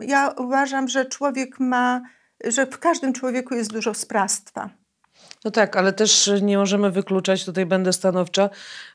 ja 0.01 0.29
uważam, 0.37 0.87
że 0.87 1.05
człowiek 1.05 1.59
ma, 1.59 2.01
że 2.43 2.65
w 2.65 2.79
każdym 2.79 3.13
człowieku 3.13 3.55
jest 3.55 3.73
dużo 3.73 3.93
sprawstwa. 3.93 4.69
No 5.45 5.51
tak, 5.51 5.75
ale 5.75 5.93
też 5.93 6.31
nie 6.41 6.57
możemy 6.57 6.91
wykluczać, 6.91 7.45
tutaj 7.45 7.65
będę 7.65 7.93
stanowcza, 7.93 8.49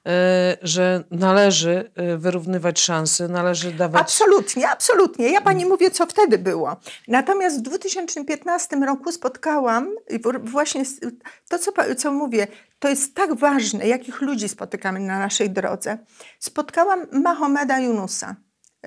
e, 0.06 0.56
że 0.62 1.04
należy 1.10 1.90
e, 1.94 2.16
wyrównywać 2.16 2.80
szanse, 2.80 3.28
należy 3.28 3.72
dawać... 3.72 4.02
Absolutnie, 4.02 4.68
absolutnie. 4.68 5.32
Ja 5.32 5.40
pani 5.40 5.66
mówię, 5.66 5.90
co 5.90 6.06
wtedy 6.06 6.38
było. 6.38 6.76
Natomiast 7.08 7.58
w 7.58 7.62
2015 7.62 8.76
roku 8.76 9.12
spotkałam, 9.12 9.88
właśnie 10.42 10.82
to, 11.48 11.58
co, 11.58 11.72
co 11.96 12.12
mówię, 12.12 12.46
to 12.78 12.88
jest 12.88 13.14
tak 13.14 13.34
ważne, 13.34 13.86
jakich 13.86 14.20
ludzi 14.20 14.48
spotykamy 14.48 15.00
na 15.00 15.18
naszej 15.18 15.50
drodze. 15.50 15.98
Spotkałam 16.38 17.06
Mahomeda 17.12 17.80
Yunusa. 17.80 18.36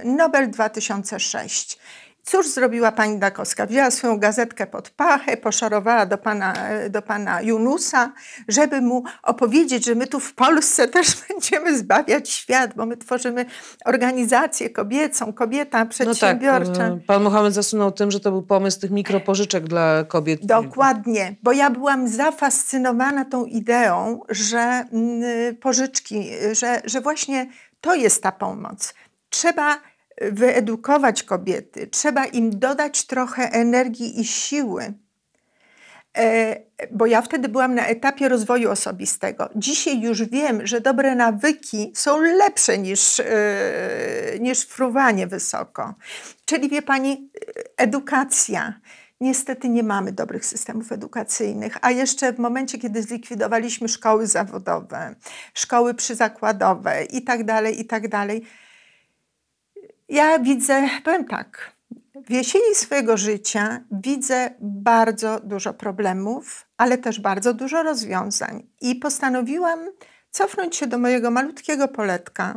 Nobel 0.03 0.51
2006. 0.51 1.79
Cóż 2.27 2.47
zrobiła 2.47 2.91
pani 2.91 3.19
Dakowska? 3.19 3.65
Wzięła 3.65 3.91
swoją 3.91 4.19
gazetkę 4.19 4.67
pod 4.67 4.89
pachę, 4.89 5.37
poszarowała 5.37 6.05
do 6.05 6.17
pana, 6.17 6.53
do 6.89 7.01
pana 7.01 7.41
Junusa, 7.41 8.13
żeby 8.47 8.81
mu 8.81 9.03
opowiedzieć, 9.23 9.85
że 9.85 9.95
my 9.95 10.07
tu 10.07 10.19
w 10.19 10.33
Polsce 10.33 10.87
też 10.97 11.07
będziemy 11.29 11.77
zbawiać 11.77 12.29
świat, 12.29 12.71
bo 12.75 12.85
my 12.85 12.97
tworzymy 12.97 13.45
organizację 13.85 14.69
kobiecą, 14.69 15.33
kobieta 15.33 15.85
przedsiębiorcza. 15.85 16.89
No 16.89 16.95
tak, 16.95 17.05
pan 17.07 17.23
Mohamed 17.23 17.53
zasunął 17.53 17.91
tym, 17.91 18.11
że 18.11 18.19
to 18.19 18.31
był 18.31 18.43
pomysł 18.43 18.79
tych 18.79 18.91
mikropożyczek 18.91 19.63
dla 19.63 20.03
kobiet. 20.03 20.45
Dokładnie, 20.45 21.35
bo 21.43 21.51
ja 21.51 21.69
byłam 21.69 22.07
zafascynowana 22.07 23.25
tą 23.25 23.45
ideą, 23.45 24.19
że 24.29 24.59
mm, 24.59 25.55
pożyczki, 25.55 26.29
że, 26.51 26.81
że 26.85 27.01
właśnie 27.01 27.49
to 27.81 27.95
jest 27.95 28.23
ta 28.23 28.31
pomoc. 28.31 28.93
Trzeba 29.29 29.77
wyedukować 30.21 31.23
kobiety, 31.23 31.87
trzeba 31.87 32.25
im 32.25 32.59
dodać 32.59 33.05
trochę 33.05 33.51
energii 33.51 34.21
i 34.21 34.25
siły. 34.25 34.93
E, 36.17 36.55
bo 36.91 37.05
ja 37.05 37.21
wtedy 37.21 37.49
byłam 37.49 37.75
na 37.75 37.85
etapie 37.85 38.29
rozwoju 38.29 38.71
osobistego. 38.71 39.49
Dzisiaj 39.55 40.01
już 40.01 40.23
wiem, 40.23 40.67
że 40.67 40.81
dobre 40.81 41.15
nawyki 41.15 41.91
są 41.95 42.21
lepsze 42.21 42.77
niż, 42.77 43.19
e, 43.19 43.25
niż 44.39 44.59
fruwanie 44.59 45.27
wysoko. 45.27 45.93
Czyli 46.45 46.69
wie 46.69 46.81
pani, 46.81 47.29
edukacja. 47.77 48.73
Niestety 49.21 49.69
nie 49.69 49.83
mamy 49.83 50.11
dobrych 50.11 50.45
systemów 50.45 50.91
edukacyjnych, 50.91 51.77
a 51.81 51.91
jeszcze 51.91 52.33
w 52.33 52.39
momencie, 52.39 52.77
kiedy 52.77 53.03
zlikwidowaliśmy 53.03 53.87
szkoły 53.87 54.27
zawodowe, 54.27 55.15
szkoły 55.53 55.93
przyzakładowe 55.93 57.03
i 57.03 57.21
tak 57.21 57.43
dalej, 57.43 57.81
i 57.81 57.85
tak 57.85 58.07
dalej, 58.07 58.45
ja 60.09 60.39
widzę, 60.39 60.89
powiem 61.03 61.25
tak, 61.25 61.71
w 62.15 62.31
jesieni 62.31 62.75
swojego 62.75 63.17
życia 63.17 63.83
widzę 63.91 64.49
bardzo 64.59 65.39
dużo 65.39 65.73
problemów, 65.73 66.65
ale 66.77 66.97
też 66.97 67.19
bardzo 67.19 67.53
dużo 67.53 67.83
rozwiązań. 67.83 68.67
I 68.81 68.95
postanowiłam 68.95 69.79
cofnąć 70.31 70.75
się 70.75 70.87
do 70.87 70.97
mojego 70.97 71.31
malutkiego 71.31 71.87
poletka. 71.87 72.55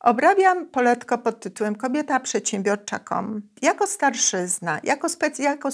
Obrabiam 0.00 0.66
poletko 0.66 1.18
pod 1.18 1.40
tytułem 1.40 1.74
Kobieta 1.74 2.20
przedsiębiorcza.com 2.20 3.42
jako 3.62 3.86
starszyzna, 3.86 4.80
jako, 4.84 5.08
spec- 5.08 5.40
jako, 5.40 5.68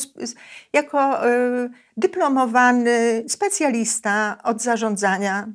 jako 0.73 1.29
y, 1.29 1.71
dyplomowany 1.97 3.25
specjalista 3.29 4.39
od 4.43 4.63
zarządzania 4.63 5.49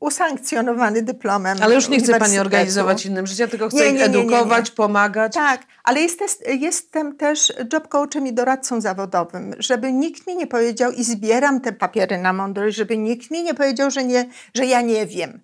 usankcjonowany 0.00 1.02
dyplomem. 1.02 1.58
Ale 1.60 1.74
już 1.74 1.88
nie 1.88 1.98
chce 1.98 2.18
Pani 2.18 2.38
organizować 2.38 3.06
innym 3.06 3.26
życia, 3.26 3.48
tylko 3.48 3.68
chce 3.68 3.78
nie, 3.78 3.92
nie, 3.92 3.98
nie, 3.98 4.04
edukować, 4.04 4.70
pomagać. 4.70 5.34
Tak, 5.34 5.62
ale 5.84 6.00
jest, 6.00 6.20
jestem 6.60 7.16
też 7.16 7.52
job 7.72 7.88
coachem 7.88 8.26
i 8.26 8.32
doradcą 8.32 8.80
zawodowym, 8.80 9.54
żeby 9.58 9.92
nikt 9.92 10.26
mi 10.26 10.36
nie 10.36 10.46
powiedział 10.46 10.92
i 10.92 11.04
zbieram 11.04 11.60
te 11.60 11.72
papiery 11.72 12.18
na 12.18 12.32
mądrość, 12.32 12.76
żeby 12.76 12.98
nikt 12.98 13.30
mi 13.30 13.42
nie 13.42 13.54
powiedział, 13.54 13.90
że, 13.90 14.04
nie, 14.04 14.28
że 14.54 14.66
ja 14.66 14.80
nie 14.80 15.06
wiem. 15.06 15.40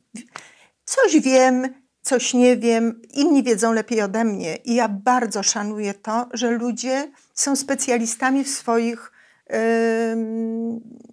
Coś 0.85 1.20
wiem, 1.20 1.68
coś 2.03 2.35
nie 2.35 2.57
wiem, 2.57 3.03
inni 3.14 3.43
wiedzą 3.43 3.73
lepiej 3.73 4.03
ode 4.03 4.25
mnie 4.25 4.57
i 4.57 4.75
ja 4.75 4.89
bardzo 4.89 5.43
szanuję 5.43 5.95
to, 5.95 6.29
że 6.33 6.51
ludzie 6.51 7.11
są 7.35 7.57
specjalistami 7.57 8.45
w 8.45 8.49
swoich 8.49 9.12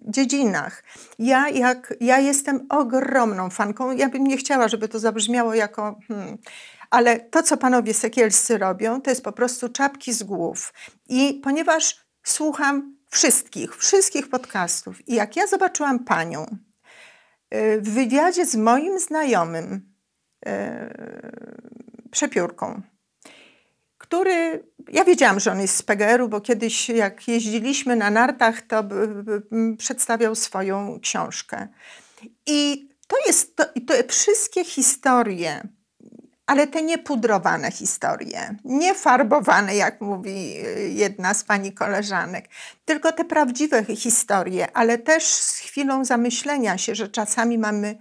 dziedzinach. 0.08 0.84
Ja, 1.18 1.48
jak, 1.48 1.94
ja 2.00 2.18
jestem 2.18 2.66
ogromną 2.68 3.50
fanką, 3.50 3.90
ja 3.90 4.08
bym 4.08 4.26
nie 4.26 4.36
chciała, 4.36 4.68
żeby 4.68 4.88
to 4.88 4.98
zabrzmiało 4.98 5.54
jako... 5.54 5.98
Hmm, 6.08 6.38
ale 6.90 7.20
to, 7.20 7.42
co 7.42 7.56
panowie 7.56 7.94
sekielscy 7.94 8.58
robią, 8.58 9.02
to 9.02 9.10
jest 9.10 9.24
po 9.24 9.32
prostu 9.32 9.68
czapki 9.68 10.12
z 10.12 10.22
głów. 10.22 10.74
I 11.08 11.40
ponieważ 11.44 12.06
słucham 12.22 12.96
wszystkich, 13.10 13.76
wszystkich 13.76 14.28
podcastów 14.28 15.08
i 15.08 15.14
jak 15.14 15.36
ja 15.36 15.46
zobaczyłam 15.46 16.04
panią 16.04 16.46
y, 17.54 17.80
w 17.80 17.90
wywiadzie 17.90 18.46
z 18.46 18.56
moim 18.56 18.98
znajomym, 18.98 19.92
yy, 20.46 20.52
przepiórką, 22.10 22.82
który, 24.10 24.64
ja 24.92 25.04
wiedziałam, 25.04 25.40
że 25.40 25.52
on 25.52 25.60
jest 25.60 25.76
z 25.76 25.82
PGR-u, 25.82 26.28
bo 26.28 26.40
kiedyś 26.40 26.88
jak 26.88 27.28
jeździliśmy 27.28 27.96
na 27.96 28.10
nartach, 28.10 28.62
to 28.62 28.84
przedstawiał 29.78 30.34
swoją 30.34 31.00
książkę. 31.00 31.68
I 32.46 32.88
to 33.06 33.16
jest, 33.26 33.56
to, 33.56 33.64
to 33.64 33.94
wszystkie 34.08 34.64
historie, 34.64 35.68
ale 36.46 36.66
te 36.66 36.82
niepudrowane 36.82 37.70
historie, 37.70 38.56
nie 38.64 38.94
farbowane, 38.94 39.76
jak 39.76 40.00
mówi 40.00 40.66
y, 40.66 40.88
jedna 40.88 41.34
z 41.34 41.44
pani 41.44 41.72
koleżanek, 41.72 42.48
tylko 42.84 43.12
te 43.12 43.24
prawdziwe 43.24 43.84
historie, 43.84 44.76
ale 44.76 44.98
też 44.98 45.24
z 45.24 45.58
chwilą 45.58 46.04
zamyślenia 46.04 46.78
się, 46.78 46.94
że 46.94 47.08
czasami 47.08 47.58
mamy 47.58 47.98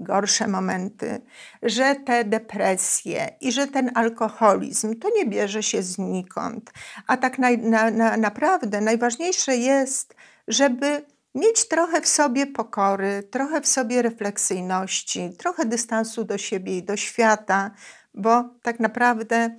gorsze 0.00 0.48
momenty, 0.48 1.20
że 1.62 1.94
te 1.94 2.24
depresje 2.24 3.36
i 3.40 3.52
że 3.52 3.66
ten 3.66 3.90
alkoholizm 3.94 4.98
to 4.98 5.08
nie 5.16 5.26
bierze 5.26 5.62
się 5.62 5.82
znikąd. 5.82 6.72
A 7.06 7.16
tak 7.16 7.38
na, 7.38 7.48
na, 7.56 7.90
na, 7.90 8.16
naprawdę 8.16 8.80
najważniejsze 8.80 9.56
jest, 9.56 10.14
żeby 10.48 11.04
mieć 11.34 11.68
trochę 11.68 12.00
w 12.00 12.08
sobie 12.08 12.46
pokory, 12.46 13.22
trochę 13.30 13.60
w 13.60 13.66
sobie 13.66 14.02
refleksyjności, 14.02 15.30
trochę 15.38 15.64
dystansu 15.66 16.24
do 16.24 16.38
siebie 16.38 16.78
i 16.78 16.82
do 16.82 16.96
świata, 16.96 17.70
bo 18.14 18.44
tak 18.62 18.80
naprawdę 18.80 19.56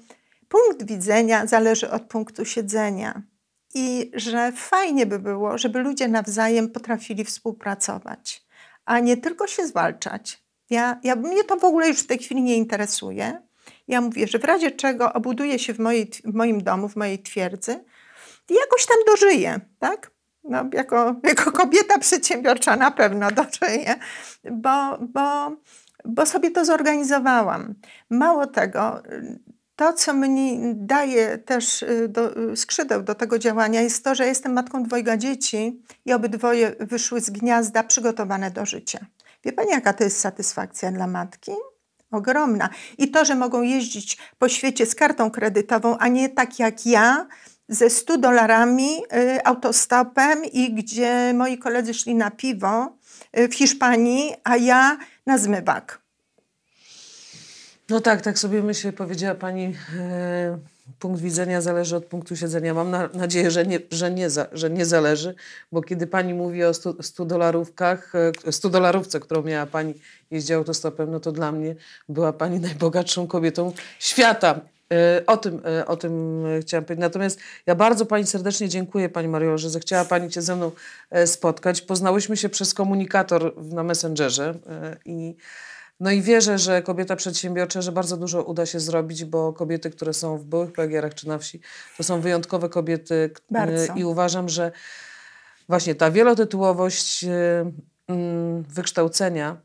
punkt 0.49 0.87
widzenia 0.87 1.47
zależy 1.47 1.91
od 1.91 2.03
punktu 2.03 2.45
siedzenia. 2.45 3.21
I 3.73 4.11
że 4.13 4.51
fajnie 4.51 5.05
by 5.05 5.19
było, 5.19 5.57
żeby 5.57 5.79
ludzie 5.79 6.07
nawzajem 6.07 6.69
potrafili 6.69 7.25
współpracować 7.25 8.44
a 8.85 8.99
nie 8.99 9.17
tylko 9.17 9.47
się 9.47 9.67
zwalczać. 9.67 10.45
Ja, 10.69 10.99
ja, 11.03 11.15
mnie 11.15 11.43
to 11.43 11.57
w 11.57 11.63
ogóle 11.63 11.87
już 11.87 11.99
w 11.99 12.07
tej 12.07 12.17
chwili 12.17 12.41
nie 12.41 12.57
interesuje. 12.57 13.41
Ja 13.87 14.01
mówię, 14.01 14.27
że 14.27 14.39
w 14.39 14.43
razie 14.43 14.71
czego 14.71 15.13
obuduję 15.13 15.59
się 15.59 15.73
w, 15.73 15.79
mojej, 15.79 16.11
w 16.25 16.33
moim 16.33 16.63
domu, 16.63 16.89
w 16.89 16.95
mojej 16.95 17.19
twierdzy 17.19 17.83
i 18.49 18.53
jakoś 18.53 18.85
tam 18.85 18.97
dożyję, 19.07 19.59
tak? 19.79 20.11
No, 20.43 20.69
jako, 20.73 21.15
jako 21.23 21.51
kobieta 21.51 21.99
przedsiębiorcza 21.99 22.75
na 22.75 22.91
pewno 22.91 23.31
dożyję, 23.31 23.95
bo, 24.51 24.97
bo, 24.99 25.51
bo 26.05 26.25
sobie 26.25 26.51
to 26.51 26.65
zorganizowałam. 26.65 27.75
Mało 28.09 28.47
tego, 28.47 29.03
to, 29.75 29.93
co 29.93 30.13
mnie 30.13 30.73
daje 30.75 31.37
też 31.37 31.83
y, 31.83 32.07
do, 32.09 32.51
y, 32.51 32.57
skrzydeł 32.57 33.03
do 33.03 33.15
tego 33.15 33.39
działania, 33.39 33.81
jest 33.81 34.03
to, 34.03 34.15
że 34.15 34.25
jestem 34.25 34.53
matką 34.53 34.83
dwojga 34.83 35.17
dzieci 35.17 35.81
i 36.05 36.13
obydwoje 36.13 36.75
wyszły 36.79 37.21
z 37.21 37.29
gniazda 37.29 37.83
przygotowane 37.83 38.51
do 38.51 38.65
życia. 38.65 39.05
Wie 39.45 39.53
Pani, 39.53 39.69
jaka 39.71 39.93
to 39.93 40.03
jest 40.03 40.19
satysfakcja 40.19 40.91
dla 40.91 41.07
matki? 41.07 41.51
Ogromna. 42.11 42.69
I 42.97 43.11
to, 43.11 43.25
że 43.25 43.35
mogą 43.35 43.61
jeździć 43.61 44.17
po 44.39 44.49
świecie 44.49 44.85
z 44.85 44.95
kartą 44.95 45.31
kredytową, 45.31 45.97
a 45.97 46.07
nie 46.07 46.29
tak 46.29 46.59
jak 46.59 46.85
ja, 46.85 47.27
ze 47.69 47.89
100 47.89 48.17
dolarami 48.17 48.89
y, 48.97 49.45
autostopem 49.45 50.45
i 50.45 50.73
gdzie 50.73 51.33
moi 51.33 51.57
koledzy 51.57 51.93
szli 51.93 52.15
na 52.15 52.31
piwo 52.31 52.97
w 53.33 53.53
Hiszpanii, 53.55 54.33
a 54.43 54.57
ja 54.57 54.97
na 55.25 55.37
zmywak. 55.37 56.04
No 57.89 58.01
tak, 58.01 58.21
tak 58.21 58.39
sobie 58.39 58.63
myślę, 58.63 58.93
powiedziała 58.93 59.35
Pani, 59.35 59.75
e, 59.99 60.57
punkt 60.99 61.21
widzenia 61.21 61.61
zależy 61.61 61.95
od 61.95 62.05
punktu 62.05 62.35
siedzenia. 62.35 62.73
Mam 62.73 62.91
na, 62.91 63.09
nadzieję, 63.13 63.51
że 63.51 63.65
nie, 63.65 63.79
że, 63.91 64.11
nie 64.11 64.29
za, 64.29 64.47
że 64.51 64.69
nie 64.69 64.85
zależy, 64.85 65.35
bo 65.71 65.81
kiedy 65.81 66.07
Pani 66.07 66.33
mówi 66.33 66.63
o 66.63 66.73
100, 66.73 67.03
100 67.03 67.25
dolarówkach, 67.25 68.13
100 68.51 68.67
e, 68.67 68.71
dolarówce, 68.71 69.19
którą 69.19 69.43
miała 69.43 69.65
Pani 69.65 69.93
jeździć 70.31 70.51
autostopem, 70.51 71.11
no 71.11 71.19
to 71.19 71.31
dla 71.31 71.51
mnie 71.51 71.75
była 72.09 72.33
Pani 72.33 72.59
najbogatszą 72.59 73.27
kobietą 73.27 73.73
świata. 73.99 74.59
E, 74.93 75.23
o 75.25 75.37
tym, 75.37 75.61
o 75.87 75.97
tym 75.97 76.43
chciałam 76.61 76.85
powiedzieć. 76.85 77.01
Natomiast 77.01 77.39
ja 77.65 77.75
bardzo 77.75 78.05
Pani 78.05 78.25
serdecznie 78.25 78.69
dziękuję, 78.69 79.09
Pani 79.09 79.27
Mario, 79.27 79.57
że 79.57 79.69
zechciała 79.69 80.05
Pani 80.05 80.31
się 80.31 80.41
ze 80.41 80.55
mną 80.55 80.71
spotkać. 81.25 81.81
Poznałyśmy 81.81 82.37
się 82.37 82.49
przez 82.49 82.73
komunikator 82.73 83.63
na 83.63 83.83
Messengerze 83.83 84.55
i 85.05 85.35
no 85.99 86.11
i 86.11 86.21
wierzę, 86.21 86.57
że 86.57 86.81
kobieta 86.81 87.15
przedsiębiorcza, 87.15 87.81
że 87.81 87.91
bardzo 87.91 88.17
dużo 88.17 88.43
uda 88.43 88.65
się 88.65 88.79
zrobić, 88.79 89.25
bo 89.25 89.53
kobiety, 89.53 89.89
które 89.89 90.13
są 90.13 90.37
w 90.37 90.43
byłych 90.43 90.71
PGR-ach 90.73 91.13
czy 91.13 91.27
na 91.27 91.37
wsi, 91.37 91.61
to 91.97 92.03
są 92.03 92.21
wyjątkowe 92.21 92.69
kobiety. 92.69 93.29
Bardzo. 93.51 93.93
I 93.95 94.03
uważam, 94.03 94.49
że 94.49 94.71
właśnie 95.69 95.95
ta 95.95 96.11
wielotytułowość 96.11 97.23
y, 97.23 97.27
mm, 98.07 98.63
wykształcenia 98.63 99.57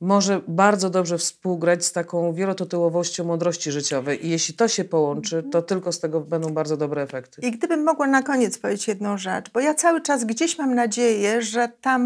może 0.00 0.40
bardzo 0.48 0.90
dobrze 0.90 1.18
współgrać 1.18 1.84
z 1.84 1.92
taką 1.92 2.32
wielotytułowością 2.32 3.24
mądrości 3.24 3.72
życiowej. 3.72 4.26
I 4.26 4.30
jeśli 4.30 4.54
to 4.54 4.68
się 4.68 4.84
połączy, 4.84 5.42
to 5.42 5.62
tylko 5.62 5.92
z 5.92 6.00
tego 6.00 6.20
będą 6.20 6.50
bardzo 6.50 6.76
dobre 6.76 7.02
efekty. 7.02 7.42
I 7.42 7.50
gdybym 7.50 7.84
mogła 7.84 8.06
na 8.06 8.22
koniec 8.22 8.58
powiedzieć 8.58 8.88
jedną 8.88 9.18
rzecz, 9.18 9.50
bo 9.50 9.60
ja 9.60 9.74
cały 9.74 10.00
czas 10.00 10.24
gdzieś 10.24 10.58
mam 10.58 10.74
nadzieję, 10.74 11.42
że 11.42 11.68
tam 11.80 12.02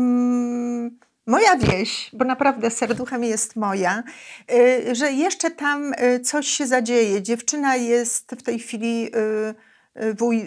moja 1.26 1.56
wieś, 1.56 2.10
bo 2.12 2.24
naprawdę 2.24 2.70
serduchem 2.70 3.24
jest 3.24 3.56
moja, 3.56 4.02
y, 4.52 4.94
że 4.94 5.12
jeszcze 5.12 5.50
tam 5.50 5.92
y, 5.92 6.20
coś 6.20 6.46
się 6.48 6.66
zadzieje. 6.66 7.22
Dziewczyna 7.22 7.76
jest 7.76 8.30
w 8.30 8.42
tej 8.42 8.58
chwili 8.58 9.10
y, 9.16 9.54
wuj, 10.14 10.46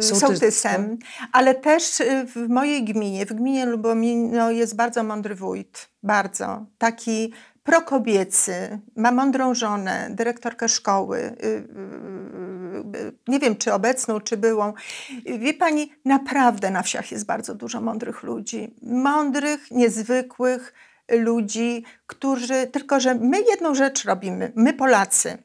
Sołtysem. 0.00 0.98
ale 1.32 1.54
też 1.54 2.02
w 2.34 2.48
mojej 2.48 2.84
gminie, 2.84 3.26
w 3.26 3.32
gminie 3.32 3.66
Lubomino 3.66 4.50
jest 4.50 4.76
bardzo 4.76 5.02
mądry 5.02 5.34
wójt, 5.34 5.88
bardzo. 6.02 6.66
Taki 6.78 7.32
prokobiecy, 7.64 8.78
ma 8.96 9.12
mądrą 9.12 9.54
żonę, 9.54 10.08
dyrektorkę 10.10 10.68
szkoły, 10.68 11.18
y, 11.18 11.46
y, 11.46 12.98
y, 12.98 13.12
nie 13.28 13.38
wiem 13.40 13.56
czy 13.56 13.72
obecną, 13.72 14.20
czy 14.20 14.36
byłą. 14.36 14.72
Wie 15.38 15.54
pani, 15.54 15.92
naprawdę 16.04 16.70
na 16.70 16.82
wsiach 16.82 17.12
jest 17.12 17.26
bardzo 17.26 17.54
dużo 17.54 17.80
mądrych 17.80 18.22
ludzi. 18.22 18.74
Mądrych, 18.82 19.70
niezwykłych 19.70 20.74
ludzi, 21.10 21.84
którzy, 22.06 22.66
tylko 22.66 23.00
że 23.00 23.14
my 23.14 23.40
jedną 23.50 23.74
rzecz 23.74 24.04
robimy, 24.04 24.52
my 24.56 24.72
Polacy. 24.72 25.38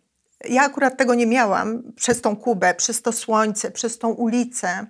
Ja 0.49 0.63
akurat 0.63 0.97
tego 0.97 1.15
nie 1.15 1.27
miałam 1.27 1.83
przez 1.95 2.21
tą 2.21 2.35
Kubę, 2.35 2.73
przez 2.73 3.01
to 3.01 3.11
słońce, 3.11 3.71
przez 3.71 3.97
tą 3.97 4.09
ulicę, 4.09 4.87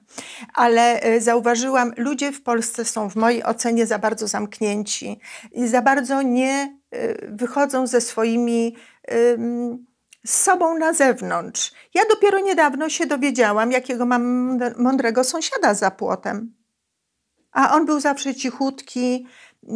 ale 0.54 1.02
zauważyłam, 1.20 1.94
ludzie 1.98 2.32
w 2.32 2.44
Polsce 2.44 2.86
są 2.86 3.10
w 3.10 3.16
mojej 3.16 3.44
ocenie 3.44 3.86
za 3.86 4.00
bardzo 4.00 4.28
zamknięci 4.28 5.20
i 5.52 5.68
za 5.68 5.82
bardzo 5.82 6.22
nie 6.22 6.79
wychodzą 7.30 7.88
ze 7.88 8.02
swoimi 8.02 8.76
z 10.26 10.34
sobą 10.42 10.78
na 10.78 10.94
zewnątrz. 10.94 11.72
Ja 11.94 12.02
dopiero 12.10 12.40
niedawno 12.40 12.90
się 12.90 13.06
dowiedziałam, 13.06 13.72
jakiego 13.72 14.06
mam 14.06 14.24
mąd- 14.24 14.78
mądrego 14.78 15.24
sąsiada 15.24 15.74
za 15.74 15.92
płotem. 15.92 16.54
A 17.52 17.76
on 17.76 17.86
był 17.86 18.00
zawsze 18.00 18.36
cichutki. 18.36 19.28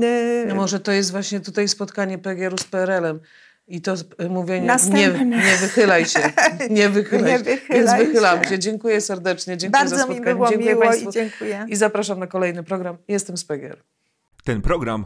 y, 0.04 0.46
No 0.48 0.56
może 0.56 0.80
to 0.80 0.92
jest 0.92 1.12
właśnie 1.12 1.40
tutaj 1.40 1.68
spotkanie 1.68 2.18
PGR-u 2.18 2.58
z 2.58 2.64
PRL-em. 2.64 3.20
I 3.68 3.82
to 3.82 3.94
y, 4.22 4.30
mówienie, 4.30 4.62
nie, 4.62 4.68
Następne. 4.68 5.26
nie 5.26 5.56
wychylaj 5.62 6.06
się, 6.06 6.20
nie 6.70 6.90
wychylaj 6.90 7.32
Nie 7.32 7.38
się. 7.38 7.44
wychylaj 7.44 7.80
Więc 7.86 7.94
wychylam 8.08 8.44
się. 8.44 8.50
się. 8.50 8.60
Dziękuję 8.60 9.02
serdecznie, 9.02 9.58
dziękuję 9.58 9.80
za 9.90 9.96
Bardzo 9.96 10.08
mi 10.08 10.14
spotkanie. 10.16 10.36
było 10.36 10.50
dziękuję 10.50 10.70
miło 10.70 10.82
Państwu 10.86 11.10
i 11.10 11.14
dziękuję. 11.14 11.66
i 11.70 11.76
zapraszam 11.76 12.20
na 12.20 12.28
kolejny 12.28 12.64
program. 12.64 12.98
Jestem 13.08 13.38
z 13.38 13.46
PGR. 13.46 13.84
Ten 14.44 14.62
program 14.62 15.06